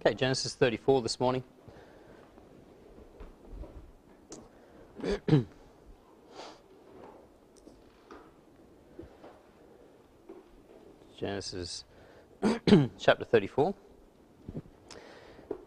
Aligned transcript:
Okay, 0.00 0.14
Genesis 0.14 0.54
34 0.54 1.02
this 1.02 1.18
morning. 1.18 1.42
Genesis 11.18 11.84
chapter 12.96 13.24
34. 13.24 13.74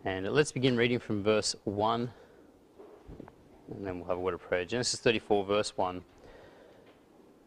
And 0.06 0.32
let's 0.32 0.54
begin 0.54 0.78
reading 0.78 1.00
from 1.00 1.24
verse 1.24 1.54
1, 1.66 2.10
and 3.70 3.86
then 3.86 4.00
we'll 4.00 4.08
have 4.08 4.18
a 4.18 4.22
word 4.22 4.34
of 4.34 4.40
prayer. 4.40 4.64
Genesis 4.64 5.02
34, 5.02 5.44
verse 5.44 5.76
1. 5.76 6.06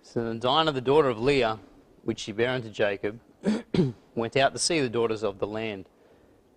So 0.03 0.23
then 0.23 0.39
Dinah, 0.39 0.73
the 0.73 0.83
daughter 0.83 1.09
of 1.09 1.19
Leah, 1.19 1.61
which 2.03 2.19
she 2.21 2.33
bare 2.33 2.51
unto 2.51 2.69
Jacob, 2.69 3.21
went 4.15 4.37
out 4.37 4.53
to 4.53 4.59
see 4.59 4.81
the 4.81 4.91
daughters 4.91 5.23
of 5.23 5.39
the 5.39 5.47
land. 5.47 5.89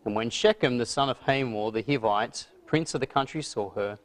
And 0.07 0.15
when 0.15 0.29
Shechem, 0.29 0.77
the 0.77 0.85
son 0.85 1.09
of 1.09 1.19
Hamor, 1.23 1.69
the 1.71 1.83
Hivite, 1.83 2.47
prince 2.65 2.93
of 2.93 3.01
the 3.01 3.05
country, 3.05 3.41
saw 3.41 3.71
her, 3.71 3.99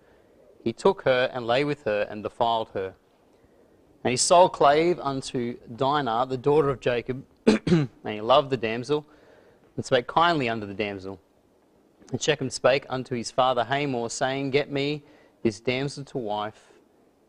he 0.65 0.73
took 0.73 1.03
her 1.03 1.31
and 1.33 1.47
lay 1.47 1.63
with 1.63 1.85
her 1.85 2.09
and 2.11 2.25
defiled 2.25 2.71
her. 2.75 2.95
And 4.03 4.11
he 4.11 4.17
sold 4.17 4.53
clave 4.53 4.99
unto 4.99 5.59
Dinah, 5.77 6.27
the 6.29 6.37
daughter 6.37 6.71
of 6.71 6.81
Jacob, 6.81 7.25
and 7.47 7.89
he 8.05 8.21
loved 8.21 8.51
the 8.51 8.57
damsel, 8.57 9.07
and 9.77 9.85
spake 9.85 10.09
kindly 10.09 10.49
unto 10.49 10.67
the 10.67 10.75
damsel. 10.75 11.21
And 12.11 12.21
Shechem 12.21 12.51
spake 12.51 12.85
unto 12.89 13.15
his 13.15 13.31
father 13.31 13.63
Hamor, 13.63 14.09
saying, 14.09 14.51
Get 14.51 14.73
me 14.73 15.05
this 15.45 15.61
damsel 15.61 16.05
to 16.07 16.19
wife. 16.19 16.73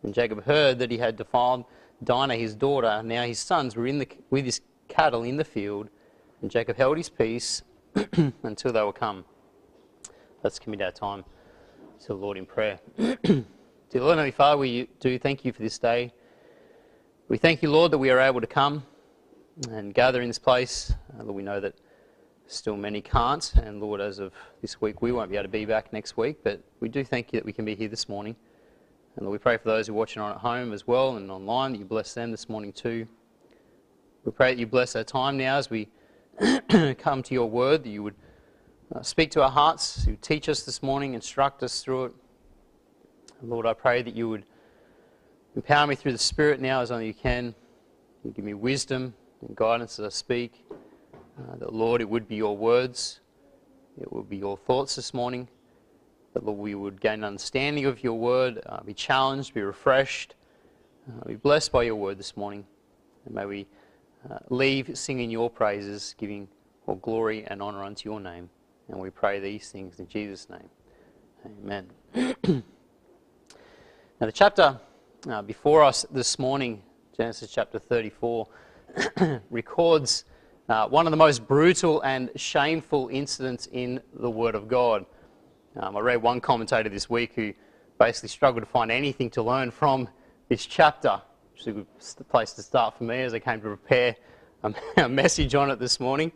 And 0.02 0.16
Jacob 0.16 0.46
heard 0.46 0.80
that 0.80 0.90
he 0.90 0.98
had 0.98 1.16
defiled 1.16 1.66
Dinah 2.04 2.38
his 2.38 2.56
daughter. 2.56 3.04
Now 3.04 3.22
his 3.22 3.38
sons 3.38 3.76
were 3.76 3.86
in 3.86 4.00
the, 4.00 4.08
with 4.32 4.46
his 4.46 4.62
cattle 4.88 5.22
in 5.22 5.38
the 5.38 5.46
field, 5.46 5.90
and 6.42 6.50
Jacob 6.50 6.76
held 6.78 6.98
his 6.98 7.10
peace 7.10 7.62
until 8.44 8.74
they 8.74 8.82
will 8.82 8.94
come. 8.94 9.26
Let's 10.44 10.60
commit 10.60 10.82
our 10.82 10.92
time 10.92 11.24
to 12.02 12.08
the 12.08 12.16
Lord 12.16 12.38
in 12.38 12.46
prayer. 12.46 12.80
Dear 12.98 13.46
Lord, 13.94 14.18
Heavenly 14.18 14.32
Father, 14.32 14.58
we 14.58 14.90
do 15.00 15.20
thank 15.20 15.46
you 15.46 15.54
for 15.54 15.62
this 15.62 15.78
day. 15.78 16.12
We 17.28 17.38
thank 17.38 17.62
you, 17.62 17.70
Lord, 17.70 17.92
that 17.92 17.98
we 17.98 18.10
are 18.10 18.20
able 18.20 18.42
to 18.42 18.48
come 18.48 18.84
and 19.70 19.94
gather 19.94 20.22
in 20.22 20.28
this 20.28 20.40
place. 20.40 20.94
Uh, 21.14 21.24
Lord, 21.24 21.36
we 21.36 21.44
know 21.44 21.60
that 21.60 21.76
still 22.48 22.76
many 22.76 23.02
can't, 23.02 23.54
and 23.56 23.80
Lord, 23.80 24.02
as 24.02 24.20
of 24.20 24.34
this 24.62 24.82
week, 24.82 25.02
we 25.02 25.12
won't 25.12 25.30
be 25.30 25.38
able 25.38 25.44
to 25.44 25.50
be 25.50 25.66
back 25.66 25.94
next 25.94 26.18
week, 26.18 26.38
but 26.44 26.62
we 26.80 26.90
do 26.90 27.04
thank 27.04 27.32
you 27.32 27.40
that 27.40 27.46
we 27.46 27.54
can 27.54 27.66
be 27.66 27.76
here 27.76 27.88
this 27.88 28.10
morning. 28.10 28.36
And 29.16 29.26
Lord, 29.26 29.34
we 29.34 29.38
pray 29.38 29.58
for 29.58 29.66
those 29.66 29.88
who 29.88 29.94
are 29.94 29.98
watching 29.98 30.22
on 30.22 30.32
at 30.32 30.38
home 30.38 30.74
as 30.74 30.88
well 30.88 31.16
and 31.16 31.30
online, 31.30 31.74
that 31.74 31.78
you 31.78 31.86
bless 31.86 32.14
them 32.14 32.32
this 32.32 32.50
morning 32.50 32.74
too. 32.74 33.08
We 34.26 34.32
pray 34.32 34.54
that 34.54 34.60
you 34.60 34.66
bless 34.66 34.96
our 34.96 35.04
time 35.04 35.38
now 35.38 35.58
as 35.58 35.70
we 35.70 35.88
come 36.98 37.22
to 37.24 37.34
your 37.34 37.50
word, 37.50 37.84
that 37.84 37.90
you 37.90 38.04
would 38.04 38.16
uh, 38.94 39.02
speak 39.02 39.32
to 39.32 39.44
our 39.44 39.52
hearts, 39.52 40.06
you 40.08 40.18
teach 40.22 40.50
us 40.50 40.64
this 40.64 40.82
morning, 40.82 41.14
instruct 41.14 41.64
us 41.64 41.82
through 41.82 42.06
it. 42.06 42.14
Lord, 43.42 43.66
I 43.66 43.74
pray 43.74 44.02
that 44.02 44.16
you 44.16 44.30
would 44.30 44.46
empower 45.56 45.86
me 45.86 45.96
through 45.96 46.14
the 46.14 46.18
Spirit 46.18 46.60
now 46.60 46.82
as 46.82 46.92
only 46.92 47.08
you 47.08 47.14
can. 47.14 47.54
You 48.24 48.32
give 48.32 48.46
me 48.46 48.54
wisdom 48.54 49.14
and 49.42 49.56
guidance 49.56 50.00
as 50.00 50.06
I 50.06 50.10
speak. 50.10 50.66
Uh, 51.12 51.58
that, 51.58 51.74
Lord, 51.74 52.02
it 52.02 52.10
would 52.10 52.28
be 52.28 52.36
your 52.36 52.56
words, 52.56 53.20
it 54.00 54.12
would 54.12 54.30
be 54.30 54.38
your 54.38 54.58
thoughts 54.58 54.96
this 54.96 55.14
morning. 55.14 55.48
That, 56.34 56.46
Lord, 56.46 56.58
we 56.58 56.74
would 56.74 57.00
gain 57.00 57.24
understanding 57.24 57.86
of 57.86 58.04
your 58.04 58.18
word, 58.18 58.62
uh, 58.66 58.82
be 58.82 58.94
challenged, 58.94 59.54
be 59.54 59.62
refreshed, 59.62 60.36
uh, 61.08 61.26
be 61.26 61.36
blessed 61.36 61.72
by 61.72 61.84
your 61.84 61.96
word 61.96 62.18
this 62.18 62.36
morning. 62.36 62.66
And 63.26 63.36
may 63.36 63.46
we 63.46 63.68
uh, 64.30 64.38
leave 64.50 64.98
singing 64.98 65.30
your 65.30 65.50
praises, 65.50 66.16
giving 66.18 66.48
all 66.88 66.96
glory 66.96 67.46
and 67.48 67.62
honour 67.62 67.84
unto 67.84 68.10
your 68.10 68.20
name. 68.20 68.50
And 68.90 69.00
we 69.00 69.10
pray 69.10 69.40
these 69.40 69.72
things 69.72 70.00
in 70.00 70.08
Jesus' 70.08 70.48
name. 70.50 70.70
Amen. 71.46 71.90
now, 74.20 74.26
the 74.28 74.32
chapter 74.32 74.80
uh, 75.30 75.42
before 75.42 75.84
us 75.84 76.06
this 76.12 76.38
morning, 76.38 76.82
Genesis 77.16 77.52
chapter 77.52 77.80
34, 77.80 78.48
records 79.50 80.26
uh, 80.70 80.88
one 80.88 81.06
of 81.06 81.12
the 81.12 81.18
most 81.18 81.46
brutal 81.48 82.02
and 82.02 82.30
shameful 82.36 83.10
incidents 83.12 83.68
in 83.72 84.02
the 84.14 84.30
Word 84.30 84.56
of 84.56 84.68
God. 84.68 85.06
Um, 85.76 85.98
I 85.98 86.00
read 86.00 86.22
one 86.22 86.40
commentator 86.40 86.88
this 86.88 87.10
week 87.10 87.34
who 87.36 87.54
basically 88.00 88.30
struggled 88.30 88.64
to 88.64 88.70
find 88.70 88.92
anything 88.92 89.30
to 89.32 89.44
learn 89.44 89.72
from 89.72 90.08
this 90.48 90.66
chapter, 90.66 91.22
which 91.54 91.62
is 91.62 91.68
a 91.68 91.72
good 91.72 91.88
place 92.30 92.52
to 92.54 92.64
start 92.64 92.98
for 92.98 93.04
me 93.04 93.22
as 93.22 93.34
I 93.34 93.40
came 93.40 93.62
to 93.62 93.68
prepare 93.68 94.16
a, 94.98 95.08
message 95.08 95.56
on 95.56 95.70
it 95.70 95.80
this 95.80 96.00
morning. 96.00 96.32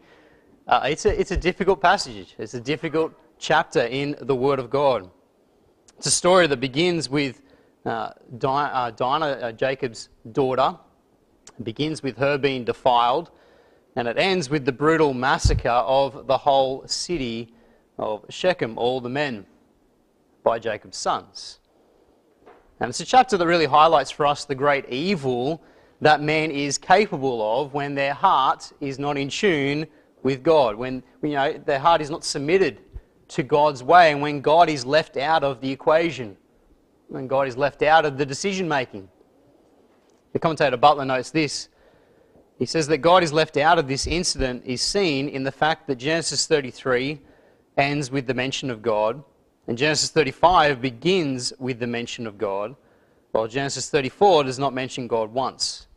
Uh, 0.68 0.88
it's, 0.90 1.06
a, 1.06 1.20
it's 1.20 1.32
a 1.32 1.38
difficult 1.38 1.82
passage, 1.82 2.36
it's 2.38 2.54
a 2.54 2.62
difficult 2.62 3.14
chapter 3.40 3.82
in 3.82 4.16
the 4.22 4.36
Word 4.36 4.60
of 4.60 4.70
God. 4.70 5.10
It's 5.98 6.08
a 6.08 6.12
story 6.12 6.46
that 6.48 6.60
begins 6.60 7.10
with 7.10 7.42
uh, 7.86 8.12
Dinah, 8.38 8.74
uh, 8.74 8.92
Dinah 8.92 9.54
Jacob's 9.54 10.10
daughter. 10.32 10.78
It 11.58 11.64
begins 11.64 12.04
with 12.04 12.18
her 12.18 12.38
being 12.38 12.66
defiled 12.66 13.32
and 13.96 14.08
it 14.08 14.18
ends 14.20 14.50
with 14.50 14.66
the 14.66 14.72
brutal 14.72 15.14
massacre 15.14 15.70
of 15.70 16.28
the 16.28 16.38
whole 16.38 16.88
city 16.88 17.54
of 17.98 18.26
Shechem, 18.30 18.78
all 18.78 19.02
the 19.02 19.10
men, 19.10 19.48
by 20.44 20.60
Jacob's 20.60 20.98
sons. 20.98 21.58
And 22.80 22.90
it's 22.90 23.00
a 23.00 23.06
chapter 23.06 23.38
that 23.38 23.48
really 23.48 23.66
highlights 23.66 24.12
for 24.12 24.26
us 24.26 24.46
the 24.46 24.56
great 24.56 24.88
evil 24.90 25.64
that 26.02 26.22
man 26.22 26.52
is 26.52 26.78
capable 26.78 27.62
of 27.62 27.74
when 27.74 27.96
their 27.96 28.14
heart 28.14 28.72
is 28.80 29.00
not 29.00 29.18
in 29.18 29.30
tune 29.30 29.88
with 30.22 30.44
God, 30.44 30.76
when 30.76 31.02
you 31.24 31.32
know, 31.32 31.54
their 31.54 31.80
heart 31.80 32.02
is 32.02 32.10
not 32.10 32.24
submitted 32.24 32.80
to 33.30 33.44
God's 33.44 33.84
way, 33.84 34.12
and 34.12 34.22
when 34.22 34.42
God 34.42 34.70
is 34.70 34.86
left 34.86 35.18
out 35.18 35.44
of 35.44 35.60
the 35.60 35.72
equation, 35.72 36.38
when 37.08 37.28
God 37.28 37.48
is 37.48 37.58
left 37.58 37.82
out 37.82 38.06
of 38.06 38.18
the 38.18 38.26
decision 38.26 38.68
making. 38.68 39.10
The 40.34 40.40
commentator 40.40 40.78
Butler 40.78 41.06
notes 41.06 41.32
this 41.32 41.70
he 42.58 42.66
says 42.66 42.88
that 42.88 43.00
God 43.00 43.24
is 43.24 43.32
left 43.32 43.56
out 43.56 43.78
of 43.78 43.88
this 43.88 44.08
incident 44.08 44.64
is 44.66 44.82
seen 44.82 45.30
in 45.30 45.44
the 45.44 45.52
fact 45.52 45.88
that 45.88 45.98
Genesis 45.98 46.48
33 46.48 47.22
ends 47.78 48.10
with 48.10 48.26
the 48.26 48.34
mention 48.34 48.72
of 48.72 48.82
God, 48.82 49.24
and 49.68 49.78
Genesis 49.78 50.10
35 50.10 50.82
begins 50.82 51.52
with 51.60 51.80
the 51.80 51.88
mention 51.88 52.26
of 52.26 52.38
God, 52.38 52.76
while 53.32 53.48
Genesis 53.48 53.90
34 53.90 54.46
does 54.46 54.58
not 54.58 54.74
mention 54.74 55.08
God 55.08 55.34
once. 55.34 55.88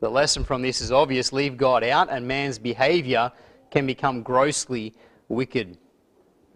The 0.00 0.10
lesson 0.10 0.44
from 0.44 0.60
this 0.60 0.80
is 0.80 0.90
obvious 0.90 1.32
leave 1.32 1.56
God 1.56 1.84
out, 1.84 2.10
and 2.10 2.26
man's 2.26 2.58
behavior 2.58 3.30
can 3.70 3.86
become 3.86 4.22
grossly 4.22 4.92
wicked. 5.28 5.78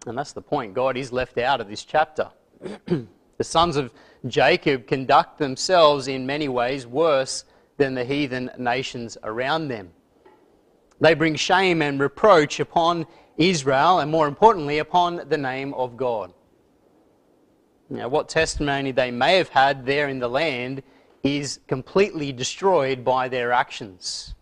And 0.07 0.19
that's 0.19 0.33
the 0.33 0.43
point. 0.43 0.75
God 0.75 0.97
is 0.97 1.13
left 1.13 1.39
out 1.39 1.61
of 1.61 1.69
this 1.69 1.85
chapter. 1.85 2.31
the 2.87 3.45
sons 3.45 3.77
of 3.77 3.93
Jacob 4.27 4.87
conduct 4.87 5.39
themselves 5.39 6.09
in 6.09 6.27
many 6.27 6.49
ways 6.49 6.87
worse 6.87 7.45
than 7.77 7.95
the 7.95 8.05
heathen 8.05 8.51
nations 8.59 9.17
around 9.23 9.69
them. 9.69 9.91
They 11.01 11.15
bring 11.15 11.37
shame 11.37 11.81
and 11.81 11.99
reproach 11.99 12.61
upon 12.61 13.07
Israel 13.39 14.01
and, 14.01 14.11
more 14.11 14.29
importantly, 14.29 14.79
upon 14.79 15.29
the 15.29 15.39
name 15.39 15.73
of 15.75 15.97
God. 15.97 16.35
Now, 17.93 18.07
what 18.07 18.29
testimony 18.29 18.93
they 18.93 19.11
may 19.11 19.37
have 19.37 19.49
had 19.49 19.85
there 19.85 20.09
in 20.09 20.21
the 20.21 20.29
land 20.29 20.85
is 21.25 21.59
completely 21.67 22.33
destroyed 22.33 23.05
by 23.05 23.29
their 23.29 23.51
actions. 23.51 24.37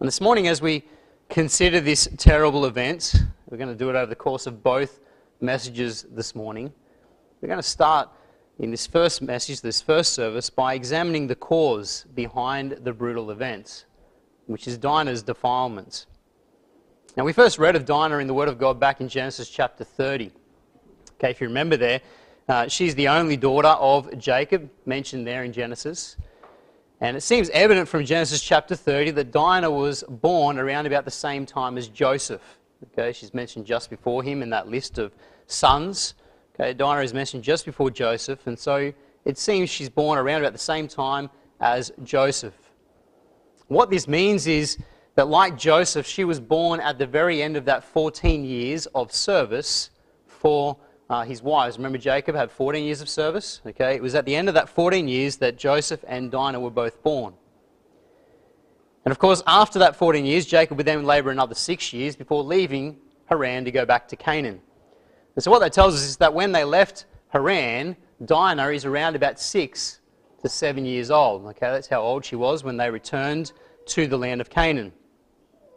And 0.00 0.08
this 0.08 0.20
morning, 0.20 0.48
as 0.48 0.60
we 0.60 0.82
consider 1.28 1.80
this 1.80 2.08
terrible 2.18 2.66
event, 2.66 3.14
we're 3.48 3.58
going 3.58 3.68
to 3.68 3.76
do 3.76 3.90
it 3.90 3.94
over 3.94 4.06
the 4.06 4.16
course 4.16 4.48
of 4.48 4.60
both 4.60 4.98
messages 5.40 6.04
this 6.10 6.34
morning. 6.34 6.72
We're 7.40 7.48
going 7.48 7.60
to 7.60 7.62
start 7.62 8.08
in 8.58 8.72
this 8.72 8.88
first 8.88 9.22
message, 9.22 9.60
this 9.60 9.80
first 9.80 10.12
service, 10.12 10.50
by 10.50 10.74
examining 10.74 11.28
the 11.28 11.36
cause 11.36 12.06
behind 12.14 12.72
the 12.82 12.92
brutal 12.92 13.30
events, 13.30 13.84
which 14.46 14.66
is 14.66 14.76
Dinah's 14.76 15.22
defilement. 15.22 16.06
Now, 17.16 17.24
we 17.24 17.32
first 17.32 17.60
read 17.60 17.76
of 17.76 17.84
Dinah 17.84 18.18
in 18.18 18.26
the 18.26 18.34
Word 18.34 18.48
of 18.48 18.58
God 18.58 18.80
back 18.80 19.00
in 19.00 19.08
Genesis 19.08 19.48
chapter 19.48 19.84
30. 19.84 20.32
Okay, 21.20 21.32
if 21.32 21.40
you 21.42 21.48
remember 21.48 21.76
there, 21.76 22.00
uh, 22.48 22.66
she's 22.66 22.94
the 22.94 23.08
only 23.08 23.36
daughter 23.36 23.68
of 23.68 24.18
Jacob, 24.18 24.70
mentioned 24.86 25.26
there 25.26 25.44
in 25.44 25.52
Genesis. 25.52 26.16
And 27.02 27.14
it 27.14 27.20
seems 27.20 27.50
evident 27.50 27.88
from 27.88 28.06
Genesis 28.06 28.40
chapter 28.42 28.74
30 28.74 29.10
that 29.10 29.30
Dinah 29.30 29.70
was 29.70 30.02
born 30.08 30.58
around 30.58 30.86
about 30.86 31.04
the 31.04 31.10
same 31.10 31.44
time 31.44 31.76
as 31.76 31.88
Joseph. 31.88 32.40
Okay, 32.92 33.12
she's 33.12 33.34
mentioned 33.34 33.66
just 33.66 33.90
before 33.90 34.22
him 34.22 34.40
in 34.40 34.48
that 34.48 34.68
list 34.68 34.96
of 34.96 35.12
sons. 35.46 36.14
Okay, 36.54 36.72
Dinah 36.72 37.02
is 37.02 37.12
mentioned 37.12 37.44
just 37.44 37.66
before 37.66 37.90
Joseph, 37.90 38.46
and 38.46 38.58
so 38.58 38.90
it 39.26 39.36
seems 39.36 39.68
she's 39.68 39.90
born 39.90 40.18
around 40.18 40.40
about 40.40 40.54
the 40.54 40.58
same 40.58 40.88
time 40.88 41.28
as 41.60 41.92
Joseph. 42.02 42.54
What 43.68 43.90
this 43.90 44.08
means 44.08 44.46
is 44.46 44.78
that, 45.16 45.28
like 45.28 45.58
Joseph, 45.58 46.06
she 46.06 46.24
was 46.24 46.40
born 46.40 46.80
at 46.80 46.96
the 46.96 47.06
very 47.06 47.42
end 47.42 47.58
of 47.58 47.66
that 47.66 47.84
14 47.84 48.42
years 48.42 48.86
of 48.94 49.12
service 49.12 49.90
for 50.26 50.78
uh, 51.10 51.24
his 51.24 51.42
wives. 51.42 51.76
Remember, 51.76 51.98
Jacob 51.98 52.36
had 52.36 52.52
14 52.52 52.84
years 52.84 53.00
of 53.00 53.08
service? 53.08 53.60
Okay, 53.66 53.96
it 53.96 54.02
was 54.02 54.14
at 54.14 54.24
the 54.24 54.36
end 54.36 54.48
of 54.48 54.54
that 54.54 54.68
14 54.68 55.08
years 55.08 55.36
that 55.38 55.58
Joseph 55.58 56.04
and 56.06 56.30
Dinah 56.30 56.60
were 56.60 56.70
both 56.70 57.02
born. 57.02 57.34
And 59.04 59.12
of 59.12 59.18
course, 59.18 59.42
after 59.46 59.80
that 59.80 59.96
14 59.96 60.24
years, 60.24 60.46
Jacob 60.46 60.76
would 60.76 60.86
then 60.86 61.04
labour 61.04 61.30
another 61.30 61.56
six 61.56 61.92
years 61.92 62.14
before 62.14 62.44
leaving 62.44 62.96
Haran 63.26 63.64
to 63.64 63.72
go 63.72 63.84
back 63.84 64.06
to 64.08 64.16
Canaan. 64.16 64.60
And 65.34 65.42
so 65.42 65.50
what 65.50 65.58
that 65.60 65.72
tells 65.72 65.94
us 65.94 66.02
is 66.02 66.16
that 66.18 66.32
when 66.32 66.52
they 66.52 66.62
left 66.62 67.06
Haran, 67.30 67.96
Dinah 68.24 68.68
is 68.68 68.84
around 68.84 69.16
about 69.16 69.40
six 69.40 69.98
to 70.42 70.48
seven 70.48 70.84
years 70.84 71.10
old. 71.10 71.44
Okay, 71.46 71.70
that's 71.70 71.88
how 71.88 72.02
old 72.02 72.24
she 72.24 72.36
was 72.36 72.62
when 72.62 72.76
they 72.76 72.88
returned 72.88 73.52
to 73.86 74.06
the 74.06 74.16
land 74.16 74.40
of 74.40 74.48
Canaan. 74.48 74.92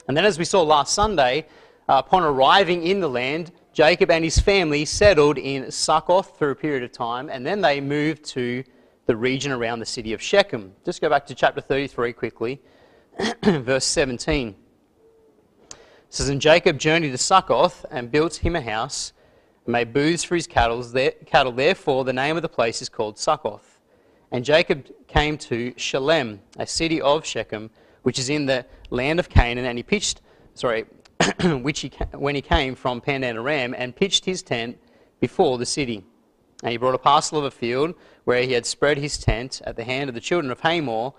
And 0.07 0.15
then, 0.15 0.25
as 0.25 0.37
we 0.37 0.45
saw 0.45 0.61
last 0.61 0.93
Sunday, 0.93 1.47
uh, 1.89 2.03
upon 2.05 2.23
arriving 2.23 2.85
in 2.85 2.99
the 2.99 3.09
land, 3.09 3.51
Jacob 3.73 4.11
and 4.11 4.23
his 4.23 4.37
family 4.37 4.85
settled 4.85 5.39
in 5.39 5.71
Succoth 5.71 6.37
for 6.37 6.51
a 6.51 6.55
period 6.55 6.83
of 6.83 6.91
time, 6.91 7.27
and 7.27 7.43
then 7.43 7.59
they 7.59 7.81
moved 7.81 8.23
to 8.25 8.63
the 9.07 9.15
region 9.15 9.51
around 9.51 9.79
the 9.79 9.85
city 9.85 10.13
of 10.13 10.21
Shechem. 10.21 10.73
Just 10.85 11.01
go 11.01 11.09
back 11.09 11.25
to 11.25 11.35
chapter 11.35 11.59
33 11.59 12.13
quickly, 12.13 12.61
verse 13.43 13.85
17. 13.85 14.49
It 14.49 15.77
says, 16.09 16.29
And 16.29 16.39
Jacob 16.39 16.77
journeyed 16.77 17.13
to 17.13 17.17
Succoth 17.17 17.83
and 17.89 18.11
built 18.11 18.37
him 18.37 18.55
a 18.55 18.61
house, 18.61 19.11
and 19.65 19.73
made 19.73 19.91
booths 19.91 20.23
for 20.23 20.35
his 20.35 20.45
cattle. 20.45 20.83
Therefore, 20.83 22.03
the 22.05 22.13
name 22.13 22.35
of 22.35 22.43
the 22.43 22.49
place 22.49 22.79
is 22.79 22.89
called 22.89 23.17
Succoth. 23.17 23.79
And 24.31 24.45
Jacob 24.45 24.87
came 25.07 25.35
to 25.39 25.73
Shalem, 25.77 26.41
a 26.59 26.67
city 26.67 27.01
of 27.01 27.25
Shechem, 27.25 27.71
which 28.03 28.19
is 28.19 28.29
in 28.29 28.45
the 28.45 28.67
land 28.91 29.19
of 29.19 29.29
Canaan, 29.29 29.65
and 29.65 29.79
he 29.79 29.83
pitched, 29.83 30.21
sorry, 30.53 30.85
which 31.61 31.81
he, 31.81 31.91
when 32.13 32.35
he 32.35 32.41
came 32.41 32.75
from 32.75 33.01
Padan 33.01 33.37
Aram, 33.37 33.73
and 33.77 33.95
pitched 33.95 34.25
his 34.25 34.41
tent 34.41 34.77
before 35.19 35.57
the 35.57 35.65
city. 35.65 36.03
And 36.63 36.71
he 36.71 36.77
brought 36.77 36.95
a 36.95 36.99
parcel 36.99 37.37
of 37.37 37.45
a 37.45 37.51
field 37.51 37.95
where 38.23 38.41
he 38.41 38.53
had 38.53 38.65
spread 38.65 38.97
his 38.97 39.17
tent 39.17 39.61
at 39.65 39.75
the 39.75 39.83
hand 39.83 40.09
of 40.09 40.15
the 40.15 40.21
children 40.21 40.51
of 40.51 40.61
Hamor, 40.61 41.11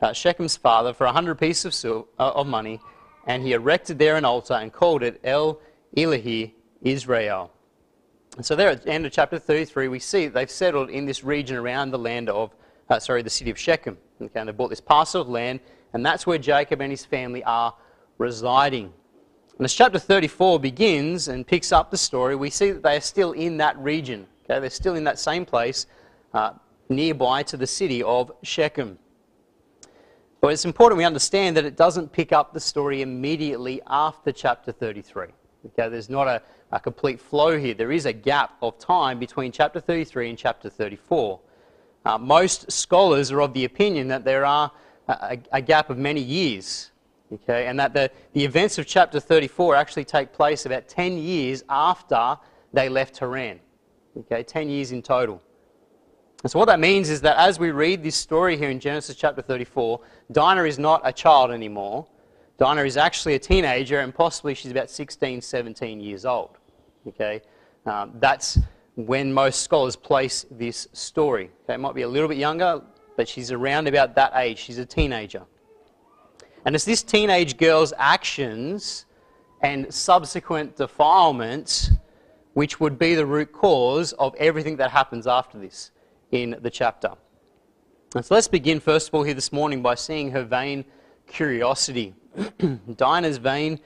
uh, 0.00 0.12
Shechem's 0.12 0.56
father, 0.56 0.92
for 0.92 1.04
a 1.04 1.12
hundred 1.12 1.36
pieces 1.36 1.84
of, 1.84 2.06
uh, 2.18 2.32
of 2.34 2.46
money, 2.46 2.80
and 3.26 3.42
he 3.42 3.52
erected 3.52 3.98
there 3.98 4.16
an 4.16 4.24
altar 4.24 4.54
and 4.54 4.72
called 4.72 5.02
it 5.02 5.20
El 5.24 5.60
Elohe 5.96 6.52
Israel. 6.82 7.50
And 8.36 8.44
so 8.44 8.56
there 8.56 8.68
at 8.70 8.82
the 8.82 8.90
end 8.90 9.06
of 9.06 9.12
chapter 9.12 9.38
33, 9.38 9.88
we 9.88 9.98
see 9.98 10.26
they've 10.26 10.50
settled 10.50 10.90
in 10.90 11.06
this 11.06 11.22
region 11.24 11.56
around 11.56 11.90
the 11.90 11.98
land 11.98 12.28
of, 12.28 12.54
uh, 12.90 12.98
sorry, 12.98 13.22
the 13.22 13.30
city 13.30 13.50
of 13.50 13.58
Shechem. 13.58 13.96
Okay, 14.20 14.40
and 14.40 14.48
they 14.48 14.52
bought 14.52 14.70
this 14.70 14.80
parcel 14.80 15.22
of 15.22 15.28
land, 15.28 15.60
and 15.92 16.04
that's 16.04 16.26
where 16.26 16.38
Jacob 16.38 16.80
and 16.80 16.90
his 16.90 17.04
family 17.04 17.42
are 17.44 17.74
residing. 18.18 18.92
And 19.56 19.64
as 19.64 19.72
chapter 19.72 20.00
34 20.00 20.58
begins 20.58 21.28
and 21.28 21.46
picks 21.46 21.70
up 21.70 21.90
the 21.90 21.96
story, 21.96 22.34
we 22.34 22.50
see 22.50 22.72
that 22.72 22.82
they 22.82 22.96
are 22.96 23.00
still 23.00 23.32
in 23.32 23.56
that 23.58 23.78
region. 23.78 24.26
Okay, 24.44 24.58
they're 24.58 24.70
still 24.70 24.96
in 24.96 25.04
that 25.04 25.18
same 25.18 25.44
place 25.44 25.86
uh, 26.32 26.52
nearby 26.88 27.44
to 27.44 27.56
the 27.56 27.66
city 27.66 28.02
of 28.02 28.32
Shechem. 28.42 28.98
But 30.40 30.52
it's 30.52 30.64
important 30.64 30.98
we 30.98 31.04
understand 31.04 31.56
that 31.56 31.64
it 31.64 31.76
doesn't 31.76 32.12
pick 32.12 32.32
up 32.32 32.52
the 32.52 32.60
story 32.60 33.00
immediately 33.00 33.80
after 33.86 34.32
chapter 34.32 34.72
33. 34.72 35.28
Okay, 35.66 35.88
there's 35.88 36.10
not 36.10 36.26
a, 36.26 36.42
a 36.72 36.80
complete 36.80 37.20
flow 37.20 37.56
here. 37.56 37.74
There 37.74 37.92
is 37.92 38.06
a 38.06 38.12
gap 38.12 38.56
of 38.60 38.78
time 38.78 39.18
between 39.18 39.52
chapter 39.52 39.80
33 39.80 40.30
and 40.30 40.38
chapter 40.38 40.68
34. 40.68 41.40
Uh, 42.04 42.18
most 42.18 42.70
scholars 42.70 43.30
are 43.30 43.40
of 43.40 43.54
the 43.54 43.64
opinion 43.64 44.08
that 44.08 44.24
there 44.24 44.44
are 44.44 44.70
a, 45.08 45.38
a 45.52 45.62
gap 45.62 45.88
of 45.90 45.96
many 45.96 46.20
years 46.20 46.90
okay, 47.34 47.66
and 47.66 47.78
that 47.78 47.92
the, 47.92 48.10
the 48.32 48.44
events 48.44 48.78
of 48.78 48.86
chapter 48.86 49.20
34 49.20 49.74
actually 49.74 50.04
take 50.04 50.32
place 50.32 50.66
about 50.66 50.88
10 50.88 51.18
years 51.18 51.62
after 51.68 52.36
they 52.72 52.88
left 52.88 53.18
Haran. 53.18 53.60
Okay, 54.16 54.42
10 54.42 54.68
years 54.68 54.92
in 54.92 55.02
total. 55.02 55.42
And 56.42 56.50
so 56.50 56.58
what 56.58 56.66
that 56.66 56.78
means 56.78 57.08
is 57.08 57.22
that 57.22 57.38
as 57.38 57.58
we 57.58 57.70
read 57.70 58.02
this 58.02 58.16
story 58.16 58.56
here 58.56 58.68
in 58.68 58.78
Genesis 58.78 59.16
chapter 59.16 59.40
34, 59.40 59.98
Dinah 60.30 60.64
is 60.64 60.78
not 60.78 61.00
a 61.02 61.12
child 61.12 61.50
anymore. 61.50 62.06
Dinah 62.58 62.84
is 62.84 62.96
actually 62.96 63.34
a 63.34 63.38
teenager, 63.38 64.00
and 64.00 64.14
possibly 64.14 64.54
she's 64.54 64.70
about 64.70 64.90
16, 64.90 65.40
17 65.40 66.00
years 66.00 66.24
old. 66.24 66.58
Okay, 67.08 67.42
um, 67.86 68.12
that's 68.20 68.58
when 68.96 69.32
most 69.32 69.62
scholars 69.62 69.96
place 69.96 70.46
this 70.50 70.86
story. 70.92 71.50
Okay, 71.64 71.74
it 71.74 71.78
might 71.78 71.94
be 71.94 72.02
a 72.02 72.08
little 72.08 72.28
bit 72.28 72.38
younger, 72.38 72.82
but 73.16 73.28
she's 73.28 73.50
around 73.50 73.88
about 73.88 74.14
that 74.14 74.32
age. 74.34 74.58
She's 74.58 74.78
a 74.78 74.86
teenager. 74.86 75.42
And 76.64 76.74
it's 76.74 76.84
this 76.84 77.02
teenage 77.02 77.56
girl's 77.56 77.92
actions 77.98 79.06
and 79.60 79.92
subsequent 79.92 80.76
defilements 80.76 81.90
which 82.54 82.80
would 82.80 82.98
be 82.98 83.14
the 83.14 83.26
root 83.26 83.52
cause 83.52 84.12
of 84.14 84.34
everything 84.36 84.76
that 84.76 84.90
happens 84.90 85.26
after 85.26 85.58
this 85.58 85.90
in 86.30 86.56
the 86.62 86.70
chapter. 86.70 87.10
And 88.14 88.24
so 88.24 88.34
let's 88.34 88.48
begin, 88.48 88.78
first 88.78 89.08
of 89.08 89.14
all, 89.14 89.24
here 89.24 89.34
this 89.34 89.52
morning 89.52 89.82
by 89.82 89.96
seeing 89.96 90.30
her 90.30 90.44
vain 90.44 90.84
curiosity. 91.26 92.14
Dinah's 92.96 93.38
vain 93.38 93.80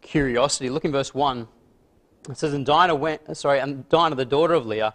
curiosity. 0.00 0.70
Look 0.70 0.84
in 0.84 0.92
verse 0.92 1.12
1. 1.12 1.48
It 2.30 2.38
says, 2.38 2.54
And 2.54 2.64
Dinah 2.64 2.94
went, 2.94 3.36
sorry, 3.36 3.58
and 3.58 3.88
Dinah, 3.88 4.14
the 4.14 4.24
daughter 4.24 4.54
of 4.54 4.64
Leah, 4.64 4.94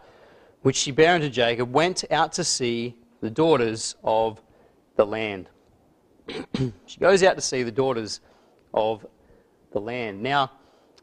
which 0.62 0.78
she 0.78 0.92
bare 0.92 1.16
unto 1.16 1.30
Jacob, 1.30 1.74
went 1.74 2.06
out 2.10 2.31
to 2.34 2.44
see 2.44 2.96
the 3.22 3.30
daughters 3.30 3.96
of 4.04 4.42
the 4.96 5.06
land. 5.06 5.50
She 6.86 7.00
goes 7.00 7.24
out 7.24 7.36
to 7.36 7.42
see 7.42 7.64
the 7.64 7.72
daughters 7.72 8.22
of 8.74 9.06
the 9.72 9.80
land. 9.80 10.22
Now, 10.22 10.52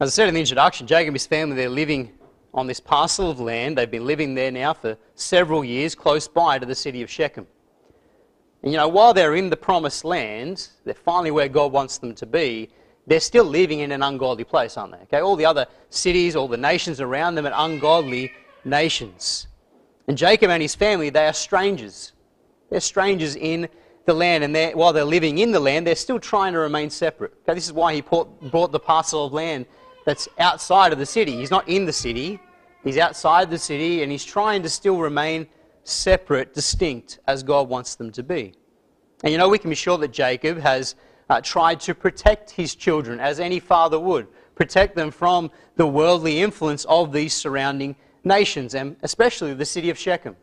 as 0.01 0.11
I 0.11 0.13
said 0.13 0.29
in 0.29 0.35
the 0.35 0.41
introduction, 0.41 0.87
Jacob 0.87 1.09
and 1.09 1.15
his 1.15 1.27
family, 1.27 1.57
they're 1.57 1.69
living 1.69 2.13
on 2.53 2.67
this 2.67 2.81
parcel 2.81 3.31
of 3.31 3.41
land. 3.41 3.79
They've 3.79 3.91
been 3.91 4.07
living 4.07 4.35
there 4.35 4.51
now 4.51 4.75
for 4.75 4.97
several 5.15 5.65
years, 5.65 5.95
close 5.95 6.27
by 6.27 6.59
to 6.59 6.67
the 6.67 6.75
city 6.75 7.03
of 7.03 7.11
Shechem. 7.11 7.47
And 8.63 8.73
you 8.73 8.79
know, 8.79 8.89
while 8.89 9.15
they're 9.15 9.37
in 9.37 9.51
the 9.51 9.57
promised 9.57 10.05
land, 10.05 10.69
they're 10.85 10.95
finally 10.95 11.31
where 11.31 11.49
God 11.49 11.73
wants 11.73 11.99
them 11.99 12.15
to 12.17 12.27
be, 12.27 12.71
they're 13.07 13.21
still 13.21 13.45
living 13.45 13.81
in 13.81 13.93
an 13.93 14.03
ungodly 14.03 14.45
place, 14.45 14.77
aren't 14.77 14.93
they? 14.93 14.99
Okay, 14.99 15.21
all 15.21 15.37
the 15.37 15.47
other 15.47 15.67
cities, 15.91 16.35
all 16.35 16.49
the 16.49 16.57
nations 16.57 17.01
around 17.01 17.37
them 17.37 17.47
are 17.47 17.53
ungodly 17.55 18.33
nations. 18.65 19.47
And 20.09 20.19
Jacob 20.19 20.51
and 20.51 20.61
his 20.61 20.75
family, 20.75 21.11
they 21.11 21.27
are 21.27 21.33
strangers. 21.33 22.13
They're 22.71 22.81
strangers 22.81 23.37
in 23.37 23.69
the 24.07 24.15
land, 24.15 24.45
and 24.45 24.55
they're, 24.55 24.73
while 24.73 24.93
they're 24.93 25.05
living 25.05 25.39
in 25.39 25.53
the 25.53 25.61
land, 25.61 25.87
they're 25.87 25.95
still 25.95 26.19
trying 26.19 26.53
to 26.53 26.59
remain 26.59 26.89
separate. 26.89 27.33
Okay, 27.43 27.55
this 27.55 27.67
is 27.67 27.73
why 27.73 27.95
he 27.95 28.01
bought 28.01 28.73
the 28.73 28.81
parcel 28.81 29.27
of 29.27 29.33
land 29.33 29.67
that's 30.05 30.29
outside 30.39 30.93
of 30.93 30.99
the 30.99 31.07
city. 31.07 31.33
He's 31.33 31.51
not 31.51 31.69
in 31.69 31.85
the 31.85 31.93
city, 31.93 32.41
he's 32.85 32.97
outside 32.97 33.51
the 33.51 33.59
city, 33.59 34.03
and 34.03 34.11
he's 34.11 34.25
trying 34.25 34.63
to 34.63 34.69
still 34.69 34.99
remain 34.99 35.47
separate, 35.85 36.55
distinct, 36.55 37.19
as 37.27 37.43
God 37.43 37.69
wants 37.69 37.97
them 37.97 38.11
to 38.13 38.23
be. 38.23 38.55
And 39.23 39.33
you 39.33 39.39
know, 39.39 39.49
we 39.49 39.59
can 39.59 39.71
be 39.71 39.77
sure 39.77 39.99
that 39.99 40.13
Jacob 40.13 40.59
has 40.59 40.95
uh, 41.29 41.41
tried 41.41 41.81
to 41.81 41.95
protect 41.95 42.51
his 42.51 42.75
children, 42.75 43.19
as 43.19 43.41
any 43.41 43.61
father 43.61 43.99
would, 43.99 44.29
protect 44.55 44.95
them 44.95 45.11
from 45.11 45.51
the 45.77 45.87
worldly 45.87 46.41
influence 46.41 46.85
of 46.87 47.13
these 47.13 47.35
surrounding 47.35 47.97
nations, 48.25 48.75
and 48.75 48.97
especially 49.03 49.55
the 49.55 49.65
city 49.65 49.91
of 49.91 49.99
Shechem. 49.99 50.37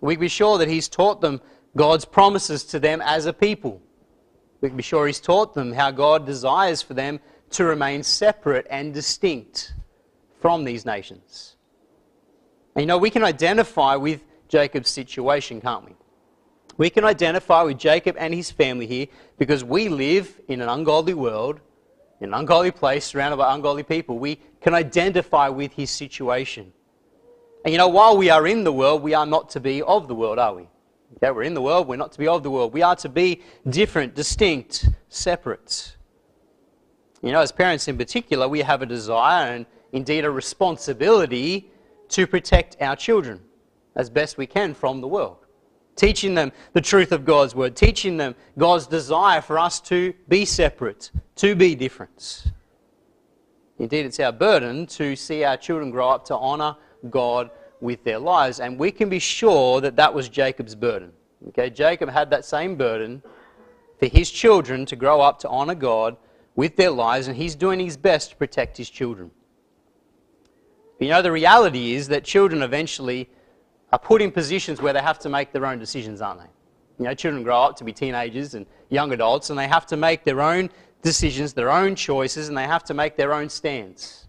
We 0.00 0.14
can 0.14 0.20
be 0.20 0.28
sure 0.28 0.58
that 0.58 0.68
he's 0.68 0.88
taught 0.88 1.20
them 1.20 1.40
God's 1.76 2.04
promises 2.04 2.64
to 2.64 2.78
them 2.78 3.00
as 3.04 3.26
a 3.26 3.32
people. 3.32 3.80
We 4.60 4.68
can 4.68 4.76
be 4.76 4.82
sure 4.82 5.06
He's 5.06 5.20
taught 5.20 5.54
them 5.54 5.72
how 5.72 5.90
God 5.90 6.26
desires 6.26 6.82
for 6.82 6.94
them 6.94 7.20
to 7.50 7.64
remain 7.64 8.02
separate 8.02 8.66
and 8.70 8.92
distinct 8.92 9.74
from 10.40 10.64
these 10.64 10.84
nations. 10.84 11.56
And 12.74 12.82
you 12.82 12.86
know, 12.86 12.98
we 12.98 13.10
can 13.10 13.24
identify 13.24 13.96
with 13.96 14.24
Jacob's 14.48 14.90
situation, 14.90 15.60
can't 15.60 15.84
we? 15.84 15.94
We 16.76 16.90
can 16.90 17.04
identify 17.04 17.62
with 17.62 17.78
Jacob 17.78 18.16
and 18.18 18.32
his 18.32 18.50
family 18.50 18.86
here 18.86 19.06
because 19.36 19.64
we 19.64 19.88
live 19.88 20.40
in 20.46 20.60
an 20.60 20.68
ungodly 20.68 21.14
world, 21.14 21.60
in 22.20 22.28
an 22.28 22.34
ungodly 22.34 22.70
place, 22.70 23.04
surrounded 23.04 23.36
by 23.36 23.52
ungodly 23.52 23.82
people. 23.82 24.18
We 24.18 24.38
can 24.60 24.74
identify 24.74 25.48
with 25.48 25.72
his 25.72 25.90
situation. 25.90 26.72
And 27.64 27.72
you 27.72 27.78
know, 27.78 27.88
while 27.88 28.16
we 28.16 28.30
are 28.30 28.46
in 28.46 28.62
the 28.62 28.72
world, 28.72 29.02
we 29.02 29.12
are 29.14 29.26
not 29.26 29.50
to 29.50 29.60
be 29.60 29.82
of 29.82 30.06
the 30.06 30.14
world, 30.14 30.38
are 30.38 30.54
we? 30.54 30.68
Okay, 31.16 31.30
we're 31.30 31.42
in 31.42 31.54
the 31.54 31.62
world, 31.62 31.88
we're 31.88 31.96
not 31.96 32.12
to 32.12 32.18
be 32.18 32.28
of 32.28 32.42
the 32.42 32.50
world. 32.50 32.72
We 32.72 32.82
are 32.82 32.96
to 32.96 33.08
be 33.08 33.42
different, 33.68 34.14
distinct, 34.14 34.88
separate. 35.08 35.96
You 37.22 37.32
know, 37.32 37.40
as 37.40 37.50
parents 37.50 37.88
in 37.88 37.96
particular, 37.96 38.46
we 38.46 38.60
have 38.60 38.82
a 38.82 38.86
desire 38.86 39.52
and 39.52 39.66
indeed 39.92 40.24
a 40.24 40.30
responsibility 40.30 41.70
to 42.10 42.26
protect 42.26 42.76
our 42.80 42.94
children 42.94 43.40
as 43.96 44.10
best 44.10 44.38
we 44.38 44.46
can 44.46 44.74
from 44.74 45.00
the 45.00 45.08
world. 45.08 45.38
Teaching 45.96 46.34
them 46.34 46.52
the 46.74 46.80
truth 46.80 47.10
of 47.10 47.24
God's 47.24 47.54
word, 47.54 47.74
teaching 47.74 48.16
them 48.16 48.36
God's 48.56 48.86
desire 48.86 49.40
for 49.40 49.58
us 49.58 49.80
to 49.80 50.14
be 50.28 50.44
separate, 50.44 51.10
to 51.36 51.56
be 51.56 51.74
different. 51.74 52.44
Indeed, 53.78 54.06
it's 54.06 54.20
our 54.20 54.32
burden 54.32 54.86
to 54.86 55.16
see 55.16 55.42
our 55.42 55.56
children 55.56 55.90
grow 55.90 56.10
up 56.10 56.24
to 56.26 56.36
honour 56.36 56.76
God 57.10 57.50
with 57.80 58.04
their 58.04 58.18
lives. 58.18 58.60
And 58.60 58.78
we 58.78 58.90
can 58.90 59.08
be 59.08 59.18
sure 59.18 59.80
that 59.80 59.96
that 59.96 60.12
was 60.12 60.28
Jacob's 60.28 60.74
burden. 60.74 61.12
Okay, 61.48 61.70
Jacob 61.70 62.08
had 62.08 62.30
that 62.30 62.44
same 62.44 62.76
burden 62.76 63.22
for 63.98 64.06
his 64.06 64.30
children 64.30 64.84
to 64.86 64.96
grow 64.96 65.20
up 65.20 65.38
to 65.40 65.48
honor 65.48 65.74
God 65.74 66.16
with 66.56 66.76
their 66.76 66.90
lives, 66.90 67.28
and 67.28 67.36
he's 67.36 67.54
doing 67.54 67.78
his 67.78 67.96
best 67.96 68.30
to 68.30 68.36
protect 68.36 68.76
his 68.76 68.90
children. 68.90 69.30
But 70.98 71.06
you 71.06 71.12
know, 71.12 71.22
the 71.22 71.30
reality 71.30 71.92
is 71.92 72.08
that 72.08 72.24
children 72.24 72.62
eventually 72.62 73.28
are 73.92 73.98
put 73.98 74.20
in 74.20 74.32
positions 74.32 74.82
where 74.82 74.92
they 74.92 75.00
have 75.00 75.18
to 75.20 75.28
make 75.28 75.52
their 75.52 75.64
own 75.64 75.78
decisions, 75.78 76.20
aren't 76.20 76.40
they? 76.40 76.46
You 76.98 77.04
know, 77.04 77.14
children 77.14 77.44
grow 77.44 77.62
up 77.62 77.76
to 77.76 77.84
be 77.84 77.92
teenagers 77.92 78.54
and 78.54 78.66
young 78.88 79.12
adults, 79.12 79.50
and 79.50 79.58
they 79.58 79.68
have 79.68 79.86
to 79.86 79.96
make 79.96 80.24
their 80.24 80.40
own 80.40 80.68
decisions, 81.02 81.52
their 81.52 81.70
own 81.70 81.94
choices, 81.94 82.48
and 82.48 82.58
they 82.58 82.66
have 82.66 82.82
to 82.84 82.94
make 82.94 83.16
their 83.16 83.32
own 83.32 83.48
stands. 83.48 84.26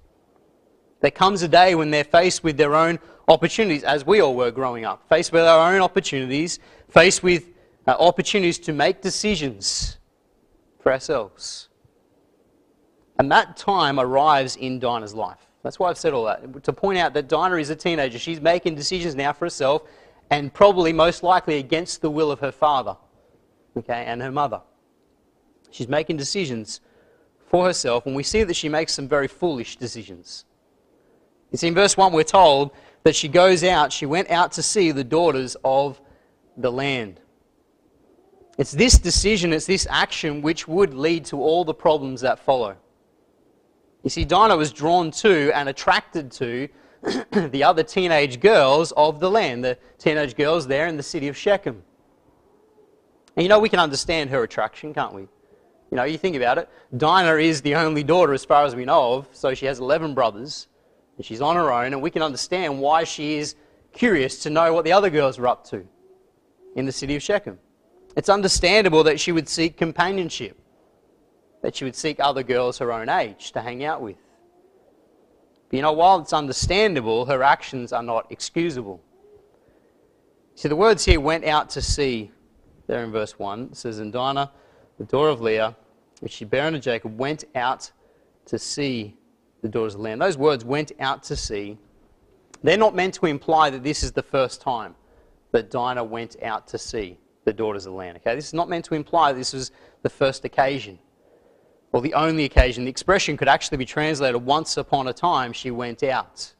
There 1.01 1.11
comes 1.11 1.41
a 1.41 1.47
day 1.47 1.75
when 1.75 1.91
they're 1.91 2.03
faced 2.03 2.43
with 2.43 2.57
their 2.57 2.75
own 2.75 2.99
opportunities, 3.29 3.83
as 3.83 4.05
we 4.05 4.21
all 4.21 4.35
were 4.35 4.51
growing 4.51 4.83
up, 4.83 5.07
faced 5.07 5.31
with 5.31 5.43
our 5.43 5.73
own 5.73 5.81
opportunities, 5.81 6.59
faced 6.89 7.23
with 7.23 7.49
uh, 7.87 7.95
opportunities 7.99 8.59
to 8.59 8.73
make 8.73 9.01
decisions 9.01 9.97
for 10.81 10.91
ourselves. 10.91 11.69
And 13.17 13.31
that 13.31 13.55
time 13.55 13.99
arrives 13.99 14.55
in 14.57 14.79
Dinah's 14.79 15.13
life. 15.13 15.47
That's 15.63 15.79
why 15.79 15.89
I've 15.89 15.97
said 15.97 16.13
all 16.13 16.25
that. 16.25 16.63
To 16.63 16.73
point 16.73 16.97
out 16.97 17.13
that 17.13 17.27
Dinah 17.27 17.55
is 17.55 17.69
a 17.69 17.75
teenager. 17.75 18.17
She's 18.17 18.41
making 18.41 18.75
decisions 18.75 19.15
now 19.15 19.33
for 19.33 19.45
herself 19.45 19.83
and 20.29 20.53
probably 20.53 20.93
most 20.93 21.23
likely 21.23 21.57
against 21.57 22.01
the 22.01 22.09
will 22.09 22.31
of 22.31 22.39
her 22.39 22.51
father 22.51 22.95
okay, 23.77 24.05
and 24.05 24.21
her 24.21 24.31
mother. 24.31 24.61
She's 25.71 25.87
making 25.87 26.17
decisions 26.17 26.81
for 27.47 27.65
herself, 27.65 28.05
and 28.05 28.15
we 28.15 28.23
see 28.23 28.43
that 28.43 28.55
she 28.55 28.69
makes 28.69 28.93
some 28.93 29.07
very 29.07 29.27
foolish 29.27 29.77
decisions. 29.77 30.45
You 31.51 31.57
see, 31.57 31.67
in 31.67 31.73
verse 31.73 31.97
1, 31.97 32.13
we're 32.13 32.23
told 32.23 32.71
that 33.03 33.15
she 33.15 33.27
goes 33.27 33.63
out, 33.63 33.93
she 33.93 34.05
went 34.05 34.29
out 34.29 34.51
to 34.53 34.63
see 34.63 34.91
the 34.91 35.03
daughters 35.03 35.55
of 35.63 36.01
the 36.57 36.71
land. 36.71 37.19
It's 38.57 38.71
this 38.71 38.97
decision, 38.97 39.53
it's 39.53 39.65
this 39.65 39.87
action 39.89 40.41
which 40.41 40.67
would 40.67 40.93
lead 40.93 41.25
to 41.25 41.41
all 41.41 41.63
the 41.63 41.73
problems 41.73 42.21
that 42.21 42.39
follow. 42.39 42.75
You 44.03 44.09
see, 44.09 44.25
Dinah 44.25 44.57
was 44.57 44.71
drawn 44.71 45.11
to 45.11 45.51
and 45.55 45.69
attracted 45.69 46.31
to 46.33 46.67
the 47.31 47.63
other 47.63 47.83
teenage 47.83 48.39
girls 48.39 48.91
of 48.93 49.19
the 49.19 49.29
land, 49.29 49.63
the 49.63 49.77
teenage 49.97 50.35
girls 50.35 50.67
there 50.67 50.87
in 50.87 50.97
the 50.97 51.03
city 51.03 51.29
of 51.29 51.37
Shechem. 51.37 51.81
And 53.35 53.43
you 53.43 53.49
know, 53.49 53.59
we 53.59 53.69
can 53.69 53.79
understand 53.79 54.29
her 54.31 54.43
attraction, 54.43 54.93
can't 54.93 55.13
we? 55.13 55.21
You 55.21 55.95
know, 55.95 56.03
you 56.03 56.17
think 56.17 56.35
about 56.35 56.57
it. 56.57 56.69
Dinah 56.97 57.37
is 57.37 57.61
the 57.61 57.75
only 57.75 58.03
daughter, 58.03 58.33
as 58.33 58.45
far 58.45 58.65
as 58.65 58.75
we 58.75 58.85
know 58.85 59.13
of, 59.13 59.29
so 59.31 59.53
she 59.53 59.65
has 59.65 59.79
11 59.79 60.13
brothers, 60.13 60.67
and 61.19 61.25
she's 61.25 61.41
on 61.41 61.57
her 61.57 61.69
own, 61.69 61.87
and 61.87 62.01
we 62.01 62.09
can 62.09 62.21
understand 62.21 62.79
why 62.79 63.03
she 63.03 63.35
is 63.35 63.55
curious 63.91 64.41
to 64.43 64.49
know 64.49 64.73
what 64.73 64.85
the 64.85 64.93
other 64.93 65.09
girls 65.09 65.37
are 65.37 65.47
up 65.47 65.65
to 65.65 65.85
in 66.77 66.85
the 66.85 66.93
city 66.93 67.13
of 67.17 67.21
Shechem. 67.21 67.59
It's 68.15 68.29
understandable 68.29 69.03
that 69.03 69.19
she 69.19 69.33
would 69.33 69.49
seek 69.49 69.75
companionship, 69.75 70.57
that 71.61 71.75
she 71.75 71.83
would 71.83 71.97
seek 71.97 72.21
other 72.21 72.41
girls 72.41 72.77
her 72.77 72.93
own 72.93 73.09
age 73.09 73.51
to 73.51 73.59
hang 73.59 73.83
out 73.83 74.01
with. 74.01 74.15
But 75.69 75.75
you 75.75 75.81
know, 75.81 75.91
while 75.91 76.21
it's 76.21 76.31
understandable, 76.31 77.25
her 77.25 77.43
actions 77.43 77.91
are 77.91 78.01
not 78.01 78.31
excusable. 78.31 79.01
See, 80.55 80.69
the 80.69 80.77
words 80.77 81.03
here 81.03 81.19
went 81.19 81.43
out 81.43 81.69
to 81.71 81.81
see, 81.81 82.31
there 82.87 83.03
in 83.03 83.11
verse 83.11 83.37
1. 83.37 83.71
It 83.73 83.75
says, 83.75 83.99
And 83.99 84.13
Dinah, 84.13 84.53
the 84.97 85.03
daughter 85.03 85.27
of 85.27 85.41
Leah, 85.41 85.75
which 86.21 86.31
she 86.31 86.45
bare 86.45 86.67
unto 86.67 86.79
Jacob, 86.79 87.17
went 87.17 87.43
out 87.55 87.91
to 88.45 88.57
see 88.57 89.17
the 89.61 89.69
daughters 89.69 89.95
of 89.95 89.99
the 89.99 90.03
land. 90.03 90.21
Those 90.21 90.37
words, 90.37 90.63
went 90.63 90.91
out 90.99 91.23
to 91.23 91.35
see. 91.35 91.77
they're 92.63 92.77
not 92.77 92.95
meant 92.95 93.13
to 93.15 93.25
imply 93.25 93.69
that 93.69 93.83
this 93.83 94.03
is 94.03 94.11
the 94.11 94.23
first 94.23 94.61
time 94.61 94.95
that 95.51 95.71
Dinah 95.71 96.03
went 96.03 96.35
out 96.43 96.67
to 96.67 96.77
see 96.77 97.17
the 97.45 97.53
daughters 97.53 97.85
of 97.85 97.93
the 97.93 97.97
land. 97.97 98.17
Okay, 98.17 98.35
this 98.35 98.47
is 98.47 98.53
not 98.53 98.69
meant 98.69 98.85
to 98.85 98.95
imply 98.95 99.33
this 99.33 99.53
was 99.53 99.71
the 100.03 100.09
first 100.09 100.45
occasion 100.45 100.99
or 101.91 102.01
the 102.01 102.13
only 102.13 102.45
occasion. 102.45 102.83
The 102.83 102.89
expression 102.89 103.37
could 103.37 103.47
actually 103.47 103.77
be 103.77 103.85
translated 103.85 104.43
once 104.43 104.77
upon 104.77 105.07
a 105.07 105.13
time 105.13 105.53
she 105.53 105.71
went 105.71 106.03
out. 106.03 106.53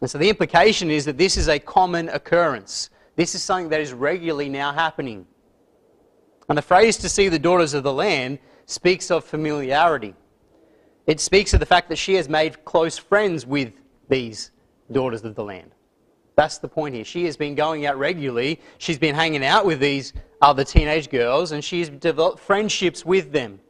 And 0.00 0.10
so 0.10 0.18
the 0.18 0.28
implication 0.28 0.90
is 0.90 1.04
that 1.04 1.18
this 1.18 1.36
is 1.36 1.48
a 1.48 1.58
common 1.58 2.08
occurrence. 2.10 2.90
This 3.16 3.34
is 3.34 3.42
something 3.42 3.68
that 3.70 3.80
is 3.80 3.92
regularly 3.92 4.48
now 4.48 4.72
happening. 4.72 5.26
And 6.48 6.56
the 6.56 6.62
phrase 6.62 6.96
to 6.98 7.08
see 7.08 7.28
the 7.28 7.38
daughters 7.38 7.74
of 7.74 7.82
the 7.82 7.92
land 7.92 8.38
speaks 8.66 9.10
of 9.10 9.24
familiarity. 9.24 10.14
It 11.06 11.20
speaks 11.20 11.54
of 11.54 11.60
the 11.60 11.66
fact 11.66 11.88
that 11.88 11.96
she 11.96 12.14
has 12.14 12.28
made 12.28 12.64
close 12.64 12.98
friends 12.98 13.46
with 13.46 13.72
these 14.08 14.50
daughters 14.90 15.24
of 15.24 15.34
the 15.34 15.44
land. 15.44 15.70
That's 16.34 16.58
the 16.58 16.68
point 16.68 16.94
here. 16.94 17.04
She 17.04 17.24
has 17.24 17.36
been 17.36 17.54
going 17.54 17.86
out 17.86 17.98
regularly. 17.98 18.60
She's 18.78 18.98
been 18.98 19.14
hanging 19.14 19.44
out 19.44 19.64
with 19.64 19.80
these 19.80 20.12
other 20.42 20.64
teenage 20.64 21.08
girls 21.08 21.52
and 21.52 21.64
she's 21.64 21.88
developed 21.88 22.40
friendships 22.40 23.04
with 23.04 23.32
them. 23.32 23.60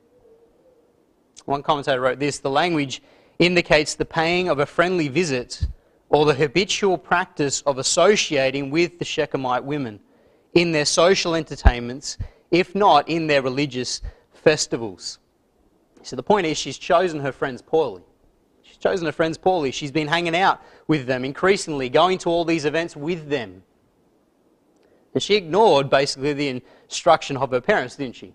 One 1.44 1.62
commentator 1.62 2.00
wrote 2.00 2.18
this 2.18 2.38
the 2.38 2.50
language 2.50 3.02
indicates 3.38 3.94
the 3.94 4.04
paying 4.04 4.48
of 4.48 4.58
a 4.58 4.66
friendly 4.66 5.08
visit 5.08 5.66
or 6.08 6.24
the 6.24 6.34
habitual 6.34 6.98
practice 6.98 7.60
of 7.62 7.78
associating 7.78 8.70
with 8.70 8.98
the 8.98 9.04
Shechemite 9.04 9.62
women 9.62 10.00
in 10.54 10.72
their 10.72 10.84
social 10.84 11.34
entertainments, 11.34 12.16
if 12.50 12.74
not 12.74 13.08
in 13.08 13.26
their 13.26 13.42
religious 13.42 14.00
festivals. 14.32 15.18
So 16.06 16.14
the 16.14 16.22
point 16.22 16.46
is, 16.46 16.56
she's 16.56 16.78
chosen 16.78 17.18
her 17.18 17.32
friends 17.32 17.60
poorly. 17.60 18.00
She's 18.62 18.76
chosen 18.76 19.06
her 19.06 19.12
friends 19.12 19.36
poorly. 19.36 19.72
She's 19.72 19.90
been 19.90 20.06
hanging 20.06 20.36
out 20.36 20.62
with 20.86 21.04
them 21.06 21.24
increasingly, 21.24 21.88
going 21.88 22.18
to 22.18 22.28
all 22.28 22.44
these 22.44 22.64
events 22.64 22.94
with 22.94 23.28
them. 23.28 23.64
And 25.14 25.20
she 25.20 25.34
ignored 25.34 25.90
basically 25.90 26.32
the 26.32 26.62
instruction 26.86 27.36
of 27.36 27.50
her 27.50 27.60
parents, 27.60 27.96
didn't 27.96 28.14
she? 28.14 28.32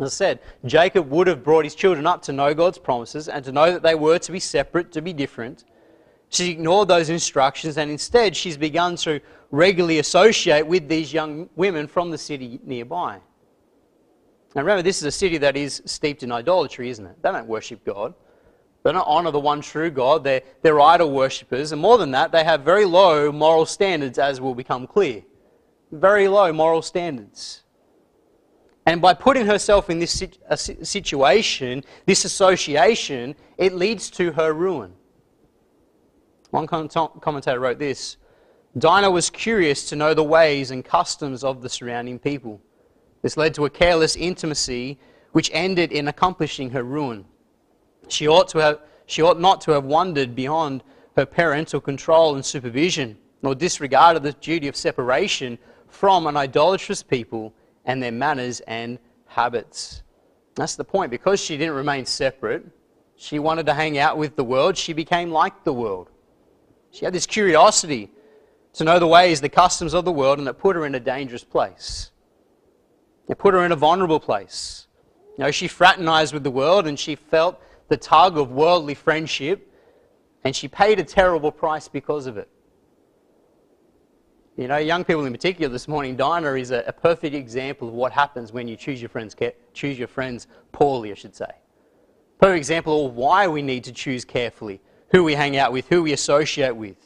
As 0.00 0.08
I 0.08 0.10
said, 0.10 0.40
Jacob 0.64 1.08
would 1.08 1.28
have 1.28 1.44
brought 1.44 1.62
his 1.64 1.76
children 1.76 2.04
up 2.04 2.20
to 2.22 2.32
know 2.32 2.52
God's 2.52 2.78
promises 2.78 3.28
and 3.28 3.44
to 3.44 3.52
know 3.52 3.70
that 3.70 3.84
they 3.84 3.94
were 3.94 4.18
to 4.18 4.32
be 4.32 4.40
separate, 4.40 4.90
to 4.90 5.00
be 5.00 5.12
different. 5.12 5.66
She 6.30 6.50
ignored 6.50 6.88
those 6.88 7.10
instructions 7.10 7.78
and 7.78 7.92
instead 7.92 8.34
she's 8.34 8.56
begun 8.56 8.96
to 8.96 9.20
regularly 9.52 10.00
associate 10.00 10.66
with 10.66 10.88
these 10.88 11.12
young 11.12 11.48
women 11.54 11.86
from 11.86 12.10
the 12.10 12.18
city 12.18 12.58
nearby. 12.64 13.20
Now 14.54 14.62
remember, 14.62 14.82
this 14.82 14.98
is 14.98 15.04
a 15.04 15.12
city 15.12 15.38
that 15.38 15.56
is 15.56 15.82
steeped 15.84 16.22
in 16.22 16.32
idolatry, 16.32 16.88
isn't 16.90 17.04
it? 17.04 17.22
They 17.22 17.30
don't 17.30 17.46
worship 17.46 17.84
God. 17.84 18.14
They 18.82 18.92
don't 18.92 19.06
honour 19.06 19.30
the 19.30 19.40
one 19.40 19.60
true 19.60 19.90
God. 19.90 20.24
They're, 20.24 20.42
they're 20.62 20.80
idol 20.80 21.10
worshippers. 21.10 21.72
And 21.72 21.82
more 21.82 21.98
than 21.98 22.12
that, 22.12 22.32
they 22.32 22.44
have 22.44 22.62
very 22.62 22.84
low 22.84 23.30
moral 23.30 23.66
standards, 23.66 24.18
as 24.18 24.40
will 24.40 24.54
become 24.54 24.86
clear. 24.86 25.22
Very 25.92 26.28
low 26.28 26.52
moral 26.52 26.82
standards. 26.82 27.62
And 28.86 29.02
by 29.02 29.12
putting 29.12 29.44
herself 29.44 29.90
in 29.90 29.98
this 29.98 30.24
situation, 30.54 31.84
this 32.06 32.24
association, 32.24 33.34
it 33.58 33.74
leads 33.74 34.08
to 34.12 34.32
her 34.32 34.54
ruin. 34.54 34.94
One 36.50 36.66
commentator 36.66 37.60
wrote 37.60 37.78
this 37.78 38.16
Dinah 38.78 39.10
was 39.10 39.28
curious 39.28 39.88
to 39.90 39.96
know 39.96 40.14
the 40.14 40.24
ways 40.24 40.70
and 40.70 40.82
customs 40.82 41.44
of 41.44 41.60
the 41.60 41.68
surrounding 41.68 42.18
people. 42.18 42.62
This 43.28 43.36
led 43.36 43.52
to 43.56 43.66
a 43.66 43.68
careless 43.68 44.16
intimacy 44.16 44.98
which 45.32 45.50
ended 45.52 45.92
in 45.92 46.08
accomplishing 46.08 46.70
her 46.70 46.82
ruin. 46.82 47.26
She 48.08 48.26
ought, 48.26 48.48
to 48.48 48.58
have, 48.58 48.80
she 49.04 49.20
ought 49.20 49.38
not 49.38 49.60
to 49.60 49.72
have 49.72 49.84
wandered 49.84 50.34
beyond 50.34 50.82
her 51.14 51.26
parental 51.26 51.78
control 51.78 52.36
and 52.36 52.42
supervision, 52.42 53.18
nor 53.42 53.54
disregarded 53.54 54.22
the 54.22 54.32
duty 54.32 54.66
of 54.66 54.74
separation 54.76 55.58
from 55.88 56.26
an 56.26 56.38
idolatrous 56.38 57.02
people 57.02 57.52
and 57.84 58.02
their 58.02 58.12
manners 58.12 58.60
and 58.60 58.98
habits. 59.26 60.04
That's 60.54 60.76
the 60.76 60.84
point. 60.84 61.10
Because 61.10 61.38
she 61.38 61.58
didn't 61.58 61.74
remain 61.74 62.06
separate, 62.06 62.64
she 63.16 63.38
wanted 63.38 63.66
to 63.66 63.74
hang 63.74 63.98
out 63.98 64.16
with 64.16 64.36
the 64.36 64.44
world, 64.44 64.74
she 64.74 64.94
became 64.94 65.30
like 65.30 65.64
the 65.64 65.74
world. 65.74 66.08
She 66.92 67.04
had 67.04 67.12
this 67.12 67.26
curiosity 67.26 68.10
to 68.72 68.84
know 68.84 68.98
the 68.98 69.06
ways, 69.06 69.42
the 69.42 69.50
customs 69.50 69.92
of 69.92 70.06
the 70.06 70.12
world, 70.12 70.38
and 70.38 70.48
it 70.48 70.54
put 70.54 70.76
her 70.76 70.86
in 70.86 70.94
a 70.94 71.00
dangerous 71.00 71.44
place. 71.44 72.10
It 73.28 73.38
put 73.38 73.54
her 73.54 73.64
in 73.64 73.72
a 73.72 73.76
vulnerable 73.76 74.20
place. 74.20 74.86
You 75.36 75.44
know, 75.44 75.50
she 75.50 75.68
fraternized 75.68 76.32
with 76.32 76.44
the 76.44 76.50
world 76.50 76.86
and 76.86 76.98
she 76.98 77.14
felt 77.14 77.60
the 77.88 77.96
tug 77.96 78.36
of 78.36 78.50
worldly 78.50 78.94
friendship, 78.94 79.72
and 80.44 80.54
she 80.54 80.68
paid 80.68 81.00
a 81.00 81.04
terrible 81.04 81.50
price 81.50 81.88
because 81.88 82.26
of 82.26 82.36
it. 82.36 82.48
You 84.56 84.66
know, 84.66 84.76
young 84.76 85.04
people 85.04 85.24
in 85.24 85.32
particular 85.32 85.72
this 85.72 85.88
morning, 85.88 86.16
Dinah 86.16 86.54
is 86.54 86.70
a, 86.70 86.82
a 86.86 86.92
perfect 86.92 87.34
example 87.34 87.88
of 87.88 87.94
what 87.94 88.12
happens 88.12 88.52
when 88.52 88.66
you 88.66 88.76
choose 88.76 89.00
your 89.00 89.08
friends, 89.08 89.34
choose 89.72 89.98
your 89.98 90.08
friends 90.08 90.48
poorly, 90.72 91.12
I 91.12 91.14
should 91.14 91.34
say. 91.34 91.50
Perfect 92.40 92.58
example 92.58 93.06
of 93.06 93.14
why 93.14 93.46
we 93.46 93.62
need 93.62 93.84
to 93.84 93.92
choose 93.92 94.24
carefully 94.24 94.80
who 95.10 95.24
we 95.24 95.34
hang 95.34 95.56
out 95.56 95.72
with, 95.72 95.88
who 95.88 96.02
we 96.02 96.12
associate 96.12 96.76
with. 96.76 96.96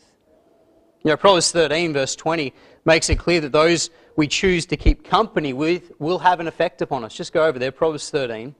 You 1.04 1.10
know, 1.10 1.16
Proverbs 1.16 1.52
13, 1.52 1.92
verse 1.92 2.16
20, 2.16 2.54
makes 2.84 3.10
it 3.10 3.18
clear 3.18 3.40
that 3.40 3.52
those 3.52 3.90
we 4.16 4.28
choose 4.28 4.66
to 4.66 4.76
keep 4.76 5.04
company 5.04 5.52
with 5.52 5.92
will 5.98 6.18
have 6.18 6.40
an 6.40 6.46
effect 6.46 6.82
upon 6.82 7.04
us. 7.04 7.14
Just 7.14 7.32
go 7.32 7.44
over 7.44 7.58
there, 7.58 7.72
Proverbs 7.72 8.10
13. 8.10 8.54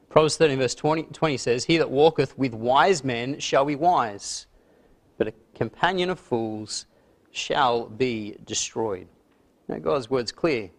Proverbs 0.10 0.38
13, 0.38 0.58
verse 0.58 0.74
20, 0.76 1.04
20 1.04 1.38
says, 1.38 1.66
He 1.66 1.78
that 1.78 1.90
walketh 1.90 2.38
with 2.38 2.54
wise 2.54 3.04
men 3.04 3.40
shall 3.40 3.64
be 3.64 3.76
wise, 3.76 4.48
but 5.18 5.28
a 5.28 5.34
companion 5.54 6.10
of 6.10 6.20
fools 6.20 6.88
shall 7.32 7.86
be 7.86 8.36
destroyed. 8.44 9.08
Now, 9.68 9.78
God's 9.78 10.10
word's 10.10 10.32
clear. 10.32 10.72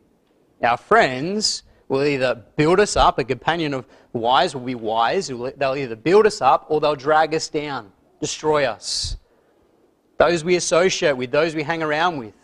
Our 0.63 0.77
friends 0.77 1.63
will 1.89 2.05
either 2.05 2.43
build 2.57 2.81
us 2.81 2.97
up, 2.97 3.19
a 3.19 3.25
companion 3.25 3.75
of 3.75 3.87
wise 4.13 4.55
will 4.55 4.63
be 4.63 4.75
wise, 4.75 5.29
they'll 5.29 5.77
either 5.77 5.97
build 5.97 6.27
us 6.27 6.41
up 6.41 6.67
or 6.69 6.81
they'll 6.81 6.97
drag 6.97 7.35
us 7.35 7.49
down, 7.49 7.93
destroy 8.21 8.65
us. 8.65 9.17
Those 10.19 10.45
we 10.45 10.57
associate 10.57 11.17
with, 11.17 11.31
those 11.31 11.55
we 11.55 11.63
hang 11.63 11.83
around 11.83 12.19
with, 12.19 12.35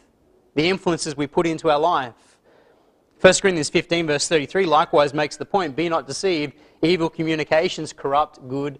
the 0.54 0.68
influences 0.68 1.16
we 1.16 1.26
put 1.26 1.46
into 1.46 1.70
our 1.70 1.78
life. 1.78 2.14
1 3.20 3.34
Corinthians 3.40 3.70
15, 3.70 4.06
verse 4.06 4.28
33, 4.28 4.66
likewise 4.66 5.14
makes 5.14 5.36
the 5.36 5.44
point 5.44 5.76
be 5.76 5.88
not 5.88 6.06
deceived, 6.06 6.54
evil 6.82 7.08
communications 7.08 7.92
corrupt 7.92 8.46
good 8.48 8.78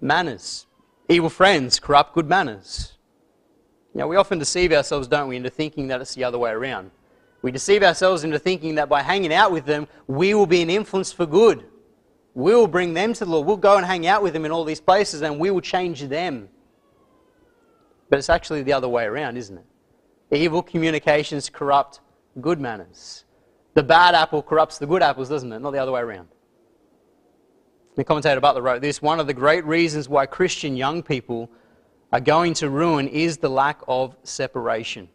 manners. 0.00 0.66
Evil 1.08 1.30
friends 1.30 1.78
corrupt 1.80 2.14
good 2.14 2.28
manners. 2.28 2.92
Now, 3.94 4.08
we 4.08 4.16
often 4.16 4.38
deceive 4.38 4.72
ourselves, 4.72 5.06
don't 5.06 5.28
we, 5.28 5.36
into 5.36 5.50
thinking 5.50 5.88
that 5.88 6.00
it's 6.00 6.14
the 6.14 6.24
other 6.24 6.38
way 6.38 6.50
around. 6.50 6.90
We 7.44 7.52
deceive 7.52 7.82
ourselves 7.82 8.24
into 8.24 8.38
thinking 8.38 8.76
that 8.76 8.88
by 8.88 9.02
hanging 9.02 9.30
out 9.30 9.52
with 9.52 9.66
them, 9.66 9.86
we 10.06 10.32
will 10.32 10.46
be 10.46 10.62
an 10.62 10.70
influence 10.70 11.12
for 11.12 11.26
good. 11.26 11.66
We 12.32 12.54
will 12.54 12.66
bring 12.66 12.94
them 12.94 13.12
to 13.12 13.26
the 13.26 13.30
Lord. 13.30 13.46
We'll 13.46 13.58
go 13.58 13.76
and 13.76 13.84
hang 13.84 14.06
out 14.06 14.22
with 14.22 14.32
them 14.32 14.46
in 14.46 14.50
all 14.50 14.64
these 14.64 14.80
places 14.80 15.20
and 15.20 15.38
we 15.38 15.50
will 15.50 15.60
change 15.60 16.00
them. 16.08 16.48
But 18.08 18.18
it's 18.18 18.30
actually 18.30 18.62
the 18.62 18.72
other 18.72 18.88
way 18.88 19.04
around, 19.04 19.36
isn't 19.36 19.58
it? 19.58 19.66
Evil 20.34 20.62
communications 20.62 21.50
corrupt 21.50 22.00
good 22.40 22.58
manners. 22.58 23.26
The 23.74 23.82
bad 23.82 24.14
apple 24.14 24.42
corrupts 24.42 24.78
the 24.78 24.86
good 24.86 25.02
apples, 25.02 25.28
doesn't 25.28 25.52
it? 25.52 25.58
Not 25.58 25.72
the 25.72 25.78
other 25.80 25.92
way 25.92 26.00
around. 26.00 26.28
The 27.96 28.04
commentator 28.04 28.40
Butler 28.40 28.62
wrote 28.62 28.80
this 28.80 29.02
One 29.02 29.20
of 29.20 29.26
the 29.26 29.34
great 29.34 29.66
reasons 29.66 30.08
why 30.08 30.24
Christian 30.24 30.78
young 30.78 31.02
people 31.02 31.50
are 32.10 32.20
going 32.20 32.54
to 32.54 32.70
ruin 32.70 33.06
is 33.06 33.36
the 33.36 33.50
lack 33.50 33.82
of 33.86 34.16
separation. 34.22 35.10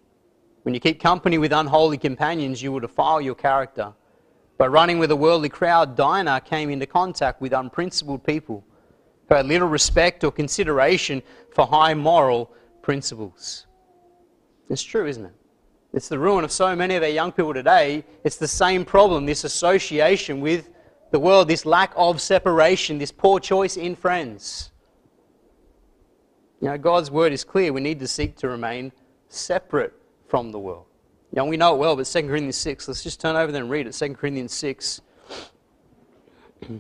When 0.64 0.74
you 0.74 0.80
keep 0.80 1.02
company 1.02 1.38
with 1.38 1.54
unholy 1.54 1.98
companions, 1.98 2.62
you 2.62 2.72
will 2.72 2.82
defile 2.82 3.22
your 3.22 3.36
character. 3.36 3.94
By 4.58 4.68
running 4.68 5.00
with 5.00 5.12
a 5.12 5.16
worldly 5.16 5.50
crowd, 5.50 5.96
Dinah 5.96 6.42
came 6.42 6.70
into 6.70 6.86
contact 6.86 7.40
with 7.40 7.54
unprincipled 7.54 8.26
people 8.26 8.66
who 9.30 9.36
had 9.36 9.46
little 9.46 9.70
respect 9.70 10.24
or 10.24 10.32
consideration 10.32 11.24
for 11.54 11.66
high 11.66 11.94
moral 11.94 12.52
principles. 12.82 13.68
It's 14.70 14.84
true, 14.84 15.08
isn't 15.08 15.26
it? 15.26 15.34
It's 15.94 16.10
the 16.10 16.20
ruin 16.20 16.44
of 16.44 16.52
so 16.52 16.76
many 16.76 16.96
of 16.96 17.04
our 17.04 17.10
young 17.10 17.32
people 17.32 17.54
today. 17.54 18.04
It's 18.24 18.36
the 18.36 18.48
same 18.48 18.86
problem 18.86 19.26
this 19.26 19.44
association 19.44 20.42
with 20.42 20.70
the 21.12 21.20
world, 21.20 21.48
this 21.48 21.66
lack 21.66 21.94
of 21.96 22.22
separation, 22.22 22.98
this 22.98 23.12
poor 23.12 23.40
choice 23.40 23.78
in 23.78 23.96
friends. 23.96 24.72
You 26.62 26.68
know, 26.68 26.78
God's 26.78 27.10
word 27.10 27.32
is 27.32 27.44
clear. 27.44 27.72
We 27.72 27.82
need 27.82 28.00
to 28.02 28.08
seek 28.08 28.36
to 28.38 28.50
remain 28.50 28.92
separate 29.30 29.94
from 30.30 30.52
the 30.52 30.60
world. 30.60 30.86
Know, 31.32 31.46
we 31.46 31.58
know 31.58 31.76
it 31.76 31.78
well, 31.78 31.96
but 31.96 32.06
2 32.06 32.22
Corinthians 32.24 32.56
6, 32.56 32.88
let's 32.88 33.04
just 33.04 33.20
turn 33.20 33.36
over 33.36 33.52
there 33.52 33.62
and 33.62 33.70
read 33.70 33.86
it. 33.88 33.92
2 33.92 34.14
Corinthians 34.16 34.54
6. 34.54 35.02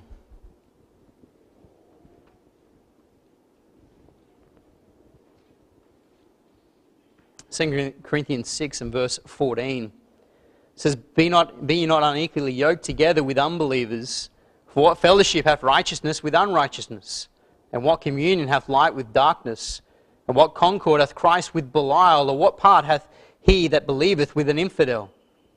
2 7.51 7.93
Corinthians 8.03 8.47
6 8.49 8.81
and 8.81 8.91
verse 8.91 9.19
14 9.25 9.85
it 9.85 9.91
says, 10.75 10.95
be, 10.95 11.27
not, 11.27 11.67
be 11.67 11.75
ye 11.75 11.85
not 11.85 12.03
unequally 12.03 12.53
yoked 12.53 12.83
together 12.83 13.21
with 13.21 13.37
unbelievers, 13.37 14.29
for 14.65 14.83
what 14.83 14.97
fellowship 14.97 15.45
hath 15.45 15.61
righteousness 15.61 16.23
with 16.23 16.33
unrighteousness? 16.33 17.27
And 17.73 17.83
what 17.83 17.99
communion 17.99 18.47
hath 18.47 18.69
light 18.69 18.95
with 18.95 19.11
darkness? 19.11 19.81
And 20.27 20.37
what 20.37 20.55
concord 20.55 21.01
hath 21.01 21.15
Christ 21.15 21.53
with 21.53 21.73
Belial? 21.73 22.29
Or 22.29 22.37
what 22.37 22.57
part 22.57 22.85
hath 22.85 23.09
he 23.49 23.67
that 23.67 23.87
believeth 23.87 24.35
with 24.35 24.47
an 24.47 24.59
infidel? 24.59 25.11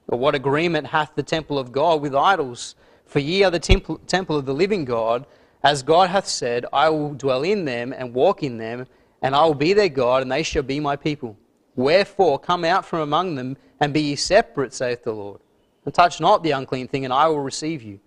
Or 0.08 0.18
what 0.18 0.34
agreement 0.34 0.86
hath 0.86 1.12
the 1.14 1.22
temple 1.22 1.58
of 1.58 1.72
God 1.72 2.00
with 2.00 2.14
idols? 2.14 2.74
For 3.04 3.18
ye 3.18 3.44
are 3.44 3.50
the 3.50 3.58
temple, 3.58 3.98
temple 4.06 4.36
of 4.36 4.46
the 4.46 4.54
living 4.54 4.84
God, 4.84 5.26
as 5.62 5.82
God 5.82 6.08
hath 6.08 6.26
said, 6.26 6.64
I 6.72 6.88
will 6.88 7.14
dwell 7.14 7.42
in 7.42 7.66
them 7.66 7.92
and 7.92 8.14
walk 8.14 8.42
in 8.42 8.56
them, 8.56 8.86
and 9.20 9.36
I 9.36 9.44
will 9.44 9.54
be 9.54 9.74
their 9.74 9.90
God, 9.90 10.22
and 10.22 10.32
they 10.32 10.42
shall 10.42 10.62
be 10.62 10.80
my 10.80 10.96
people. 10.96 11.36
Wherefore, 11.76 12.38
come 12.38 12.64
out 12.64 12.84
from 12.84 13.00
among 13.00 13.34
them, 13.34 13.56
and 13.78 13.92
be 13.92 14.00
ye 14.00 14.16
separate, 14.16 14.72
saith 14.72 15.04
the 15.04 15.12
Lord. 15.12 15.40
And 15.84 15.94
touch 15.94 16.20
not 16.20 16.42
the 16.42 16.52
unclean 16.52 16.88
thing, 16.88 17.04
and 17.04 17.12
I 17.12 17.28
will 17.28 17.40
receive 17.40 17.82
you, 17.82 18.00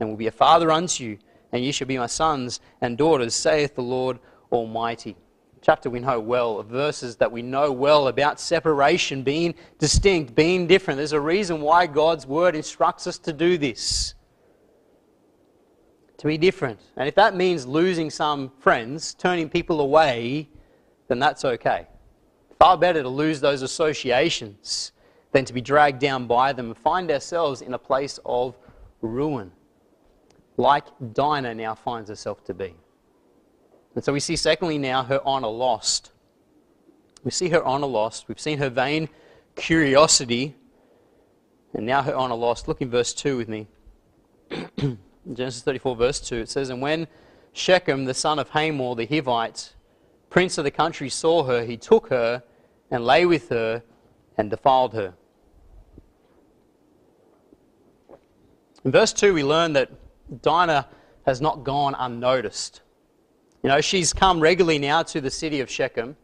and 0.00 0.08
will 0.08 0.16
be 0.16 0.26
a 0.26 0.32
father 0.32 0.70
unto 0.72 1.04
you, 1.04 1.18
and 1.52 1.62
ye 1.62 1.72
shall 1.72 1.86
be 1.86 1.98
my 1.98 2.06
sons 2.06 2.60
and 2.80 2.96
daughters, 2.96 3.34
saith 3.34 3.74
the 3.74 3.82
Lord 3.82 4.18
Almighty. 4.50 5.16
Chapter 5.66 5.90
we 5.90 5.98
know 5.98 6.20
well, 6.20 6.62
verses 6.62 7.16
that 7.16 7.32
we 7.32 7.42
know 7.42 7.72
well 7.72 8.06
about 8.06 8.38
separation, 8.38 9.24
being 9.24 9.52
distinct, 9.80 10.32
being 10.32 10.68
different. 10.68 10.96
There's 10.96 11.10
a 11.10 11.20
reason 11.20 11.60
why 11.60 11.88
God's 11.88 12.24
word 12.24 12.54
instructs 12.54 13.08
us 13.08 13.18
to 13.18 13.32
do 13.32 13.58
this. 13.58 14.14
To 16.18 16.28
be 16.28 16.38
different. 16.38 16.78
And 16.96 17.08
if 17.08 17.16
that 17.16 17.34
means 17.34 17.66
losing 17.66 18.10
some 18.10 18.52
friends, 18.60 19.14
turning 19.14 19.48
people 19.48 19.80
away, 19.80 20.48
then 21.08 21.18
that's 21.18 21.44
okay. 21.44 21.88
Far 22.60 22.78
better 22.78 23.02
to 23.02 23.08
lose 23.08 23.40
those 23.40 23.62
associations 23.62 24.92
than 25.32 25.44
to 25.46 25.52
be 25.52 25.60
dragged 25.60 25.98
down 25.98 26.28
by 26.28 26.52
them 26.52 26.66
and 26.66 26.78
find 26.78 27.10
ourselves 27.10 27.60
in 27.60 27.74
a 27.74 27.78
place 27.78 28.20
of 28.24 28.56
ruin, 29.00 29.50
like 30.58 30.84
Dinah 31.12 31.56
now 31.56 31.74
finds 31.74 32.08
herself 32.08 32.44
to 32.44 32.54
be. 32.54 32.76
And 33.96 34.04
so 34.04 34.12
we 34.12 34.20
see, 34.20 34.36
secondly, 34.36 34.76
now 34.76 35.02
her 35.02 35.24
honour 35.24 35.48
lost. 35.48 36.12
We 37.24 37.30
see 37.30 37.48
her 37.48 37.64
honour 37.64 37.86
lost. 37.86 38.28
We've 38.28 38.38
seen 38.38 38.58
her 38.58 38.68
vain 38.68 39.08
curiosity, 39.56 40.54
and 41.72 41.86
now 41.86 42.02
her 42.02 42.14
honour 42.14 42.34
lost. 42.34 42.68
Look 42.68 42.82
in 42.82 42.90
verse 42.90 43.14
2 43.14 43.38
with 43.38 43.48
me. 43.48 43.66
Genesis 45.32 45.62
34, 45.62 45.96
verse 45.96 46.20
2, 46.20 46.36
it 46.36 46.50
says, 46.50 46.68
And 46.68 46.82
when 46.82 47.08
Shechem, 47.54 48.04
the 48.04 48.12
son 48.12 48.38
of 48.38 48.50
Hamor 48.50 48.94
the 48.94 49.06
Hivite, 49.06 49.72
prince 50.28 50.58
of 50.58 50.64
the 50.64 50.70
country 50.70 51.08
saw 51.08 51.44
her, 51.44 51.64
he 51.64 51.78
took 51.78 52.08
her 52.10 52.42
and 52.90 53.02
lay 53.02 53.24
with 53.24 53.48
her 53.48 53.82
and 54.36 54.50
defiled 54.50 54.92
her. 54.92 55.14
In 58.84 58.92
verse 58.92 59.14
2, 59.14 59.32
we 59.32 59.42
learn 59.42 59.72
that 59.72 59.90
Dinah 60.42 60.86
has 61.24 61.40
not 61.40 61.64
gone 61.64 61.96
unnoticed. 61.98 62.82
You 63.66 63.72
know, 63.72 63.80
she's 63.80 64.12
come 64.12 64.38
regularly 64.38 64.78
now 64.78 65.02
to 65.02 65.20
the 65.20 65.28
city 65.28 65.58
of 65.58 65.68
Shechem, 65.68 66.14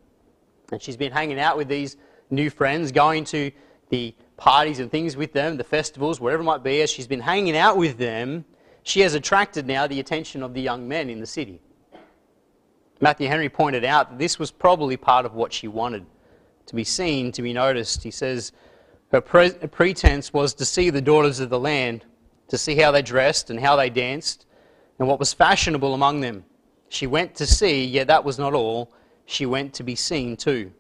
and 0.71 0.81
she's 0.81 0.97
been 0.97 1.11
hanging 1.11 1.41
out 1.41 1.57
with 1.57 1.67
these 1.67 1.97
new 2.31 2.51
friends, 2.51 2.93
going 2.93 3.25
to 3.25 3.51
the 3.89 4.15
parties 4.37 4.79
and 4.79 4.89
things 4.89 5.17
with 5.17 5.33
them, 5.33 5.57
the 5.57 5.65
festivals, 5.65 6.21
wherever 6.21 6.41
it 6.41 6.45
might 6.45 6.63
be. 6.63 6.83
As 6.83 6.89
she's 6.89 7.09
been 7.09 7.19
hanging 7.19 7.57
out 7.57 7.77
with 7.77 7.99
them, 7.99 8.45
she 8.85 9.01
has 9.01 9.15
attracted 9.15 9.67
now 9.67 9.89
the 9.89 9.99
attention 9.99 10.45
of 10.45 10.55
the 10.55 10.61
young 10.61 10.87
men 10.87 11.11
in 11.11 11.19
the 11.19 11.27
city. 11.27 11.61
Matthew 13.01 13.27
Henry 13.27 13.49
pointed 13.49 13.85
out 13.85 14.11
that 14.11 14.19
this 14.21 14.39
was 14.39 14.53
probably 14.53 14.97
part 14.97 15.27
of 15.27 15.35
what 15.35 15.53
she 15.53 15.67
wanted 15.67 16.07
to 16.67 16.77
be 16.77 16.85
seen, 16.85 17.33
to 17.33 17.43
be 17.43 17.53
noticed. 17.53 18.05
He 18.05 18.13
says 18.13 18.53
her 19.11 19.21
pre- 19.21 19.51
pretense 19.51 20.33
was 20.33 20.55
to 20.55 20.65
see 20.65 20.91
the 20.91 21.03
daughters 21.03 21.41
of 21.41 21.51
the 21.51 21.59
land, 21.59 22.05
to 22.47 22.57
see 22.57 22.77
how 22.77 22.93
they 22.93 23.03
dressed 23.03 23.51
and 23.51 23.59
how 23.59 23.75
they 23.75 23.91
danced, 23.91 24.47
and 25.01 25.09
what 25.09 25.19
was 25.19 25.33
fashionable 25.33 25.93
among 25.93 26.21
them. 26.21 26.45
She 26.93 27.07
went 27.07 27.35
to 27.37 27.47
see, 27.47 27.87
yet 27.87 28.09
that 28.09 28.23
was 28.23 28.39
not 28.39 28.53
all. 28.53 28.93
She 29.25 29.47
went 29.47 29.73
to 29.75 29.83
be 29.83 29.95
seen 29.95 30.37
too. 30.37 30.71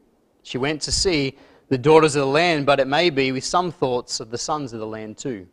She 0.42 0.58
went 0.58 0.82
to 0.82 0.92
see 0.92 1.38
the 1.70 1.78
daughters 1.78 2.16
of 2.16 2.20
the 2.20 2.26
land, 2.26 2.66
but 2.66 2.78
it 2.80 2.86
may 2.86 3.08
be 3.08 3.32
with 3.32 3.44
some 3.44 3.72
thoughts 3.72 4.20
of 4.20 4.30
the 4.30 4.36
sons 4.36 4.74
of 4.74 4.80
the 4.80 4.86
land 4.86 5.16
too. 5.16 5.48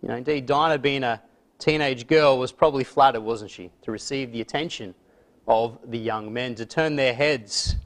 You 0.00 0.08
know, 0.08 0.14
indeed, 0.14 0.46
Dinah, 0.46 0.78
being 0.78 1.02
a 1.02 1.20
teenage 1.58 2.06
girl, 2.06 2.38
was 2.38 2.52
probably 2.52 2.84
flattered, 2.84 3.20
wasn't 3.20 3.50
she, 3.50 3.70
to 3.82 3.90
receive 3.90 4.32
the 4.32 4.40
attention 4.40 4.94
of 5.46 5.78
the 5.84 5.98
young 5.98 6.32
men, 6.32 6.54
to 6.54 6.64
turn 6.64 6.96
their 6.96 7.12
heads. 7.12 7.76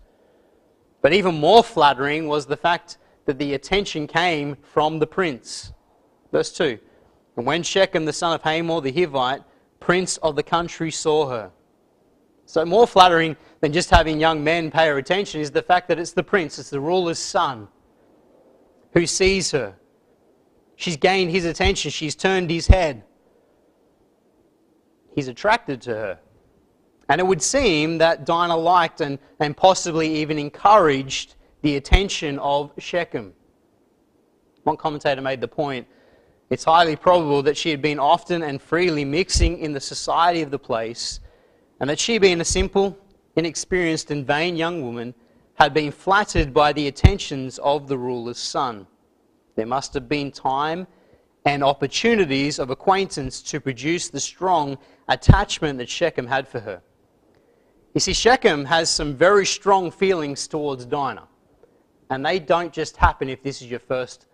But 1.02 1.12
even 1.12 1.40
more 1.40 1.64
flattering 1.64 2.28
was 2.28 2.46
the 2.46 2.56
fact 2.56 2.98
that 3.24 3.36
the 3.40 3.54
attention 3.54 4.06
came 4.06 4.56
from 4.62 5.00
the 5.00 5.08
prince. 5.08 5.72
Verse 6.30 6.52
2 6.52 6.78
And 7.36 7.46
when 7.46 7.64
Shechem, 7.64 8.04
the 8.04 8.12
son 8.12 8.32
of 8.32 8.42
Hamor 8.42 8.80
the 8.80 8.92
Hivite, 8.92 9.42
prince 9.80 10.18
of 10.18 10.36
the 10.36 10.44
country, 10.44 10.92
saw 10.92 11.28
her. 11.28 11.50
So, 12.50 12.64
more 12.64 12.84
flattering 12.84 13.36
than 13.60 13.72
just 13.72 13.90
having 13.90 14.18
young 14.18 14.42
men 14.42 14.72
pay 14.72 14.88
her 14.88 14.98
attention 14.98 15.40
is 15.40 15.52
the 15.52 15.62
fact 15.62 15.86
that 15.86 16.00
it's 16.00 16.10
the 16.10 16.24
prince, 16.24 16.58
it's 16.58 16.70
the 16.70 16.80
ruler's 16.80 17.20
son, 17.20 17.68
who 18.92 19.06
sees 19.06 19.52
her. 19.52 19.76
She's 20.74 20.96
gained 20.96 21.30
his 21.30 21.44
attention, 21.44 21.92
she's 21.92 22.16
turned 22.16 22.50
his 22.50 22.66
head. 22.66 23.04
He's 25.14 25.28
attracted 25.28 25.80
to 25.82 25.90
her. 25.94 26.18
And 27.08 27.20
it 27.20 27.24
would 27.24 27.40
seem 27.40 27.98
that 27.98 28.26
Dinah 28.26 28.56
liked 28.56 29.00
and, 29.00 29.20
and 29.38 29.56
possibly 29.56 30.12
even 30.16 30.36
encouraged 30.36 31.36
the 31.62 31.76
attention 31.76 32.40
of 32.40 32.72
Shechem. 32.78 33.32
One 34.64 34.76
commentator 34.76 35.20
made 35.20 35.40
the 35.40 35.46
point 35.46 35.86
it's 36.50 36.64
highly 36.64 36.96
probable 36.96 37.44
that 37.44 37.56
she 37.56 37.70
had 37.70 37.80
been 37.80 38.00
often 38.00 38.42
and 38.42 38.60
freely 38.60 39.04
mixing 39.04 39.58
in 39.58 39.72
the 39.72 39.78
society 39.80 40.42
of 40.42 40.50
the 40.50 40.58
place, 40.58 41.20
and 41.80 41.88
that 41.88 41.98
she, 41.98 42.18
being 42.18 42.40
a 42.40 42.44
simple, 42.44 42.96
inexperienced, 43.36 44.10
and 44.10 44.26
vain 44.26 44.56
young 44.56 44.82
woman, 44.82 45.14
had 45.54 45.74
been 45.74 45.90
flattered 45.90 46.54
by 46.54 46.72
the 46.72 46.86
attentions 46.86 47.58
of 47.58 47.88
the 47.88 47.98
ruler's 47.98 48.38
son. 48.38 48.86
There 49.56 49.66
must 49.66 49.94
have 49.94 50.08
been 50.08 50.30
time 50.30 50.86
and 51.44 51.64
opportunities 51.64 52.58
of 52.58 52.70
acquaintance 52.70 53.42
to 53.42 53.60
produce 53.60 54.08
the 54.08 54.20
strong 54.20 54.78
attachment 55.08 55.78
that 55.78 55.88
Shechem 55.88 56.26
had 56.26 56.46
for 56.46 56.60
her. 56.60 56.82
You 57.94 58.00
see, 58.00 58.12
Shechem 58.12 58.64
has 58.66 58.88
some 58.88 59.14
very 59.14 59.46
strong 59.46 59.90
feelings 59.90 60.46
towards 60.46 60.84
Dinah, 60.84 61.28
and 62.10 62.24
they 62.24 62.38
don't 62.38 62.72
just 62.72 62.96
happen 62.96 63.28
if 63.28 63.42
this 63.42 63.62
is 63.62 63.70
your 63.70 63.80
first 63.80 64.26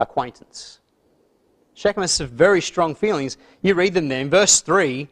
acquaintance. 0.00 0.80
Shechem 1.74 2.02
has 2.02 2.12
some 2.12 2.28
very 2.28 2.60
strong 2.60 2.94
feelings. 2.94 3.36
You 3.62 3.74
read 3.74 3.94
them 3.94 4.08
there. 4.08 4.20
In 4.20 4.30
verse 4.30 4.60
3, 4.60 5.08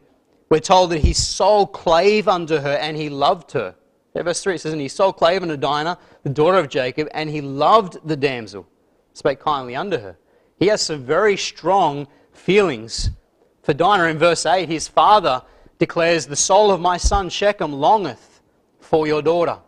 we're 0.49 0.59
told 0.59 0.91
that 0.91 0.99
his 0.99 1.21
soul 1.21 1.67
clave 1.67 2.27
unto 2.27 2.57
her 2.57 2.75
and 2.77 2.95
he 2.97 3.09
loved 3.09 3.51
her. 3.51 3.75
Verse 4.15 4.41
3 4.41 4.55
it 4.55 4.61
says, 4.61 4.73
And 4.73 4.81
his 4.81 4.93
soul 4.93 5.13
clave 5.13 5.43
unto 5.43 5.57
Dinah, 5.57 5.97
the 6.23 6.29
daughter 6.29 6.57
of 6.57 6.69
Jacob, 6.69 7.07
and 7.11 7.29
he 7.29 7.41
loved 7.41 7.97
the 8.07 8.15
damsel, 8.15 8.67
spake 9.13 9.39
kindly 9.39 9.75
unto 9.75 9.97
her. 9.97 10.17
He 10.59 10.67
has 10.67 10.81
some 10.81 11.03
very 11.03 11.37
strong 11.37 12.07
feelings 12.31 13.11
for 13.61 13.73
Dinah. 13.73 14.05
In 14.05 14.17
verse 14.17 14.45
8, 14.45 14.69
his 14.69 14.87
father 14.87 15.43
declares, 15.77 16.25
The 16.25 16.35
soul 16.35 16.71
of 16.71 16.81
my 16.81 16.97
son 16.97 17.29
Shechem 17.29 17.73
longeth 17.73 18.41
for 18.79 19.05
your 19.05 19.21
daughter. 19.21 19.59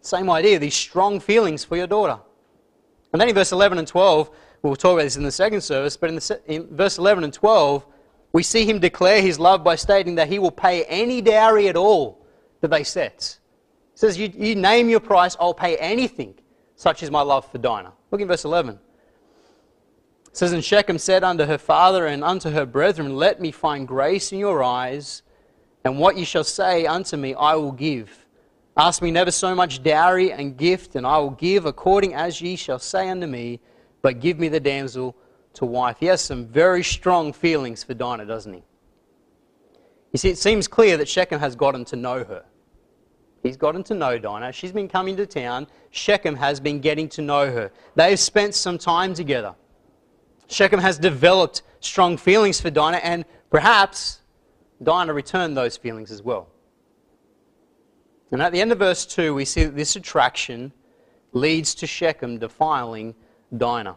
Same 0.00 0.28
idea, 0.30 0.58
these 0.58 0.74
strong 0.74 1.20
feelings 1.20 1.64
for 1.64 1.76
your 1.76 1.86
daughter. 1.86 2.18
And 3.12 3.20
then 3.20 3.28
in 3.28 3.34
verse 3.34 3.52
11 3.52 3.78
and 3.78 3.88
12, 3.88 4.30
we'll 4.62 4.76
talk 4.76 4.94
about 4.94 5.04
this 5.04 5.16
in 5.16 5.22
the 5.22 5.32
second 5.32 5.62
service, 5.62 5.96
but 5.96 6.10
in, 6.10 6.16
the, 6.16 6.40
in 6.46 6.76
verse 6.76 6.98
11 6.98 7.24
and 7.24 7.32
12, 7.32 7.86
we 8.32 8.42
see 8.42 8.64
him 8.64 8.78
declare 8.78 9.22
his 9.22 9.38
love 9.38 9.64
by 9.64 9.76
stating 9.76 10.16
that 10.16 10.28
he 10.28 10.38
will 10.38 10.50
pay 10.50 10.84
any 10.84 11.20
dowry 11.20 11.68
at 11.68 11.76
all 11.76 12.26
that 12.60 12.68
they 12.68 12.84
set. 12.84 13.38
He 13.94 13.98
says, 13.98 14.18
you, 14.18 14.32
you 14.34 14.54
name 14.54 14.88
your 14.88 15.00
price, 15.00 15.36
I'll 15.40 15.54
pay 15.54 15.76
anything, 15.76 16.34
such 16.76 17.02
is 17.02 17.10
my 17.10 17.22
love 17.22 17.50
for 17.50 17.58
Dinah. 17.58 17.92
Look 18.10 18.20
in 18.20 18.28
verse 18.28 18.44
11. 18.44 18.78
It 20.28 20.36
says, 20.36 20.52
And 20.52 20.64
Shechem 20.64 20.98
said 20.98 21.24
unto 21.24 21.44
her 21.44 21.58
father 21.58 22.06
and 22.06 22.22
unto 22.22 22.50
her 22.50 22.66
brethren, 22.66 23.16
Let 23.16 23.40
me 23.40 23.50
find 23.50 23.88
grace 23.88 24.30
in 24.30 24.38
your 24.38 24.62
eyes, 24.62 25.22
and 25.84 25.98
what 25.98 26.16
ye 26.16 26.24
shall 26.24 26.44
say 26.44 26.86
unto 26.86 27.16
me 27.16 27.34
I 27.34 27.54
will 27.54 27.72
give. 27.72 28.26
Ask 28.76 29.02
me 29.02 29.10
never 29.10 29.32
so 29.32 29.54
much 29.54 29.82
dowry 29.82 30.30
and 30.30 30.56
gift, 30.56 30.94
and 30.94 31.06
I 31.06 31.18
will 31.18 31.30
give 31.30 31.66
according 31.66 32.14
as 32.14 32.40
ye 32.40 32.54
shall 32.54 32.78
say 32.78 33.08
unto 33.08 33.26
me, 33.26 33.58
but 34.02 34.20
give 34.20 34.38
me 34.38 34.48
the 34.48 34.60
damsel 34.60 35.16
to 35.58 35.66
wife. 35.66 35.96
He 35.98 36.06
has 36.06 36.20
some 36.20 36.46
very 36.46 36.82
strong 36.82 37.32
feelings 37.32 37.82
for 37.82 37.94
Dinah, 37.94 38.26
doesn't 38.26 38.52
he? 38.52 38.62
You 40.12 40.18
see, 40.18 40.30
it 40.30 40.38
seems 40.38 40.66
clear 40.66 40.96
that 40.96 41.08
Shechem 41.08 41.40
has 41.40 41.54
gotten 41.54 41.84
to 41.86 41.96
know 41.96 42.24
her. 42.24 42.44
He's 43.42 43.56
gotten 43.56 43.82
to 43.84 43.94
know 43.94 44.18
Dinah. 44.18 44.52
She's 44.52 44.72
been 44.72 44.88
coming 44.88 45.16
to 45.16 45.26
town. 45.26 45.66
Shechem 45.90 46.36
has 46.36 46.60
been 46.60 46.80
getting 46.80 47.08
to 47.10 47.22
know 47.22 47.50
her. 47.50 47.70
They've 47.94 48.18
spent 48.18 48.54
some 48.54 48.78
time 48.78 49.14
together. 49.14 49.54
Shechem 50.48 50.80
has 50.80 50.98
developed 50.98 51.62
strong 51.80 52.16
feelings 52.16 52.60
for 52.60 52.70
Dinah, 52.70 52.98
and 52.98 53.24
perhaps 53.50 54.22
Dinah 54.82 55.12
returned 55.12 55.56
those 55.56 55.76
feelings 55.76 56.10
as 56.10 56.22
well. 56.22 56.48
And 58.30 58.42
at 58.42 58.52
the 58.52 58.60
end 58.60 58.72
of 58.72 58.78
verse 58.78 59.06
2, 59.06 59.34
we 59.34 59.44
see 59.44 59.64
that 59.64 59.76
this 59.76 59.96
attraction 59.96 60.72
leads 61.32 61.74
to 61.76 61.86
Shechem 61.86 62.38
defiling 62.38 63.14
Dinah. 63.56 63.96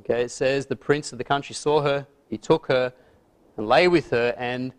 Okay, 0.00 0.22
it 0.22 0.30
says, 0.30 0.66
The 0.66 0.76
prince 0.76 1.12
of 1.12 1.18
the 1.18 1.24
country 1.24 1.54
saw 1.54 1.82
her, 1.82 2.06
he 2.28 2.38
took 2.38 2.66
her, 2.66 2.92
and 3.56 3.68
lay 3.68 3.88
with 3.88 4.10
her, 4.10 4.34
and 4.36 4.72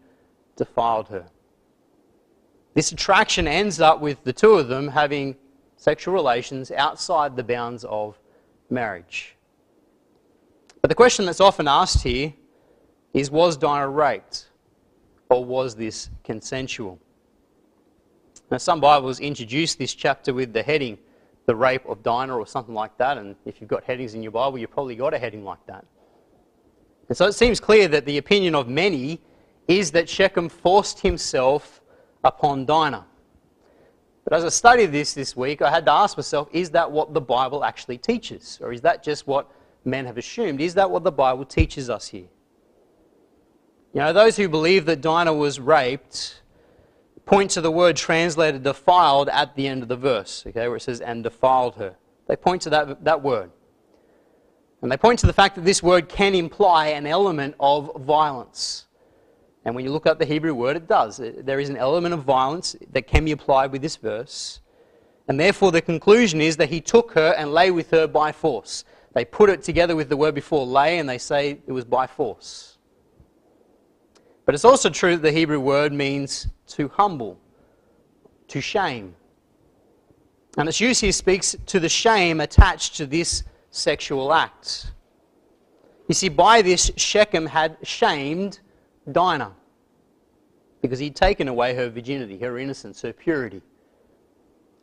defiled 0.56 1.08
her. 1.10 1.26
This 2.74 2.92
attraction 2.92 3.48
ends 3.48 3.80
up 3.80 4.02
with 4.02 4.24
the 4.24 4.34
two 4.34 4.56
of 4.56 4.68
them 4.68 4.90
having 4.90 5.36
sexual 5.78 6.14
relations 6.14 6.72
outside 6.72 7.36
the 7.36 7.44
bounds 7.44 7.86
of 7.86 8.20
marriage. 8.70 9.36
But 10.82 10.90
the 10.90 10.96
question 10.96 11.26
that's 11.26 11.42
often 11.42 11.68
asked 11.68 12.04
here 12.04 12.34
is 13.14 13.32
Was 13.32 13.58
Dinah 13.58 13.88
raped? 13.88 14.50
Or 15.30 15.44
was 15.44 15.76
this 15.76 16.10
consensual? 16.24 17.00
Now, 18.52 18.58
some 18.58 18.80
Bibles 18.80 19.20
introduce 19.20 19.74
this 19.74 19.96
chapter 19.96 20.34
with 20.34 20.54
the 20.54 20.62
heading, 20.62 21.00
the 21.46 21.56
rape 21.56 21.86
of 21.86 22.02
Dinah 22.04 22.36
or 22.36 22.48
something 22.48 22.74
like 22.74 22.98
that. 22.98 23.18
And 23.18 23.36
if 23.46 23.62
you've 23.62 23.70
got 23.70 23.84
headings 23.84 24.14
in 24.14 24.24
your 24.24 24.32
Bible, 24.32 24.58
you've 24.58 24.72
probably 24.72 24.96
got 24.96 25.14
a 25.14 25.20
heading 25.20 25.44
like 25.44 25.66
that. 25.68 25.86
And 27.08 27.18
so 27.18 27.26
it 27.28 27.34
seems 27.34 27.60
clear 27.60 27.88
that 27.90 28.06
the 28.06 28.18
opinion 28.18 28.56
of 28.56 28.68
many 28.68 29.22
is 29.68 29.92
that 29.92 30.10
Shechem 30.10 30.50
forced 30.50 31.00
himself 31.00 31.82
upon 32.24 32.66
Dinah. 32.66 33.06
But 34.24 34.34
as 34.34 34.44
I 34.44 34.50
studied 34.50 34.92
this 34.92 35.14
this 35.14 35.36
week, 35.36 35.62
I 35.62 35.70
had 35.70 35.86
to 35.86 35.92
ask 35.92 36.18
myself, 36.18 36.50
is 36.52 36.72
that 36.72 36.92
what 36.92 37.14
the 37.14 37.22
Bible 37.22 37.64
actually 37.64 38.00
teaches? 38.00 38.60
Or 38.62 38.74
is 38.74 38.82
that 38.82 39.04
just 39.04 39.28
what 39.28 39.52
men 39.84 40.06
have 40.06 40.18
assumed? 40.18 40.62
Is 40.62 40.74
that 40.74 40.90
what 40.90 41.04
the 41.04 41.12
Bible 41.12 41.46
teaches 41.46 41.92
us 41.92 42.08
here? 42.08 42.26
You 43.94 44.02
know, 44.02 44.14
those 44.14 44.36
who 44.36 44.50
believe 44.50 44.88
that 44.88 45.02
Dinah 45.02 45.34
was 45.34 45.60
raped 45.60 46.42
point 47.26 47.52
to 47.52 47.62
the 47.62 47.72
word 47.72 47.96
translated 47.96 48.64
defiled 48.64 49.30
at 49.30 49.56
the 49.56 49.68
end 49.68 49.82
of 49.84 49.90
the 49.90 49.96
verse, 49.96 50.44
okay, 50.48 50.68
where 50.68 50.78
it 50.78 50.82
says, 50.82 51.02
and 51.02 51.24
defiled 51.24 51.76
her. 51.76 51.96
They 52.28 52.36
point 52.36 52.62
to 52.64 52.70
that, 52.72 53.04
that 53.04 53.22
word. 53.22 53.52
And 54.82 54.92
they 54.92 54.98
point 54.98 55.20
to 55.20 55.28
the 55.28 55.34
fact 55.34 55.56
that 55.56 55.66
this 55.66 55.82
word 55.82 56.10
can 56.10 56.36
imply 56.36 56.88
an 56.88 57.08
element 57.08 57.56
of 57.60 57.92
violence. 58.04 58.86
And 59.64 59.74
when 59.74 59.84
you 59.84 59.92
look 59.92 60.06
up 60.06 60.20
the 60.20 60.26
Hebrew 60.26 60.54
word, 60.54 60.76
it 60.76 60.88
does. 60.88 61.18
There 61.20 61.60
is 61.60 61.70
an 61.70 61.78
element 61.78 62.14
of 62.14 62.24
violence 62.24 62.76
that 62.92 63.08
can 63.08 63.26
be 63.26 63.32
applied 63.32 63.72
with 63.72 63.82
this 63.82 63.96
verse. 63.96 64.62
And 65.28 65.40
therefore, 65.40 65.72
the 65.72 65.82
conclusion 65.82 66.40
is 66.40 66.58
that 66.58 66.70
he 66.70 66.82
took 66.82 67.14
her 67.14 67.34
and 67.36 67.52
lay 67.52 67.72
with 67.72 67.90
her 67.90 68.06
by 68.06 68.32
force. 68.32 68.86
They 69.14 69.26
put 69.26 69.50
it 69.50 69.64
together 69.64 69.96
with 69.96 70.10
the 70.10 70.18
word 70.18 70.36
before 70.36 70.66
lay, 70.68 71.00
and 71.00 71.10
they 71.10 71.18
say 71.18 71.62
it 71.66 71.72
was 71.72 71.86
by 71.86 72.06
force. 72.06 72.75
But 74.46 74.54
it's 74.54 74.66
also 74.66 74.90
true 74.90 75.16
that 75.16 75.24
the 75.24 75.32
Hebrew 75.32 75.60
word 75.60 75.92
means 75.92 76.48
to 76.68 76.88
humble, 76.90 77.40
to 78.48 78.62
shame. 78.62 79.16
And 80.58 80.70
its 80.70 80.80
use 80.80 81.00
here 81.00 81.12
speaks 81.12 81.56
to 81.66 81.80
the 81.80 81.90
shame 81.90 82.40
attached 82.40 82.96
to 82.98 83.06
this 83.06 83.44
sexual 83.72 84.34
act. 84.34 84.92
You 86.08 86.14
see, 86.14 86.30
by 86.30 86.62
this, 86.62 86.92
Shechem 86.96 87.48
had 87.48 87.78
shamed 87.84 88.60
Dinah 89.12 89.54
because 90.82 91.00
he'd 91.00 91.16
taken 91.16 91.48
away 91.48 91.74
her 91.74 91.90
virginity, 91.90 92.38
her 92.38 92.60
innocence, 92.60 93.02
her 93.02 93.12
purity. 93.12 93.62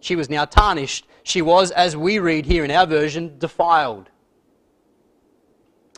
She 0.00 0.16
was 0.16 0.28
now 0.28 0.44
tarnished. 0.44 1.06
She 1.22 1.42
was, 1.42 1.70
as 1.70 1.96
we 1.96 2.18
read 2.18 2.44
here 2.44 2.64
in 2.64 2.72
our 2.72 2.86
version, 2.86 3.38
defiled. 3.38 4.10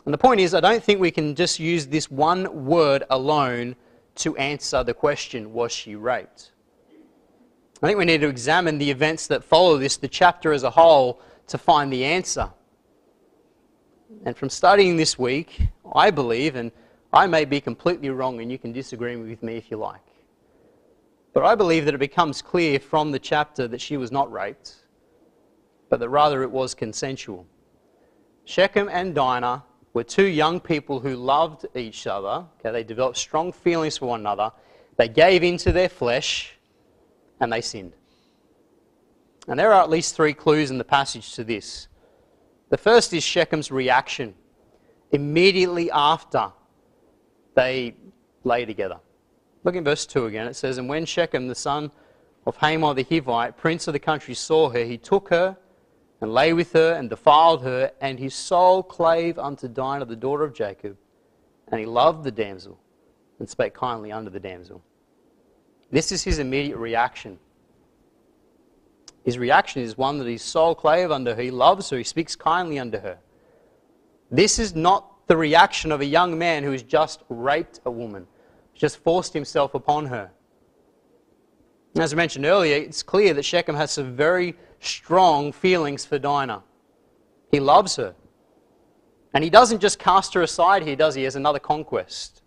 And 0.05 0.13
the 0.13 0.17
point 0.19 0.39
is, 0.39 0.53
I 0.53 0.59
don't 0.59 0.83
think 0.83 0.99
we 0.99 1.11
can 1.11 1.33
just 1.33 1.59
use 1.59 1.87
this 1.87 2.11
one 2.11 2.65
word 2.65 3.03
alone 3.09 3.75
to 4.15 4.37
answer 4.37 4.83
the 4.83 4.93
question, 4.93 5.51
was 5.51 5.71
she 5.71 5.95
raped? 5.95 6.51
I 7.81 7.87
think 7.87 7.97
we 7.97 8.05
need 8.05 8.21
to 8.21 8.27
examine 8.27 8.77
the 8.77 8.89
events 8.89 9.27
that 9.27 9.43
follow 9.43 9.77
this, 9.77 9.97
the 9.97 10.07
chapter 10.07 10.53
as 10.53 10.63
a 10.63 10.69
whole, 10.69 11.19
to 11.47 11.57
find 11.57 11.91
the 11.91 12.05
answer. 12.05 12.49
And 14.25 14.37
from 14.37 14.49
studying 14.49 14.95
this 14.95 15.19
week, 15.19 15.61
I 15.93 16.11
believe, 16.11 16.55
and 16.55 16.71
I 17.11 17.27
may 17.27 17.43
be 17.43 17.59
completely 17.59 18.09
wrong, 18.09 18.39
and 18.41 18.51
you 18.51 18.57
can 18.57 18.71
disagree 18.71 19.15
with 19.15 19.43
me 19.43 19.57
if 19.57 19.69
you 19.69 19.77
like. 19.77 20.01
But 21.33 21.43
I 21.43 21.55
believe 21.55 21.85
that 21.85 21.95
it 21.95 21.99
becomes 21.99 22.41
clear 22.41 22.79
from 22.79 23.11
the 23.11 23.19
chapter 23.19 23.67
that 23.67 23.81
she 23.81 23.97
was 23.97 24.11
not 24.11 24.31
raped, 24.31 24.75
but 25.89 25.99
that 25.99 26.09
rather 26.09 26.43
it 26.43 26.51
was 26.51 26.73
consensual. 26.73 27.45
Shechem 28.45 28.87
and 28.89 29.13
Dinah 29.13 29.63
were 29.95 30.03
two 30.03 30.25
young 30.25 30.59
people 30.59 30.99
who 30.99 31.15
loved 31.15 31.65
each 31.73 32.05
other. 32.05 32.45
Okay, 32.59 32.71
they 32.71 32.83
developed 32.83 33.17
strong 33.17 33.53
feelings 33.53 33.97
for 33.97 34.07
one 34.07 34.19
another. 34.19 34.51
They 34.97 35.07
gave 35.07 35.41
into 35.41 35.71
their 35.71 35.87
flesh 35.87 36.53
and 37.39 37.51
they 37.51 37.61
sinned. 37.61 37.93
And 39.47 39.57
there 39.57 39.71
are 39.71 39.81
at 39.81 39.89
least 39.89 40.13
three 40.13 40.33
clues 40.33 40.69
in 40.69 40.77
the 40.77 40.83
passage 40.83 41.33
to 41.35 41.45
this. 41.45 41.87
The 42.69 42.77
first 42.77 43.13
is 43.13 43.23
Shechem's 43.23 43.71
reaction 43.71 44.35
immediately 45.11 45.89
after 45.91 46.51
they 47.53 47.95
lay 48.43 48.65
together. 48.65 48.99
Look 49.63 49.75
in 49.75 49.85
verse 49.85 50.05
2 50.05 50.25
again. 50.25 50.47
It 50.47 50.57
says, 50.57 50.77
And 50.77 50.89
when 50.89 51.05
Shechem, 51.05 51.47
the 51.47 51.55
son 51.55 51.89
of 52.45 52.57
Hamor 52.57 52.95
the 52.95 53.05
Hivite, 53.05 53.55
prince 53.55 53.87
of 53.87 53.93
the 53.93 53.99
country, 53.99 54.33
saw 54.33 54.69
her, 54.71 54.83
he 54.83 54.97
took 54.97 55.29
her 55.29 55.55
and 56.25 56.33
lay 56.33 56.53
with 56.53 56.73
her 56.73 56.93
and 56.93 57.07
defiled 57.07 57.61
her, 57.61 57.91
and 58.01 58.17
his 58.17 58.33
soul 58.33 58.81
clave 58.81 59.37
unto 59.37 59.67
Dinah, 59.67 60.05
the 60.05 60.15
daughter 60.15 60.43
of 60.43 60.55
Jacob, 60.55 60.97
and 61.67 61.79
he 61.79 61.85
loved 61.85 62.23
the 62.23 62.31
damsel 62.31 62.79
and 63.37 63.47
spake 63.47 63.75
kindly 63.75 64.11
unto 64.11 64.31
the 64.31 64.39
damsel. 64.39 64.81
This 65.91 66.11
is 66.11 66.23
his 66.23 66.39
immediate 66.39 66.77
reaction. 66.77 67.37
His 69.23 69.37
reaction 69.37 69.83
is 69.83 69.99
one 69.99 70.17
that 70.17 70.25
his 70.25 70.41
soul 70.41 70.73
clave 70.73 71.11
unto 71.11 71.35
her. 71.35 71.39
He 71.39 71.51
loves 71.51 71.91
her. 71.91 71.97
He 71.99 72.03
speaks 72.03 72.35
kindly 72.35 72.79
unto 72.79 72.97
her. 72.97 73.19
This 74.31 74.57
is 74.57 74.73
not 74.73 75.27
the 75.27 75.37
reaction 75.37 75.91
of 75.91 76.01
a 76.01 76.05
young 76.05 76.39
man 76.39 76.63
who 76.63 76.71
has 76.71 76.81
just 76.81 77.21
raped 77.29 77.81
a 77.85 77.91
woman, 77.91 78.25
just 78.73 78.97
forced 78.97 79.33
himself 79.33 79.75
upon 79.75 80.07
her. 80.07 80.31
As 81.97 82.11
I 82.11 82.17
mentioned 82.17 82.45
earlier, 82.45 82.75
it's 82.75 83.03
clear 83.03 83.33
that 83.33 83.43
Shechem 83.43 83.75
has 83.75 83.91
some 83.91 84.15
very 84.15 84.55
strong 84.81 85.53
feelings 85.53 86.05
for 86.05 86.19
Dinah. 86.19 86.61
He 87.51 87.59
loves 87.59 87.95
her. 87.95 88.15
And 89.33 89.43
he 89.43 89.49
doesn't 89.49 89.79
just 89.79 89.97
cast 89.97 90.33
her 90.33 90.41
aside 90.41 90.83
here, 90.83 90.95
does 90.95 91.15
he, 91.15 91.25
as 91.25 91.35
another 91.35 91.59
conquest? 91.59 92.41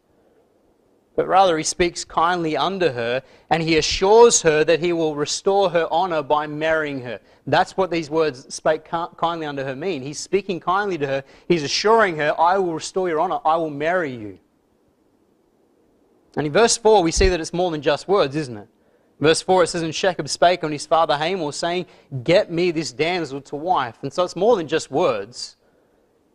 But 1.16 1.26
rather, 1.26 1.58
he 1.58 1.64
speaks 1.64 2.04
kindly 2.04 2.56
unto 2.56 2.90
her 2.90 3.22
and 3.50 3.62
he 3.62 3.76
assures 3.78 4.42
her 4.42 4.62
that 4.64 4.80
he 4.80 4.92
will 4.92 5.16
restore 5.16 5.68
her 5.70 5.88
honor 5.90 6.22
by 6.22 6.46
marrying 6.46 7.00
her. 7.02 7.18
That's 7.46 7.76
what 7.76 7.90
these 7.90 8.08
words, 8.08 8.54
spake 8.54 8.84
kindly 8.84 9.44
unto 9.44 9.64
her, 9.64 9.74
mean. 9.74 10.02
He's 10.02 10.20
speaking 10.20 10.61
kindly 10.61 10.96
to 10.98 11.06
her. 11.06 11.24
He's 11.48 11.64
assuring 11.64 12.16
her, 12.18 12.38
I 12.38 12.58
will 12.58 12.74
restore 12.74 13.08
your 13.08 13.18
honor. 13.18 13.40
I 13.44 13.56
will 13.56 13.70
marry 13.70 14.12
you. 14.12 14.38
And 16.37 16.46
in 16.46 16.52
verse 16.52 16.76
4, 16.76 17.02
we 17.02 17.11
see 17.11 17.28
that 17.30 17.40
it's 17.40 17.52
more 17.52 17.70
than 17.70 17.82
just 17.82 18.06
words, 18.06 18.37
isn't 18.37 18.56
it? 18.56 18.68
Verse 19.20 19.42
4, 19.42 19.64
it 19.64 19.66
says, 19.66 19.83
And 19.83 19.94
Shechem 19.94 20.26
spake 20.26 20.62
on 20.62 20.70
his 20.70 20.87
father 20.87 21.16
Hamor, 21.16 21.52
saying, 21.52 21.87
Get 22.22 22.52
me 22.52 22.70
this 22.70 22.92
damsel 22.92 23.40
to 23.42 23.57
wife. 23.57 23.98
And 24.02 24.12
so 24.12 24.22
it's 24.22 24.37
more 24.37 24.57
than 24.57 24.68
just 24.68 24.90
words. 24.90 25.57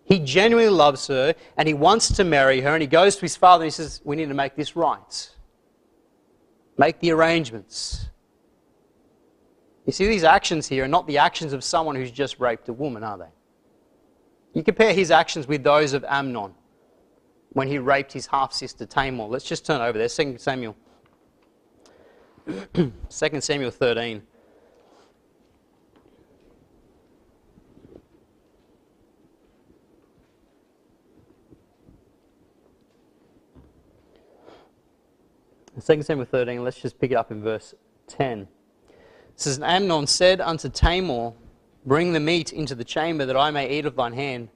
He 0.06 0.20
genuinely 0.20 0.70
loves 0.70 1.08
her 1.08 1.34
and 1.56 1.68
he 1.68 1.74
wants 1.74 2.14
to 2.18 2.26
marry 2.26 2.60
her. 2.62 2.74
And 2.74 2.82
he 2.82 2.88
goes 2.88 3.16
to 3.16 3.22
his 3.22 3.38
father 3.38 3.64
and 3.64 3.68
he 3.68 3.76
says, 3.76 4.02
We 4.04 4.16
need 4.16 4.28
to 4.28 4.34
make 4.34 4.56
this 4.56 4.76
right. 4.76 5.30
Make 6.78 7.00
the 7.00 7.12
arrangements. 7.12 8.10
You 9.86 9.94
see, 9.94 10.08
these 10.08 10.24
actions 10.24 10.68
here 10.68 10.84
are 10.84 10.90
not 10.90 11.08
the 11.08 11.18
actions 11.18 11.54
of 11.54 11.64
someone 11.64 11.96
who's 11.96 12.12
just 12.12 12.40
raped 12.40 12.68
a 12.70 12.74
woman, 12.74 13.04
are 13.04 13.18
they? 13.18 13.32
You 14.54 14.64
compare 14.64 14.94
his 14.94 15.12
actions 15.12 15.48
with 15.48 15.64
those 15.64 15.94
of 15.94 16.04
Amnon 16.06 16.54
when 17.52 17.68
he 17.68 17.80
raped 17.80 18.12
his 18.12 18.28
half 18.28 18.54
sister 18.54 18.86
Tamar. 18.86 19.26
Let's 19.26 19.46
just 19.46 19.66
turn 19.66 19.82
over 19.82 19.98
there. 19.98 20.10
2 20.10 20.38
Samuel. 20.38 20.76
2 22.46 22.92
Samuel 23.40 23.72
13. 23.72 24.22
In 35.76 35.82
2 35.82 36.02
Samuel 36.04 36.26
13, 36.26 36.64
let's 36.64 36.82
just 36.82 37.00
pick 37.00 37.12
it 37.12 37.16
up 37.16 37.32
in 37.32 37.42
verse 37.42 37.74
10. 38.08 38.42
It 38.42 38.48
says, 39.36 39.60
Amnon 39.60 40.06
said 40.08 40.42
unto 40.42 40.70
Tamar, 40.70 41.34
Bring 41.86 42.14
the 42.14 42.20
meat 42.20 42.54
into 42.54 42.76
the 42.76 42.84
chamber 42.84 43.26
that 43.26 43.36
I 43.36 43.52
may 43.52 43.78
eat 43.78 43.86
of 43.86 43.96
thine 43.96 44.14
hand. 44.14 44.50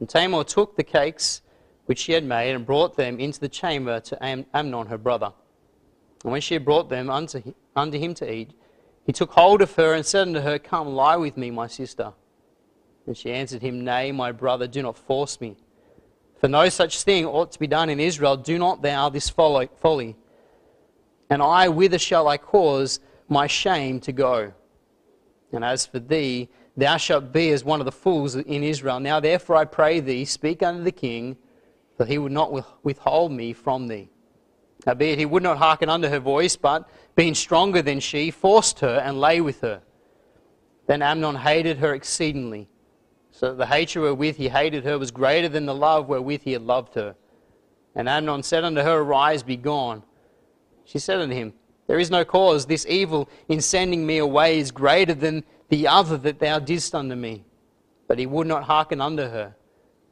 And 0.00 0.08
Tamar 0.08 0.44
took 0.44 0.76
the 0.76 0.82
cakes 0.82 1.42
which 1.86 1.98
she 1.98 2.12
had 2.12 2.24
made 2.24 2.54
and 2.54 2.66
brought 2.66 2.96
them 2.96 3.20
into 3.20 3.40
the 3.40 3.48
chamber 3.48 4.00
to 4.00 4.24
Am- 4.24 4.46
Amnon 4.54 4.86
her 4.86 4.98
brother. 4.98 5.32
And 6.22 6.32
when 6.32 6.40
she 6.40 6.54
had 6.54 6.64
brought 6.64 6.88
them 6.88 7.10
unto 7.10 7.40
him, 7.40 7.54
unto 7.76 7.98
him 7.98 8.14
to 8.14 8.32
eat, 8.32 8.50
he 9.04 9.12
took 9.12 9.30
hold 9.32 9.62
of 9.62 9.74
her 9.76 9.94
and 9.94 10.04
said 10.04 10.28
unto 10.28 10.40
her, 10.40 10.58
Come, 10.58 10.88
lie 10.88 11.16
with 11.16 11.36
me, 11.36 11.50
my 11.50 11.66
sister. 11.66 12.12
And 13.06 13.16
she 13.16 13.32
answered 13.32 13.62
him, 13.62 13.84
Nay, 13.84 14.12
my 14.12 14.32
brother, 14.32 14.66
do 14.66 14.82
not 14.82 14.98
force 14.98 15.40
me. 15.40 15.56
For 16.40 16.48
no 16.48 16.68
such 16.68 17.02
thing 17.02 17.24
ought 17.24 17.52
to 17.52 17.58
be 17.58 17.66
done 17.66 17.88
in 17.88 18.00
Israel. 18.00 18.36
Do 18.36 18.58
not 18.58 18.82
thou 18.82 19.08
this 19.08 19.28
folly. 19.30 20.16
And 21.30 21.42
I, 21.42 21.68
whither 21.68 21.98
shall 21.98 22.28
I 22.28 22.36
cause 22.36 23.00
my 23.28 23.46
shame 23.46 24.00
to 24.00 24.12
go? 24.12 24.52
And 25.52 25.64
as 25.64 25.86
for 25.86 25.98
thee, 25.98 26.48
thou 26.76 26.96
shalt 26.96 27.32
be 27.32 27.50
as 27.50 27.64
one 27.64 27.80
of 27.80 27.86
the 27.86 27.92
fools 27.92 28.36
in 28.36 28.62
Israel. 28.62 29.00
Now 29.00 29.20
therefore 29.20 29.56
I 29.56 29.64
pray 29.64 30.00
thee, 30.00 30.24
speak 30.24 30.62
unto 30.62 30.84
the 30.84 30.92
king, 30.92 31.36
that 31.96 32.08
he 32.08 32.18
would 32.18 32.32
not 32.32 32.52
withhold 32.84 33.32
me 33.32 33.52
from 33.52 33.88
thee. 33.88 34.10
Howbeit 34.86 35.18
he 35.18 35.26
would 35.26 35.42
not 35.42 35.58
hearken 35.58 35.88
unto 35.88 36.08
her 36.08 36.20
voice, 36.20 36.56
but 36.56 36.88
being 37.16 37.34
stronger 37.34 37.82
than 37.82 38.00
she, 38.00 38.30
forced 38.30 38.80
her 38.80 38.98
and 39.04 39.20
lay 39.20 39.40
with 39.40 39.60
her. 39.60 39.82
Then 40.86 41.02
Amnon 41.02 41.36
hated 41.36 41.78
her 41.78 41.94
exceedingly, 41.94 42.68
so 43.30 43.48
that 43.48 43.58
the 43.58 43.66
hatred 43.66 44.02
wherewith 44.02 44.36
he 44.36 44.48
hated 44.48 44.84
her 44.84 44.98
was 44.98 45.10
greater 45.10 45.48
than 45.48 45.66
the 45.66 45.74
love 45.74 46.08
wherewith 46.08 46.42
he 46.42 46.52
had 46.52 46.62
loved 46.62 46.94
her. 46.94 47.14
And 47.94 48.08
Amnon 48.08 48.42
said 48.42 48.64
unto 48.64 48.80
her, 48.80 48.98
Arise, 49.00 49.42
be 49.42 49.56
gone. 49.56 50.02
She 50.84 50.98
said 50.98 51.20
unto 51.20 51.34
him, 51.34 51.52
There 51.86 51.98
is 51.98 52.10
no 52.10 52.24
cause. 52.24 52.66
This 52.66 52.86
evil 52.86 53.28
in 53.48 53.60
sending 53.60 54.06
me 54.06 54.18
away 54.18 54.58
is 54.58 54.70
greater 54.70 55.14
than 55.14 55.44
the 55.68 55.86
other 55.86 56.16
that 56.18 56.38
thou 56.38 56.58
didst 56.60 56.94
unto 56.94 57.14
me. 57.14 57.44
But 58.06 58.18
he 58.18 58.26
would 58.26 58.46
not 58.46 58.64
hearken 58.64 59.00
unto 59.00 59.24
her. 59.24 59.54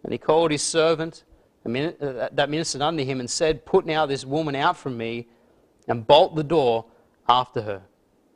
And 0.02 0.12
he 0.12 0.18
called 0.18 0.50
his 0.50 0.62
servant 0.62 1.24
that 1.72 2.48
ministered 2.48 2.82
unto 2.82 3.04
him 3.04 3.20
and 3.20 3.28
said, 3.28 3.64
Put 3.66 3.86
now 3.86 4.06
this 4.06 4.24
woman 4.24 4.54
out 4.54 4.76
from 4.76 4.96
me 4.96 5.28
and 5.88 6.06
bolt 6.06 6.34
the 6.34 6.44
door 6.44 6.86
after 7.28 7.62
her. 7.62 7.82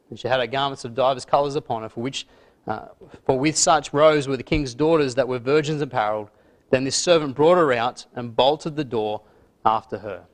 And 0.09 0.19
she 0.19 0.29
had 0.29 0.41
her 0.41 0.47
garments 0.47 0.85
of 0.85 0.95
divers 0.95 1.25
colours 1.25 1.55
upon 1.55 1.83
her, 1.83 1.89
for 1.89 2.01
which 2.01 2.27
uh, 2.67 2.87
for 3.25 3.39
with 3.39 3.57
such 3.57 3.93
rose 3.93 4.29
were 4.29 4.37
the 4.37 4.43
king's 4.43 4.75
daughters 4.75 5.15
that 5.15 5.27
were 5.27 5.39
virgins 5.39 5.81
apparelled. 5.81 6.31
Then 6.71 6.85
this 6.85 6.97
servant 6.97 7.35
brought 7.35 7.57
her 7.57 7.73
out 7.73 8.07
and 8.15 8.35
bolted 8.35 8.77
the 8.77 8.85
door 8.85 9.23
after 9.65 9.99
her. 9.99 10.25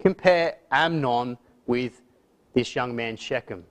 Compare 0.00 0.56
Amnon 0.70 1.38
with 1.66 2.02
this 2.54 2.74
young 2.74 2.94
man 2.94 3.16
Shechem. 3.16 3.64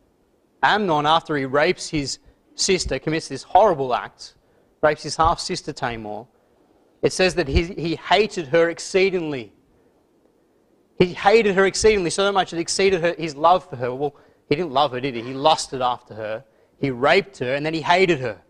Amnon, 0.63 1.05
after 1.05 1.35
he 1.35 1.45
rapes 1.45 1.89
his 1.89 2.19
sister, 2.55 2.99
commits 2.99 3.27
this 3.27 3.43
horrible 3.43 3.93
act, 3.93 4.35
rapes 4.81 5.03
his 5.03 5.15
half 5.15 5.39
sister 5.39 5.73
Tamar. 5.73 6.25
It 7.01 7.13
says 7.13 7.35
that 7.35 7.47
he, 7.47 7.63
he 7.63 7.95
hated 7.95 8.47
her 8.47 8.69
exceedingly. 8.69 9.53
He 10.97 11.13
hated 11.13 11.55
her 11.55 11.65
exceedingly, 11.65 12.11
so 12.11 12.31
much 12.31 12.51
that 12.51 12.57
it 12.57 12.61
exceeded 12.61 13.01
her, 13.01 13.15
his 13.17 13.35
love 13.35 13.67
for 13.67 13.75
her. 13.75 13.93
Well, 13.93 14.15
he 14.49 14.55
didn't 14.55 14.71
love 14.71 14.91
her, 14.91 14.99
did 14.99 15.15
he? 15.15 15.21
He 15.21 15.33
lusted 15.33 15.81
after 15.81 16.13
her. 16.13 16.43
He 16.79 16.91
raped 16.91 17.39
her, 17.39 17.55
and 17.55 17.65
then 17.65 17.73
he 17.73 17.81
hated 17.81 18.19
her. 18.19 18.41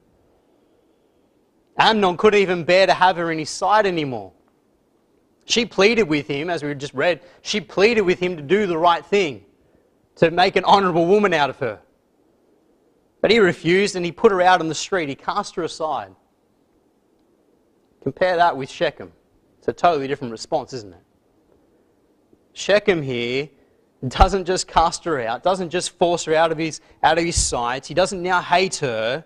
Amnon 1.77 2.17
couldn't 2.17 2.41
even 2.41 2.63
bear 2.63 2.85
to 2.87 2.93
have 2.93 3.15
her 3.15 3.31
in 3.31 3.39
his 3.39 3.49
sight 3.49 3.85
anymore. 3.85 4.33
She 5.45 5.65
pleaded 5.65 6.03
with 6.03 6.27
him, 6.27 6.49
as 6.49 6.63
we 6.63 6.73
just 6.75 6.93
read, 6.93 7.21
she 7.41 7.61
pleaded 7.61 8.01
with 8.01 8.19
him 8.19 8.35
to 8.35 8.43
do 8.43 8.67
the 8.67 8.77
right 8.77 9.05
thing, 9.05 9.45
to 10.17 10.29
make 10.29 10.55
an 10.55 10.65
honourable 10.65 11.07
woman 11.07 11.33
out 11.33 11.49
of 11.49 11.57
her. 11.59 11.79
But 13.21 13.31
he 13.31 13.39
refused 13.39 13.95
and 13.95 14.05
he 14.05 14.11
put 14.11 14.31
her 14.31 14.41
out 14.41 14.59
on 14.59 14.67
the 14.67 14.75
street. 14.75 15.09
He 15.09 15.15
cast 15.15 15.55
her 15.55 15.63
aside. 15.63 16.15
Compare 18.03 18.37
that 18.37 18.57
with 18.57 18.69
Shechem. 18.69 19.11
It's 19.59 19.67
a 19.67 19.73
totally 19.73 20.07
different 20.07 20.31
response, 20.31 20.73
isn't 20.73 20.93
it? 20.93 21.03
Shechem 22.53 23.01
here 23.01 23.49
doesn't 24.07 24.45
just 24.45 24.67
cast 24.67 25.03
her 25.05 25.21
out, 25.21 25.43
doesn't 25.43 25.69
just 25.69 25.97
force 25.97 26.25
her 26.25 26.33
out 26.33 26.51
of 26.51 26.57
his, 26.57 26.81
out 27.03 27.17
of 27.17 27.23
his 27.23 27.35
sight. 27.35 27.85
He 27.85 27.93
doesn't 27.93 28.21
now 28.21 28.41
hate 28.41 28.77
her. 28.77 29.23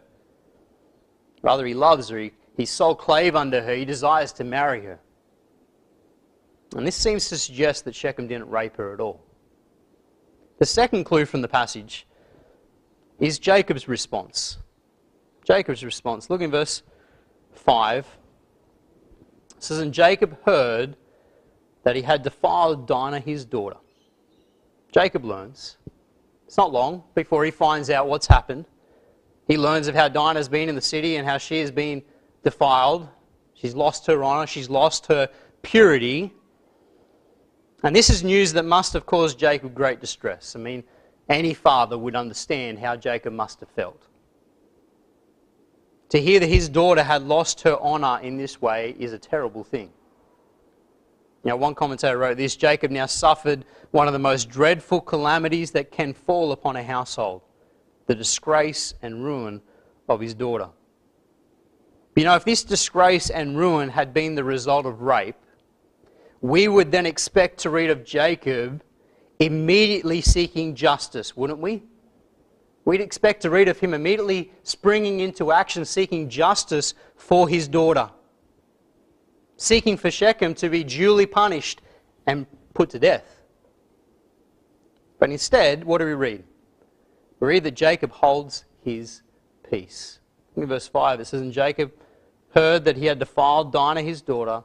Rather, 1.42 1.66
he 1.66 1.74
loves 1.74 2.10
her. 2.10 2.18
He, 2.18 2.32
he's 2.58 2.70
soul 2.70 2.96
clave 2.96 3.36
under 3.36 3.62
her. 3.62 3.74
He 3.74 3.86
desires 3.86 4.34
to 4.34 4.44
marry 4.44 4.84
her. 4.84 5.00
And 6.76 6.86
this 6.86 6.96
seems 6.96 7.30
to 7.30 7.38
suggest 7.38 7.86
that 7.86 7.96
Shechem 7.96 8.28
didn't 8.28 8.50
rape 8.50 8.76
her 8.76 8.94
at 8.94 9.00
all. 9.00 9.24
The 10.58 10.66
second 10.66 11.06
clue 11.06 11.26
from 11.26 11.42
the 11.42 11.48
passage 11.48 12.06
is 13.20 13.40
Jacob's 13.40 13.88
response. 13.88 14.58
Jacob's 15.46 15.86
response. 15.86 16.30
Look 16.30 16.42
in 16.42 16.52
verse 16.52 16.82
5. 17.54 18.06
Says, 19.66 19.80
And 19.80 19.94
Jacob 19.94 20.38
heard 20.46 20.96
that 21.84 21.96
he 21.96 22.02
had 22.02 22.24
defiled 22.24 22.88
Dinah, 22.88 23.20
his 23.20 23.46
daughter. 23.46 23.78
Jacob 24.92 25.26
learns. 25.26 25.78
It's 26.46 26.58
not 26.58 26.72
long 26.72 27.04
before 27.16 27.44
he 27.44 27.52
finds 27.52 27.90
out 27.90 28.08
what's 28.08 28.28
happened. 28.28 28.66
He 29.48 29.58
learns 29.58 29.88
of 29.88 29.96
how 29.96 30.08
Dinah's 30.08 30.48
been 30.48 30.70
in 30.70 30.76
the 30.76 30.82
city 30.82 31.18
and 31.18 31.28
how 31.28 31.38
she 31.38 31.60
has 31.60 31.72
been 31.72 32.04
defiled. 32.44 33.08
She's 33.54 33.76
lost 33.76 34.06
her 34.08 34.24
honor, 34.24 34.48
she's 34.48 34.70
lost 34.70 35.08
her 35.08 35.30
purity. 35.62 36.34
And 37.84 37.96
this 37.96 38.10
is 38.10 38.24
news 38.24 38.54
that 38.54 38.66
must 38.66 38.94
have 38.94 39.06
caused 39.06 39.38
Jacob 39.38 39.74
great 39.74 40.00
distress. 40.00 40.56
I 40.56 40.60
mean, 40.60 40.84
any 41.30 41.54
father 41.54 41.98
would 41.98 42.16
understand 42.16 42.80
how 42.80 42.96
Jacob 42.96 43.34
must 43.34 43.60
have 43.60 43.70
felt. 43.70 44.08
To 46.16 46.22
hear 46.22 46.40
that 46.40 46.48
his 46.48 46.70
daughter 46.70 47.04
had 47.04 47.24
lost 47.24 47.60
her 47.64 47.78
honor 47.82 48.22
in 48.24 48.38
this 48.38 48.62
way 48.62 48.96
is 48.98 49.12
a 49.12 49.20
terrible 49.20 49.66
thing. 49.66 49.92
Now, 51.44 51.58
one 51.58 51.76
commentator 51.76 52.18
wrote 52.18 52.38
this 52.38 52.56
Jacob 52.56 52.90
now 52.90 53.06
suffered 53.06 53.66
one 53.92 54.08
of 54.08 54.14
the 54.14 54.20
most 54.20 54.50
dreadful 54.50 55.02
calamities 55.02 55.72
that 55.72 55.92
can 55.92 56.14
fall 56.14 56.54
upon 56.54 56.78
a 56.78 56.84
household 56.84 57.42
the 58.08 58.16
disgrace 58.16 58.94
and 59.02 59.26
ruin 59.26 59.62
of 60.08 60.22
his 60.22 60.34
daughter. 60.34 60.70
You 62.16 62.24
know, 62.24 62.36
if 62.38 62.46
this 62.46 62.64
disgrace 62.64 63.30
and 63.30 63.58
ruin 63.58 63.90
had 63.90 64.14
been 64.14 64.36
the 64.36 64.44
result 64.46 64.86
of 64.86 65.02
rape, 65.02 65.36
we 66.40 66.70
would 66.70 66.94
then 66.94 67.06
expect 67.06 67.58
to 67.64 67.70
read 67.70 67.90
of 67.90 68.06
Jacob 68.06 68.82
immediately 69.40 70.22
seeking 70.22 70.76
justice, 70.76 71.36
wouldn't 71.36 71.60
we? 71.60 71.84
We'd 72.86 73.02
expect 73.02 73.42
to 73.42 73.50
read 73.50 73.68
of 73.68 73.80
him 73.80 73.96
immediately 73.96 74.52
springing 74.62 75.20
into 75.20 75.52
action, 75.52 75.84
seeking 75.86 76.30
justice 76.30 76.94
for 77.16 77.50
his 77.50 77.68
daughter, 77.68 78.12
seeking 79.58 79.98
for 79.98 80.12
Shechem 80.12 80.54
to 80.56 80.70
be 80.70 80.84
duly 80.84 81.26
punished 81.26 81.82
and 82.28 82.46
put 82.76 82.92
to 82.92 83.00
death. 83.00 83.42
But 85.18 85.32
instead, 85.32 85.84
what 85.84 85.98
do 85.98 86.06
we 86.06 86.14
read? 86.14 86.44
We 87.40 87.48
read 87.48 87.64
that 87.64 87.72
Jacob 87.72 88.12
holds 88.12 88.66
his 88.84 89.24
peace. 89.68 90.20
In 90.56 90.68
verse 90.68 90.88
5, 90.88 91.20
it 91.20 91.26
says, 91.26 91.42
And 91.42 91.52
Jacob 91.52 91.92
heard 92.54 92.86
that 92.86 92.98
he 92.98 93.08
had 93.08 93.18
defiled 93.18 93.74
Dinah 93.74 94.04
his 94.04 94.22
daughter. 94.22 94.64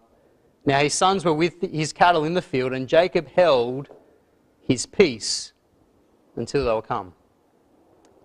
Now 0.66 0.80
his 0.80 0.92
sons 0.92 1.24
were 1.24 1.32
with 1.32 1.62
his 1.62 1.92
cattle 1.94 2.24
in 2.24 2.34
the 2.34 2.42
field, 2.42 2.74
and 2.74 2.86
Jacob 2.86 3.28
held 3.28 3.88
his 4.60 4.84
peace 4.84 5.52
until 6.36 6.66
they 6.66 6.72
were 6.72 6.82
come. 6.82 7.14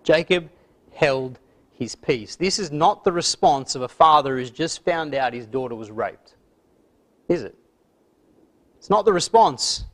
Jacob 0.06 0.48
held 0.94 1.40
his 1.72 1.96
peace. 1.96 2.36
This 2.36 2.58
is 2.58 2.70
not 2.70 3.02
the 3.02 3.12
response 3.12 3.74
of 3.74 3.82
a 3.82 3.88
father 3.88 4.36
who's 4.36 4.50
just 4.50 4.84
found 4.84 5.14
out 5.14 5.34
his 5.34 5.46
daughter 5.46 5.74
was 5.74 5.90
raped, 5.90 6.36
is 7.28 7.42
it? 7.42 7.56
It's 8.78 8.88
not 8.88 9.04
the 9.04 9.12
response. 9.12 9.84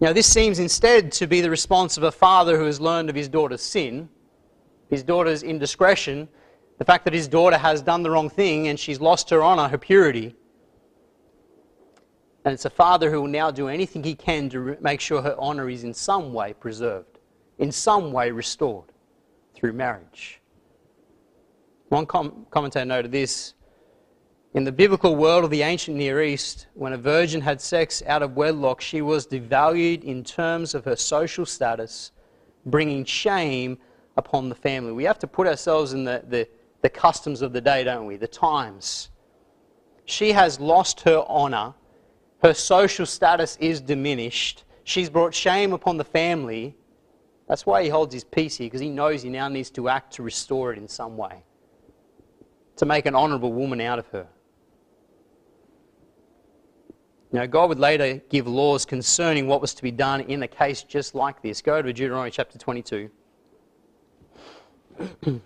Now, 0.00 0.12
this 0.12 0.28
seems 0.28 0.60
instead 0.60 1.10
to 1.12 1.26
be 1.26 1.40
the 1.40 1.50
response 1.50 1.96
of 1.96 2.04
a 2.04 2.12
father 2.12 2.56
who 2.56 2.64
has 2.66 2.80
learned 2.80 3.10
of 3.10 3.16
his 3.16 3.28
daughter's 3.28 3.62
sin, 3.62 4.08
his 4.88 5.02
daughter's 5.02 5.42
indiscretion, 5.42 6.28
the 6.78 6.84
fact 6.84 7.04
that 7.04 7.12
his 7.12 7.26
daughter 7.26 7.58
has 7.58 7.82
done 7.82 8.04
the 8.04 8.10
wrong 8.10 8.30
thing 8.30 8.68
and 8.68 8.78
she's 8.78 9.00
lost 9.00 9.28
her 9.30 9.42
honor, 9.42 9.66
her 9.66 9.76
purity. 9.76 10.36
And 12.44 12.54
it's 12.54 12.64
a 12.64 12.70
father 12.70 13.10
who 13.10 13.22
will 13.22 13.28
now 13.28 13.50
do 13.50 13.66
anything 13.66 14.04
he 14.04 14.14
can 14.14 14.48
to 14.50 14.78
make 14.80 15.00
sure 15.00 15.20
her 15.20 15.34
honor 15.36 15.68
is 15.68 15.82
in 15.82 15.92
some 15.92 16.32
way 16.32 16.52
preserved, 16.52 17.17
in 17.58 17.72
some 17.72 18.12
way 18.12 18.30
restored 18.30 18.92
through 19.54 19.72
marriage. 19.72 20.40
One 21.88 22.06
com- 22.06 22.46
commentator 22.50 22.84
noted 22.84 23.12
this 23.12 23.54
in 24.54 24.64
the 24.64 24.72
biblical 24.72 25.14
world 25.14 25.44
of 25.44 25.50
the 25.50 25.62
ancient 25.62 25.96
Near 25.96 26.22
East, 26.22 26.68
when 26.74 26.94
a 26.94 26.98
virgin 26.98 27.42
had 27.42 27.60
sex 27.60 28.02
out 28.06 28.22
of 28.22 28.34
wedlock, 28.34 28.80
she 28.80 29.02
was 29.02 29.26
devalued 29.26 30.02
in 30.04 30.24
terms 30.24 30.74
of 30.74 30.84
her 30.86 30.96
social 30.96 31.44
status, 31.44 32.12
bringing 32.64 33.04
shame 33.04 33.78
upon 34.16 34.48
the 34.48 34.54
family. 34.54 34.92
We 34.92 35.04
have 35.04 35.18
to 35.20 35.26
put 35.26 35.46
ourselves 35.46 35.92
in 35.92 36.04
the, 36.04 36.24
the, 36.26 36.48
the 36.80 36.88
customs 36.88 37.42
of 37.42 37.52
the 37.52 37.60
day, 37.60 37.84
don't 37.84 38.06
we? 38.06 38.16
The 38.16 38.26
times. 38.26 39.10
She 40.06 40.32
has 40.32 40.58
lost 40.58 41.02
her 41.02 41.18
honour, 41.28 41.74
her 42.42 42.54
social 42.54 43.04
status 43.04 43.58
is 43.60 43.82
diminished, 43.82 44.64
she's 44.82 45.10
brought 45.10 45.34
shame 45.34 45.74
upon 45.74 45.98
the 45.98 46.04
family. 46.04 46.74
That's 47.48 47.64
why 47.64 47.82
he 47.82 47.88
holds 47.88 48.12
his 48.12 48.24
peace 48.24 48.58
here, 48.58 48.66
because 48.66 48.82
he 48.82 48.90
knows 48.90 49.22
he 49.22 49.30
now 49.30 49.48
needs 49.48 49.70
to 49.70 49.88
act 49.88 50.12
to 50.14 50.22
restore 50.22 50.70
it 50.72 50.78
in 50.78 50.86
some 50.86 51.16
way, 51.16 51.42
to 52.76 52.84
make 52.84 53.06
an 53.06 53.14
honourable 53.14 53.54
woman 53.54 53.80
out 53.80 53.98
of 53.98 54.06
her. 54.08 54.26
Now, 57.32 57.46
God 57.46 57.70
would 57.70 57.78
later 57.78 58.20
give 58.28 58.46
laws 58.46 58.84
concerning 58.84 59.46
what 59.46 59.62
was 59.62 59.74
to 59.74 59.82
be 59.82 59.90
done 59.90 60.20
in 60.22 60.42
a 60.42 60.48
case 60.48 60.82
just 60.82 61.14
like 61.14 61.42
this. 61.42 61.60
Go 61.62 61.82
to 61.82 61.92
Deuteronomy 61.92 62.30
chapter 62.30 62.58
22. 62.58 63.10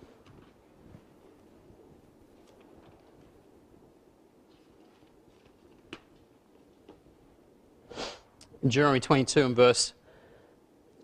Deuteronomy 8.63 9.01
22 9.01 9.45
and 9.45 9.55
verse 9.55 9.93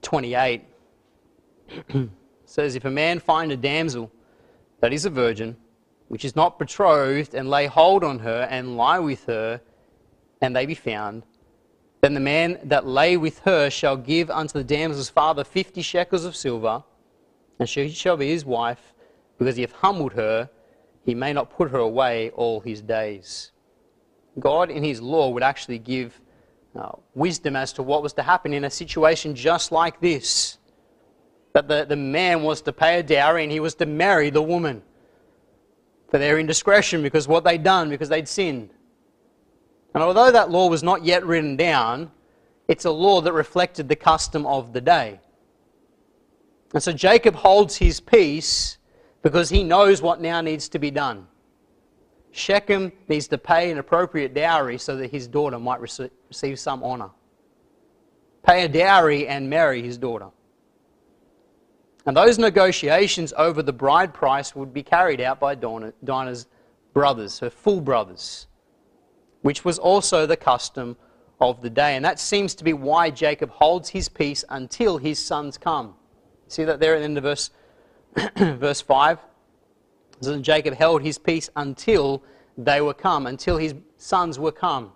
28 0.02 0.69
says, 2.46 2.76
If 2.76 2.86
a 2.86 2.92
man 2.92 3.20
find 3.20 3.52
a 3.52 3.58
damsel 3.58 4.12
that 4.82 4.94
is 4.94 5.06
a 5.06 5.10
virgin, 5.10 5.58
which 6.08 6.26
is 6.26 6.36
not 6.36 6.60
betrothed, 6.60 7.34
and 7.34 7.50
lay 7.50 7.68
hold 7.68 8.04
on 8.04 8.20
her 8.20 8.48
and 8.50 8.78
lie 8.78 9.00
with 9.00 9.26
her, 9.26 9.62
and 10.42 10.56
they 10.56 10.66
be 10.66 10.76
found, 10.76 11.24
then 12.02 12.14
the 12.14 12.20
man 12.20 12.60
that 12.64 12.88
lay 12.88 13.18
with 13.18 13.40
her 13.40 13.70
shall 13.70 13.98
give 13.98 14.30
unto 14.30 14.54
the 14.54 14.64
damsel's 14.64 15.10
father 15.10 15.44
fifty 15.44 15.82
shekels 15.82 16.26
of 16.26 16.36
silver, 16.36 16.84
and 17.60 17.68
she 17.68 17.90
shall 17.90 18.18
be 18.18 18.30
his 18.30 18.46
wife, 18.46 18.94
because 19.38 19.56
he 19.56 19.62
hath 19.62 19.74
humbled 19.74 20.14
her, 20.14 20.50
he 21.06 21.14
may 21.14 21.34
not 21.34 21.50
put 21.50 21.72
her 21.72 21.80
away 21.80 22.30
all 22.32 22.60
his 22.60 22.82
days. 22.82 23.52
God, 24.40 24.70
in 24.70 24.84
his 24.84 25.02
law, 25.02 25.30
would 25.30 25.44
actually 25.44 25.80
give 25.80 26.22
uh, 26.76 26.92
wisdom 27.16 27.56
as 27.56 27.74
to 27.74 27.84
what 27.84 28.04
was 28.04 28.14
to 28.14 28.24
happen 28.24 28.54
in 28.54 28.64
a 28.64 28.70
situation 28.70 29.36
just 29.36 29.72
like 29.72 30.00
this. 30.00 30.59
That 31.54 31.68
the, 31.68 31.86
the 31.86 31.96
man 31.96 32.44
was 32.44 32.62
to 32.64 32.74
pay 32.74 33.00
a 33.00 33.04
dowry 33.04 33.44
and 33.44 33.52
he 33.52 33.60
was 33.60 33.76
to 33.76 33.86
marry 33.86 34.30
the 34.30 34.42
woman 34.42 34.84
for 36.10 36.18
their 36.18 36.40
indiscretion 36.40 37.02
because 37.02 37.28
what 37.28 37.44
they'd 37.44 37.64
done, 37.64 37.90
because 37.90 38.10
they'd 38.10 38.28
sinned. 38.28 38.70
And 39.94 40.04
although 40.04 40.32
that 40.32 40.52
law 40.52 40.70
was 40.70 40.84
not 40.84 41.04
yet 41.04 41.26
written 41.26 41.56
down, 41.56 42.12
it's 42.68 42.86
a 42.86 42.92
law 42.92 43.22
that 43.22 43.34
reflected 43.34 43.90
the 43.90 43.96
custom 43.96 44.46
of 44.46 44.74
the 44.74 44.82
day. 44.82 45.20
And 46.74 46.84
so 46.84 46.92
Jacob 46.92 47.36
holds 47.36 47.78
his 47.78 48.00
peace 48.00 48.78
because 49.24 49.50
he 49.50 49.64
knows 49.64 50.02
what 50.02 50.22
now 50.22 50.42
needs 50.42 50.70
to 50.70 50.80
be 50.80 50.92
done. 50.92 51.28
Shechem 52.32 52.92
needs 53.08 53.28
to 53.30 53.40
pay 53.40 53.72
an 53.72 53.80
appropriate 53.80 54.36
dowry 54.36 54.78
so 54.78 54.96
that 54.98 55.10
his 55.10 55.28
daughter 55.28 55.58
might 55.58 55.82
receive 55.82 56.60
some 56.60 56.84
honor. 56.84 57.10
Pay 58.44 58.66
a 58.66 58.68
dowry 58.68 59.28
and 59.28 59.50
marry 59.50 59.82
his 59.82 59.98
daughter. 59.98 60.28
And 62.06 62.16
those 62.16 62.40
negotiations 62.40 63.34
over 63.38 63.62
the 63.62 63.74
bride 63.74 64.14
price 64.14 64.56
would 64.56 64.74
be 64.74 64.84
carried 64.84 65.22
out 65.22 65.40
by 65.40 65.56
Dinah's 65.56 66.48
brothers, 66.94 67.40
her 67.40 67.50
full 67.50 67.82
brothers 67.82 68.48
which 69.42 69.64
was 69.64 69.80
also 69.80 70.26
the 70.26 70.38
custom 70.38 70.98
of 71.40 71.62
the 71.62 71.70
day. 71.70 71.96
And 71.96 72.04
that 72.04 72.20
seems 72.20 72.54
to 72.56 72.64
be 72.64 72.74
why 72.74 73.10
Jacob 73.10 73.50
holds 73.50 73.90
his 73.90 74.10
peace 74.10 74.44
until 74.50 74.98
his 74.98 75.24
sons 75.24 75.58
come. 75.58 75.96
See 76.48 76.64
that 76.66 76.80
there 76.80 76.96
at 76.96 77.00
the 77.00 77.06
end 77.06 77.18
of 77.18 77.24
verse, 77.24 77.52
verse 78.38 78.82
5? 78.82 79.20
So 80.22 80.40
Jacob 80.40 80.74
held 80.74 81.02
his 81.02 81.18
peace 81.18 81.50
until 81.56 82.24
they 82.58 82.82
were 82.82 82.94
come, 82.94 83.28
until 83.28 83.58
his 83.58 83.76
sons 83.98 84.38
were 84.38 84.52
come. 84.52 84.92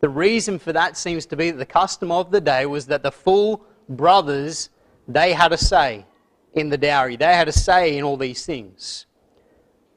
The 0.00 0.08
reason 0.08 0.58
for 0.58 0.72
that 0.72 0.96
seems 0.96 1.26
to 1.26 1.36
be 1.36 1.50
that 1.50 1.58
the 1.58 1.66
custom 1.66 2.10
of 2.10 2.30
the 2.30 2.40
day 2.40 2.64
was 2.66 2.86
that 2.86 3.02
the 3.02 3.12
full 3.12 3.64
brothers, 3.88 4.70
they 5.08 5.32
had 5.32 5.52
a 5.52 5.58
say 5.58 6.06
in 6.54 6.68
the 6.68 6.78
dowry. 6.78 7.16
They 7.16 7.34
had 7.34 7.48
a 7.48 7.52
say 7.52 7.96
in 7.96 8.04
all 8.04 8.16
these 8.16 8.46
things. 8.46 9.06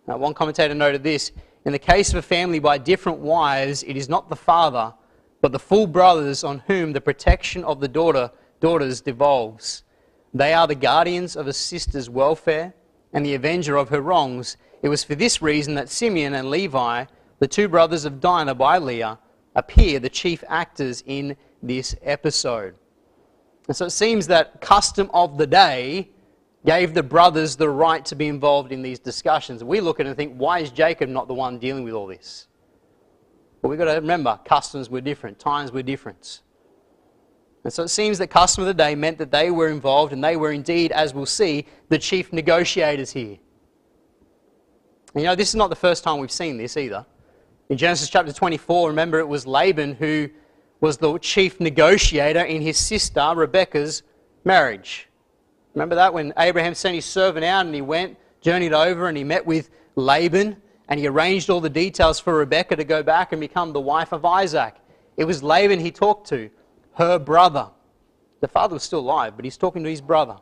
Now, 0.07 0.17
one 0.17 0.33
commentator 0.33 0.73
noted 0.73 1.03
this 1.03 1.31
in 1.65 1.73
the 1.73 1.79
case 1.79 2.11
of 2.11 2.15
a 2.15 2.21
family 2.21 2.59
by 2.59 2.77
different 2.77 3.19
wives, 3.19 3.83
it 3.83 3.97
is 3.97 4.07
not 4.07 4.29
the 4.29 4.37
father, 4.37 4.93
but 5.41 5.51
the 5.51 5.59
full 5.59 5.85
brothers 5.85 6.43
on 6.43 6.59
whom 6.59 6.93
the 6.93 7.01
protection 7.01 7.63
of 7.65 7.81
the 7.81 7.89
daughter, 7.89 8.31
daughters 8.61 9.01
devolves. 9.01 9.83
They 10.33 10.53
are 10.53 10.65
the 10.65 10.75
guardians 10.75 11.35
of 11.35 11.47
a 11.47 11.51
sister's 11.53 12.09
welfare 12.09 12.73
and 13.11 13.25
the 13.25 13.35
avenger 13.35 13.75
of 13.75 13.89
her 13.89 14.01
wrongs. 14.01 14.55
It 14.81 14.89
was 14.89 15.03
for 15.03 15.15
this 15.15 15.41
reason 15.41 15.75
that 15.75 15.89
Simeon 15.89 16.35
and 16.35 16.49
Levi, 16.49 17.05
the 17.39 17.47
two 17.47 17.67
brothers 17.67 18.05
of 18.05 18.21
Dinah 18.21 18.55
by 18.55 18.77
Leah, 18.77 19.19
appear 19.55 19.99
the 19.99 20.09
chief 20.09 20.43
actors 20.47 21.03
in 21.05 21.35
this 21.61 21.95
episode. 22.01 22.75
And 23.67 23.75
so 23.75 23.85
it 23.85 23.91
seems 23.91 24.27
that 24.27 24.61
custom 24.61 25.09
of 25.13 25.37
the 25.37 25.47
day 25.47 26.09
gave 26.65 26.93
the 26.93 27.03
brothers 27.03 27.55
the 27.55 27.69
right 27.69 28.03
to 28.05 28.15
be 28.15 28.27
involved 28.27 28.71
in 28.71 28.81
these 28.81 28.99
discussions. 28.99 29.63
We 29.63 29.79
look 29.81 29.99
at 29.99 30.05
it 30.05 30.09
and 30.09 30.17
think, 30.17 30.35
why 30.35 30.59
is 30.59 30.71
Jacob 30.71 31.09
not 31.09 31.27
the 31.27 31.33
one 31.33 31.59
dealing 31.59 31.83
with 31.83 31.93
all 31.93 32.07
this? 32.07 32.47
But 33.61 33.69
we've 33.69 33.79
got 33.79 33.85
to 33.85 33.99
remember, 33.99 34.39
customs 34.45 34.89
were 34.89 35.01
different, 35.01 35.39
times 35.39 35.71
were 35.71 35.83
different. 35.83 36.41
And 37.63 37.73
so 37.73 37.83
it 37.83 37.89
seems 37.89 38.17
that 38.19 38.27
custom 38.27 38.63
of 38.63 38.67
the 38.67 38.73
day 38.73 38.95
meant 38.95 39.17
that 39.17 39.31
they 39.31 39.51
were 39.51 39.67
involved, 39.67 40.13
and 40.13 40.23
they 40.23 40.37
were 40.37 40.51
indeed, 40.51 40.91
as 40.91 41.13
we'll 41.13 41.25
see, 41.25 41.65
the 41.89 41.97
chief 41.97 42.31
negotiators 42.31 43.11
here. 43.11 43.37
And 45.13 45.23
you 45.23 45.23
know, 45.23 45.35
this 45.35 45.49
is 45.49 45.55
not 45.55 45.69
the 45.69 45.75
first 45.75 46.03
time 46.03 46.19
we've 46.19 46.31
seen 46.31 46.57
this 46.57 46.77
either. 46.77 47.05
In 47.69 47.77
Genesis 47.77 48.09
chapter 48.09 48.31
24, 48.31 48.87
remember 48.89 49.19
it 49.19 49.27
was 49.27 49.45
Laban 49.45 49.95
who 49.95 50.29
was 50.79 50.97
the 50.97 51.17
chief 51.19 51.59
negotiator 51.59 52.41
in 52.41 52.61
his 52.61 52.77
sister 52.77 53.33
Rebecca's 53.35 54.03
marriage. 54.43 55.07
Remember 55.73 55.95
that 55.95 56.13
when 56.13 56.33
Abraham 56.37 56.73
sent 56.73 56.95
his 56.95 57.05
servant 57.05 57.45
out 57.45 57.65
and 57.65 57.75
he 57.75 57.81
went, 57.81 58.17
journeyed 58.41 58.73
over, 58.73 59.07
and 59.07 59.17
he 59.17 59.23
met 59.23 59.45
with 59.45 59.69
Laban 59.95 60.57
and 60.89 60.99
he 60.99 61.07
arranged 61.07 61.49
all 61.49 61.61
the 61.61 61.69
details 61.69 62.19
for 62.19 62.35
Rebecca 62.35 62.75
to 62.75 62.83
go 62.83 63.03
back 63.03 63.31
and 63.31 63.39
become 63.39 63.73
the 63.73 63.81
wife 63.81 64.11
of 64.11 64.23
Isaac. 64.25 64.75
It 65.17 65.25
was 65.25 65.43
Laban 65.43 65.79
he 65.79 65.91
talked 65.91 66.29
to, 66.29 66.49
her 66.93 67.19
brother. 67.19 67.69
The 68.39 68.47
father 68.47 68.75
was 68.75 68.83
still 68.83 68.99
alive, 68.99 69.35
but 69.35 69.45
he's 69.45 69.57
talking 69.57 69.83
to 69.83 69.89
his 69.89 70.01
brother. 70.01 70.37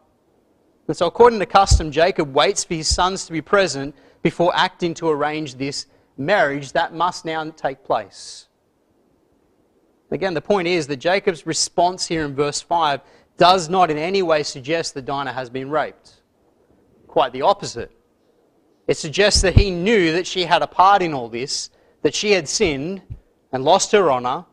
And 0.87 0.95
so, 0.95 1.07
according 1.07 1.39
to 1.39 1.45
custom, 1.45 1.91
Jacob 1.91 2.33
waits 2.33 2.63
for 2.63 2.75
his 2.75 2.87
sons 2.87 3.25
to 3.25 3.31
be 3.31 3.41
present 3.41 3.95
before 4.21 4.51
acting 4.55 4.93
to 4.95 5.09
arrange 5.09 5.55
this 5.55 5.87
marriage 6.17 6.73
that 6.73 6.93
must 6.93 7.25
now 7.25 7.49
take 7.51 7.83
place. 7.83 8.47
Again, 10.11 10.33
the 10.33 10.41
point 10.41 10.67
is 10.67 10.87
that 10.87 10.97
Jacob's 10.97 11.45
response 11.45 12.05
here 12.07 12.23
in 12.25 12.35
verse 12.35 12.61
5 12.61 13.01
does 13.37 13.69
not 13.69 13.89
in 13.89 13.97
any 13.97 14.21
way 14.21 14.43
suggest 14.43 14.93
that 14.93 15.05
Dinah 15.05 15.33
has 15.33 15.49
been 15.49 15.69
raped. 15.69 16.21
Quite 17.07 17.33
the 17.33 17.41
opposite. 17.41 17.91
It 18.87 18.97
suggests 18.97 19.41
that 19.41 19.55
he 19.55 19.71
knew 19.71 20.11
that 20.11 20.27
she 20.27 20.43
had 20.43 20.61
a 20.61 20.67
part 20.67 21.01
in 21.01 21.13
all 21.13 21.27
this, 21.27 21.69
that 22.03 22.13
she 22.13 22.31
had 22.31 22.47
sinned 22.47 23.01
and 23.51 23.63
lost 23.63 23.91
her 23.93 24.11
honour, 24.11 24.45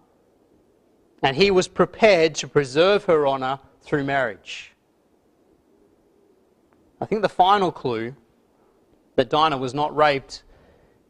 and 1.22 1.36
he 1.36 1.50
was 1.50 1.68
prepared 1.68 2.34
to 2.36 2.48
preserve 2.48 3.04
her 3.04 3.26
honour 3.26 3.58
through 3.82 4.04
marriage. 4.04 4.72
I 7.00 7.04
think 7.04 7.22
the 7.22 7.28
final 7.28 7.70
clue 7.70 8.14
that 9.16 9.28
Dinah 9.28 9.58
was 9.58 9.74
not 9.74 9.94
raped 9.94 10.44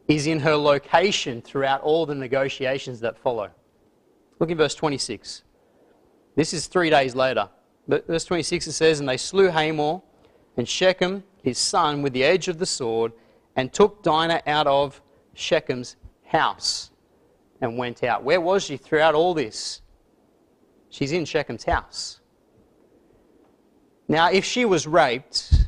is 0.07 0.27
in 0.27 0.39
her 0.41 0.55
location 0.55 1.41
throughout 1.41 1.81
all 1.81 2.05
the 2.05 2.15
negotiations 2.15 2.99
that 2.99 3.17
follow. 3.17 3.49
Look 4.39 4.49
in 4.49 4.57
verse 4.57 4.75
26. 4.75 5.43
This 6.35 6.53
is 6.53 6.67
three 6.67 6.89
days 6.89 7.15
later. 7.15 7.49
Verse 7.87 8.25
26 8.25 8.67
it 8.67 8.71
says, 8.71 8.99
And 8.99 9.09
they 9.09 9.17
slew 9.17 9.49
Hamor 9.49 10.01
and 10.57 10.67
Shechem, 10.67 11.23
his 11.43 11.57
son, 11.57 12.01
with 12.01 12.13
the 12.13 12.23
edge 12.23 12.47
of 12.47 12.59
the 12.59 12.65
sword, 12.65 13.11
and 13.55 13.71
took 13.71 14.01
Dinah 14.03 14.41
out 14.47 14.67
of 14.67 15.01
Shechem's 15.35 15.95
house 16.25 16.91
and 17.61 17.77
went 17.77 18.03
out. 18.03 18.23
Where 18.23 18.41
was 18.41 18.63
she 18.63 18.77
throughout 18.77 19.15
all 19.15 19.33
this? 19.33 19.81
She's 20.89 21.11
in 21.11 21.25
Shechem's 21.25 21.63
house. 21.63 22.19
Now, 24.07 24.29
if 24.29 24.45
she 24.45 24.65
was 24.65 24.85
raped, 24.85 25.67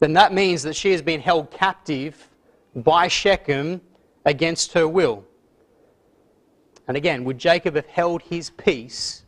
then 0.00 0.12
that 0.14 0.32
means 0.32 0.62
that 0.62 0.76
she 0.76 0.92
has 0.92 1.02
been 1.02 1.20
held 1.20 1.50
captive 1.50 2.30
by 2.74 3.08
Shechem 3.08 3.80
against 4.24 4.72
her 4.72 4.86
will. 4.88 5.24
And 6.86 6.96
again, 6.96 7.24
would 7.24 7.38
Jacob 7.38 7.76
have 7.76 7.86
held 7.86 8.22
his 8.22 8.50
peace 8.50 9.24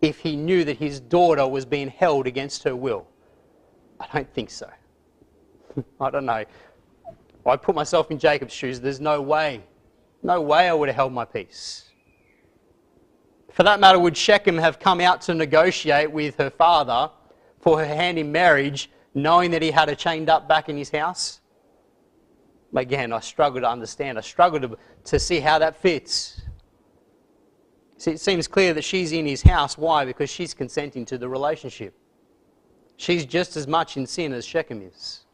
if 0.00 0.18
he 0.20 0.36
knew 0.36 0.64
that 0.64 0.78
his 0.78 1.00
daughter 1.00 1.46
was 1.46 1.64
being 1.64 1.88
held 1.88 2.26
against 2.26 2.62
her 2.64 2.74
will? 2.74 3.06
I 3.98 4.06
don't 4.12 4.32
think 4.32 4.50
so. 4.50 4.68
I 6.00 6.10
don't 6.10 6.24
know. 6.24 6.44
I 7.46 7.56
put 7.56 7.74
myself 7.74 8.10
in 8.10 8.18
Jacob's 8.18 8.52
shoes. 8.52 8.80
There's 8.80 9.00
no 9.00 9.20
way. 9.20 9.62
No 10.22 10.40
way 10.40 10.68
I 10.68 10.74
would 10.74 10.88
have 10.88 10.96
held 10.96 11.12
my 11.12 11.24
peace. 11.24 11.90
For 13.52 13.62
that 13.62 13.80
matter, 13.80 13.98
would 13.98 14.16
Shechem 14.16 14.58
have 14.58 14.78
come 14.78 15.00
out 15.00 15.20
to 15.22 15.34
negotiate 15.34 16.10
with 16.10 16.36
her 16.38 16.50
father 16.50 17.10
for 17.60 17.78
her 17.78 17.86
hand 17.86 18.18
in 18.18 18.30
marriage, 18.30 18.90
knowing 19.14 19.50
that 19.50 19.62
he 19.62 19.70
had 19.70 19.88
her 19.88 19.94
chained 19.94 20.30
up 20.30 20.48
back 20.48 20.68
in 20.68 20.76
his 20.76 20.90
house? 20.90 21.40
Again, 22.74 23.12
I 23.12 23.20
struggle 23.20 23.60
to 23.62 23.68
understand. 23.68 24.18
I 24.18 24.20
struggle 24.20 24.60
to, 24.60 24.78
to 25.04 25.18
see 25.18 25.40
how 25.40 25.58
that 25.58 25.76
fits. 25.76 26.39
See, 28.00 28.12
it 28.12 28.20
seems 28.20 28.48
clear 28.48 28.72
that 28.72 28.82
she's 28.82 29.12
in 29.12 29.26
his 29.26 29.42
house. 29.42 29.76
Why? 29.76 30.06
Because 30.06 30.30
she's 30.30 30.54
consenting 30.54 31.04
to 31.04 31.18
the 31.18 31.28
relationship. 31.28 31.92
She's 32.96 33.26
just 33.26 33.58
as 33.58 33.66
much 33.66 33.98
in 33.98 34.06
sin 34.06 34.32
as 34.32 34.46
Shechem 34.46 34.80
is. 34.80 35.26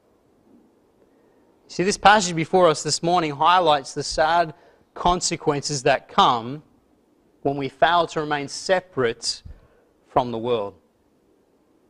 See, 1.69 1.85
this 1.85 1.97
passage 1.97 2.35
before 2.35 2.67
us 2.67 2.83
this 2.83 3.05
morning 3.05 3.31
highlights 3.31 3.95
the 3.95 4.03
sad 4.03 4.53
consequences 4.95 5.85
that 5.85 6.09
come 6.09 6.64
when 7.43 7.57
we 7.57 7.69
fail 7.69 8.05
to 8.09 8.21
remain 8.21 8.49
separate 8.49 9.45
from 10.09 10.33
the 10.33 10.39
world. 10.39 10.75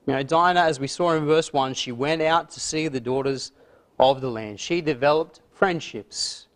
You 0.07 0.13
know, 0.13 0.23
Dinah, 0.23 0.61
as 0.61 0.79
we 0.79 0.89
saw 0.89 1.13
in 1.13 1.25
verse 1.25 1.55
1, 1.55 1.73
she 1.73 1.91
went 1.91 2.21
out 2.21 2.51
to 2.51 2.61
see 2.61 2.89
the 2.89 3.01
daughters 3.01 3.53
of 3.99 4.21
the 4.21 4.31
land. 4.31 4.61
She 4.61 4.83
developed 4.83 5.41
friendships 5.53 6.49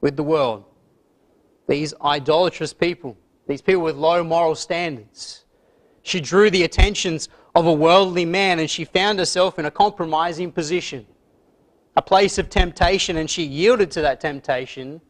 with 0.00 0.14
the 0.14 0.22
world. 0.22 0.64
These 1.68 1.94
idolatrous 2.02 2.72
people, 2.72 3.16
these 3.46 3.62
people 3.62 3.82
with 3.82 3.96
low 3.96 4.22
moral 4.22 4.54
standards. 4.54 5.44
She 6.02 6.20
drew 6.20 6.50
the 6.50 6.62
attentions 6.62 7.28
of 7.54 7.66
a 7.66 7.72
worldly 7.72 8.24
man 8.24 8.58
and 8.58 8.70
she 8.70 8.84
found 8.84 9.18
herself 9.18 9.58
in 9.58 9.64
a 9.64 9.70
compromising 9.70 10.52
position, 10.52 11.06
a 11.96 12.02
place 12.02 12.38
of 12.38 12.48
temptation, 12.48 13.16
and 13.16 13.28
she 13.28 13.42
yielded 13.42 13.90
to 13.92 14.02
that 14.02 14.20
temptation, 14.20 15.00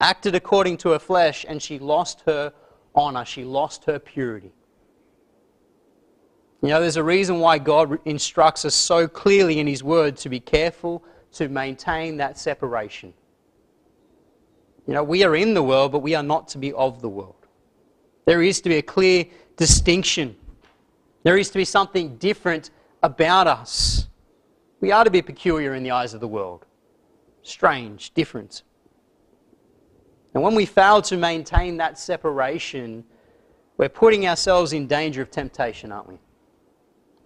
acted 0.00 0.34
according 0.34 0.76
to 0.76 0.90
her 0.90 0.98
flesh, 0.98 1.44
and 1.48 1.60
she 1.60 1.78
lost 1.78 2.22
her 2.26 2.52
honor. 2.94 3.24
She 3.24 3.42
lost 3.44 3.84
her 3.86 3.98
purity. 3.98 4.52
You 6.62 6.68
know, 6.68 6.80
there's 6.80 6.96
a 6.96 7.04
reason 7.04 7.40
why 7.40 7.58
God 7.58 7.98
instructs 8.04 8.64
us 8.64 8.74
so 8.74 9.08
clearly 9.08 9.58
in 9.58 9.66
His 9.66 9.82
Word 9.82 10.16
to 10.18 10.28
be 10.28 10.40
careful 10.40 11.04
to 11.32 11.48
maintain 11.48 12.16
that 12.18 12.38
separation. 12.38 13.12
You 14.86 14.94
know, 14.94 15.02
we 15.02 15.24
are 15.24 15.34
in 15.34 15.54
the 15.54 15.62
world, 15.62 15.92
but 15.92 16.00
we 16.00 16.14
are 16.14 16.22
not 16.22 16.48
to 16.48 16.58
be 16.58 16.72
of 16.72 17.00
the 17.00 17.08
world. 17.08 17.46
There 18.26 18.42
is 18.42 18.60
to 18.62 18.68
be 18.68 18.76
a 18.76 18.82
clear 18.82 19.26
distinction. 19.56 20.36
There 21.22 21.38
is 21.38 21.50
to 21.50 21.58
be 21.58 21.64
something 21.64 22.16
different 22.16 22.70
about 23.02 23.46
us. 23.46 24.08
We 24.80 24.92
are 24.92 25.04
to 25.04 25.10
be 25.10 25.22
peculiar 25.22 25.74
in 25.74 25.82
the 25.82 25.90
eyes 25.90 26.14
of 26.14 26.20
the 26.20 26.28
world. 26.28 26.66
Strange, 27.42 28.12
different. 28.14 28.62
And 30.34 30.42
when 30.42 30.54
we 30.54 30.66
fail 30.66 31.00
to 31.02 31.16
maintain 31.16 31.76
that 31.78 31.98
separation, 31.98 33.04
we're 33.76 33.88
putting 33.88 34.26
ourselves 34.26 34.72
in 34.72 34.86
danger 34.86 35.22
of 35.22 35.30
temptation, 35.30 35.92
aren't 35.92 36.08
we? 36.08 36.18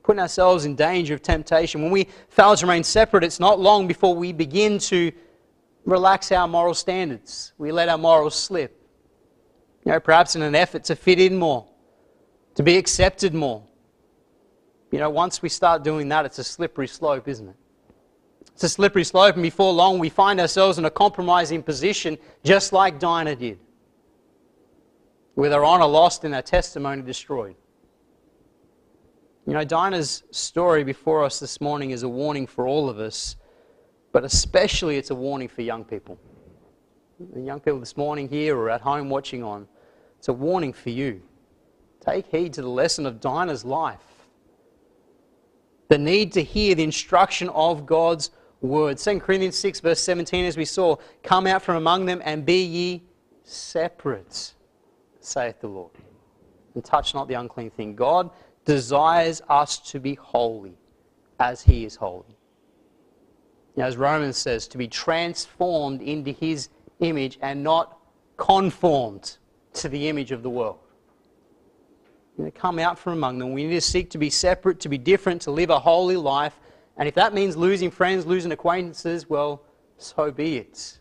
putting 0.08 0.20
ourselves 0.20 0.64
in 0.64 0.74
danger 0.74 1.12
of 1.12 1.20
temptation. 1.20 1.82
When 1.82 1.90
we 1.90 2.08
fail 2.30 2.56
to 2.56 2.64
remain 2.64 2.82
separate, 2.82 3.22
it's 3.24 3.38
not 3.38 3.60
long 3.60 3.86
before 3.86 4.14
we 4.14 4.32
begin 4.32 4.78
to 4.78 5.12
relax 5.88 6.30
our 6.32 6.46
moral 6.46 6.74
standards. 6.74 7.54
We 7.56 7.72
let 7.72 7.88
our 7.88 7.96
morals 7.96 8.34
slip. 8.34 8.78
You 9.84 9.92
know, 9.92 10.00
perhaps 10.00 10.36
in 10.36 10.42
an 10.42 10.54
effort 10.54 10.84
to 10.84 10.96
fit 10.96 11.18
in 11.18 11.38
more, 11.38 11.66
to 12.56 12.62
be 12.62 12.76
accepted 12.76 13.32
more. 13.32 13.62
You 14.90 14.98
know, 14.98 15.08
once 15.08 15.40
we 15.40 15.48
start 15.48 15.82
doing 15.82 16.08
that, 16.10 16.26
it's 16.26 16.38
a 16.38 16.44
slippery 16.44 16.88
slope, 16.88 17.26
isn't 17.26 17.48
it? 17.48 17.56
It's 18.52 18.64
a 18.64 18.68
slippery 18.68 19.04
slope, 19.04 19.36
and 19.36 19.42
before 19.42 19.72
long, 19.72 19.98
we 19.98 20.10
find 20.10 20.40
ourselves 20.40 20.78
in 20.78 20.84
a 20.84 20.90
compromising 20.90 21.62
position, 21.62 22.18
just 22.44 22.72
like 22.72 22.98
Dinah 22.98 23.36
did, 23.36 23.58
with 25.36 25.52
our 25.52 25.64
honor 25.64 25.86
lost 25.86 26.24
and 26.24 26.34
our 26.34 26.42
testimony 26.42 27.00
destroyed. 27.00 27.54
You 29.46 29.54
know, 29.54 29.64
Dinah's 29.64 30.24
story 30.32 30.84
before 30.84 31.24
us 31.24 31.40
this 31.40 31.60
morning 31.62 31.92
is 31.92 32.02
a 32.02 32.08
warning 32.08 32.46
for 32.46 32.66
all 32.66 32.90
of 32.90 32.98
us, 32.98 33.36
but 34.12 34.24
especially 34.24 34.96
it's 34.96 35.10
a 35.10 35.14
warning 35.14 35.48
for 35.48 35.62
young 35.62 35.84
people. 35.84 36.18
The 37.34 37.40
young 37.40 37.60
people 37.60 37.80
this 37.80 37.96
morning 37.96 38.28
here 38.28 38.56
or 38.56 38.70
at 38.70 38.80
home 38.80 39.10
watching 39.10 39.42
on, 39.42 39.66
it's 40.18 40.28
a 40.28 40.32
warning 40.32 40.72
for 40.72 40.90
you. 40.90 41.22
Take 42.00 42.26
heed 42.26 42.52
to 42.54 42.62
the 42.62 42.68
lesson 42.68 43.06
of 43.06 43.20
Dinah's 43.20 43.64
life. 43.64 44.00
The 45.88 45.98
need 45.98 46.32
to 46.32 46.42
hear 46.42 46.74
the 46.74 46.84
instruction 46.84 47.48
of 47.50 47.86
God's 47.86 48.30
word. 48.60 48.98
2 48.98 49.20
Corinthians 49.20 49.56
6, 49.56 49.80
verse 49.80 50.00
17, 50.00 50.44
as 50.44 50.56
we 50.56 50.64
saw, 50.64 50.96
come 51.22 51.46
out 51.46 51.62
from 51.62 51.76
among 51.76 52.06
them 52.06 52.20
and 52.24 52.44
be 52.44 52.62
ye 52.62 53.02
separate, 53.42 54.54
saith 55.20 55.60
the 55.60 55.68
Lord, 55.68 55.92
and 56.74 56.84
touch 56.84 57.14
not 57.14 57.28
the 57.28 57.34
unclean 57.34 57.70
thing. 57.70 57.94
God 57.94 58.30
desires 58.64 59.42
us 59.48 59.78
to 59.90 59.98
be 59.98 60.14
holy 60.14 60.76
as 61.40 61.62
he 61.62 61.84
is 61.84 61.96
holy. 61.96 62.37
As 63.80 63.96
Romans 63.96 64.36
says, 64.36 64.66
to 64.68 64.78
be 64.78 64.88
transformed 64.88 66.02
into 66.02 66.32
his 66.32 66.68
image 67.00 67.38
and 67.42 67.62
not 67.62 67.98
conformed 68.36 69.36
to 69.74 69.88
the 69.88 70.08
image 70.08 70.32
of 70.32 70.42
the 70.42 70.50
world. 70.50 70.78
Need 72.36 72.44
to 72.44 72.50
come 72.52 72.78
out 72.78 72.98
from 72.98 73.14
among 73.14 73.38
them. 73.38 73.52
We 73.52 73.64
need 73.64 73.74
to 73.74 73.80
seek 73.80 74.10
to 74.10 74.18
be 74.18 74.30
separate, 74.30 74.80
to 74.80 74.88
be 74.88 74.98
different, 74.98 75.42
to 75.42 75.50
live 75.50 75.70
a 75.70 75.78
holy 75.78 76.16
life. 76.16 76.58
And 76.96 77.08
if 77.08 77.14
that 77.14 77.34
means 77.34 77.56
losing 77.56 77.90
friends, 77.90 78.26
losing 78.26 78.52
acquaintances, 78.52 79.28
well, 79.28 79.64
so 79.96 80.30
be 80.30 80.58
it. 80.58 80.98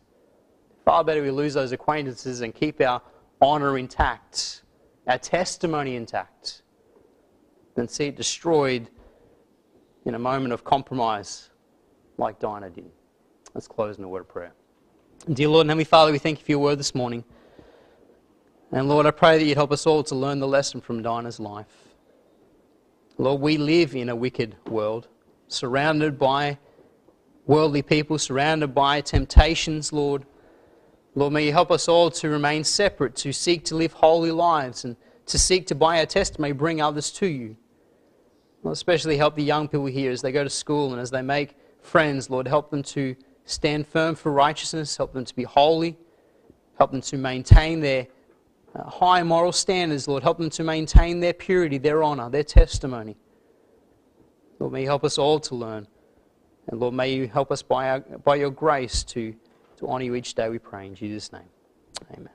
Far 0.84 1.04
better 1.04 1.22
we 1.22 1.30
lose 1.30 1.54
those 1.54 1.72
acquaintances 1.72 2.42
and 2.42 2.56
keep 2.56 2.82
our 2.82 3.02
honour 3.42 3.78
intact, 3.78 4.64
our 5.08 5.20
testimony 5.20 5.96
intact 5.96 6.64
than 7.76 7.88
see 7.88 8.06
it 8.06 8.16
destroyed 8.16 8.90
in 10.06 10.16
a 10.16 10.20
moment 10.20 10.54
of 10.54 10.64
compromise 10.64 11.52
like 12.18 12.40
Dinah 12.40 12.70
did. 12.70 12.92
Let's 13.54 13.68
close 13.68 13.98
in 13.98 14.04
a 14.04 14.08
word 14.08 14.22
of 14.22 14.30
prayer. 14.30 14.54
Dear 15.32 15.50
Lord 15.50 15.62
and 15.62 15.70
Heavenly 15.70 15.86
Father, 15.86 16.12
we 16.12 16.20
thank 16.20 16.40
you 16.40 16.46
for 16.46 16.52
your 16.52 16.60
word 16.60 16.80
this 16.80 16.94
morning. 16.94 17.24
And 18.72 18.88
Lord, 18.88 19.06
I 19.06 19.12
pray 19.12 19.38
that 19.38 19.46
you'd 19.46 19.58
help 19.58 19.72
us 19.72 19.86
all 19.88 20.04
to 20.04 20.16
learn 20.16 20.40
the 20.40 20.48
lesson 20.48 20.82
from 20.82 21.02
Dinah's 21.02 21.40
life. 21.40 21.68
Lord, 23.18 23.42
we 23.42 23.58
live 23.58 23.96
in 23.96 24.10
a 24.10 24.16
wicked 24.16 24.56
world, 24.68 25.08
surrounded 25.48 26.20
by 26.20 26.58
worldly 27.46 27.82
people, 27.82 28.20
surrounded 28.20 28.76
by 28.76 29.02
temptations, 29.02 29.92
Lord. 29.94 30.26
Lord, 31.16 31.34
may 31.34 31.46
you 31.46 31.52
help 31.52 31.72
us 31.72 31.88
all 31.88 32.12
to 32.12 32.30
remain 32.30 32.64
separate, 32.64 33.16
to 33.18 33.32
seek 33.32 33.66
to 33.66 33.76
live 33.76 33.94
holy 33.94 34.32
lives, 34.32 34.86
and 34.86 34.96
to 35.26 35.40
seek 35.40 35.66
to, 35.68 35.76
by 35.76 36.00
our 36.00 36.06
testimony, 36.06 36.52
bring 36.52 36.82
others 36.82 37.10
to 37.14 37.26
you. 37.26 37.58
Lord, 38.64 38.74
especially 38.74 39.18
help 39.18 39.36
the 39.36 39.44
young 39.44 39.68
people 39.68 39.86
here 39.86 40.12
as 40.12 40.22
they 40.22 40.32
go 40.32 40.44
to 40.44 40.50
school 40.50 40.92
and 40.92 41.02
as 41.02 41.10
they 41.10 41.22
make 41.22 41.56
friends. 41.88 42.30
Lord, 42.30 42.48
help 42.48 42.70
them 42.70 42.84
to 42.84 43.16
stand 43.46 43.88
firm 43.88 44.16
for 44.16 44.32
righteousness, 44.32 44.98
help 44.98 45.14
them 45.14 45.26
to 45.26 45.36
be 45.36 45.44
holy, 45.44 45.98
help 46.78 46.92
them 46.92 47.02
to 47.02 47.18
maintain 47.18 47.80
their 47.80 48.08
uh, 48.76 48.84
high 48.90 49.24
moral 49.24 49.52
standards, 49.52 50.08
Lord. 50.08 50.24
Help 50.24 50.38
them 50.38 50.50
to 50.52 50.64
maintain 50.64 51.20
their 51.20 51.34
purity, 51.34 51.78
their 51.78 52.04
honor, 52.04 52.30
their 52.30 52.44
testimony. 52.44 53.16
Lord, 54.60 54.74
may 54.74 54.82
you 54.82 54.88
help 54.88 55.04
us 55.04 55.18
all 55.18 55.40
to 55.40 55.56
learn. 55.56 55.88
And 56.68 56.80
Lord, 56.80 56.94
may 56.94 57.14
you 57.14 57.28
help 57.28 57.52
us 57.52 57.62
by, 57.62 57.90
our, 57.90 58.00
by 58.00 58.36
your 58.36 58.52
grace 58.52 59.04
to, 59.06 59.34
to 59.78 59.88
honor 59.88 60.04
you 60.04 60.16
each 60.16 60.34
day, 60.34 60.50
we 60.50 60.60
pray. 60.60 60.88
In 60.88 60.96
Jesus' 60.96 61.32
name, 61.32 61.50
amen. 62.12 62.30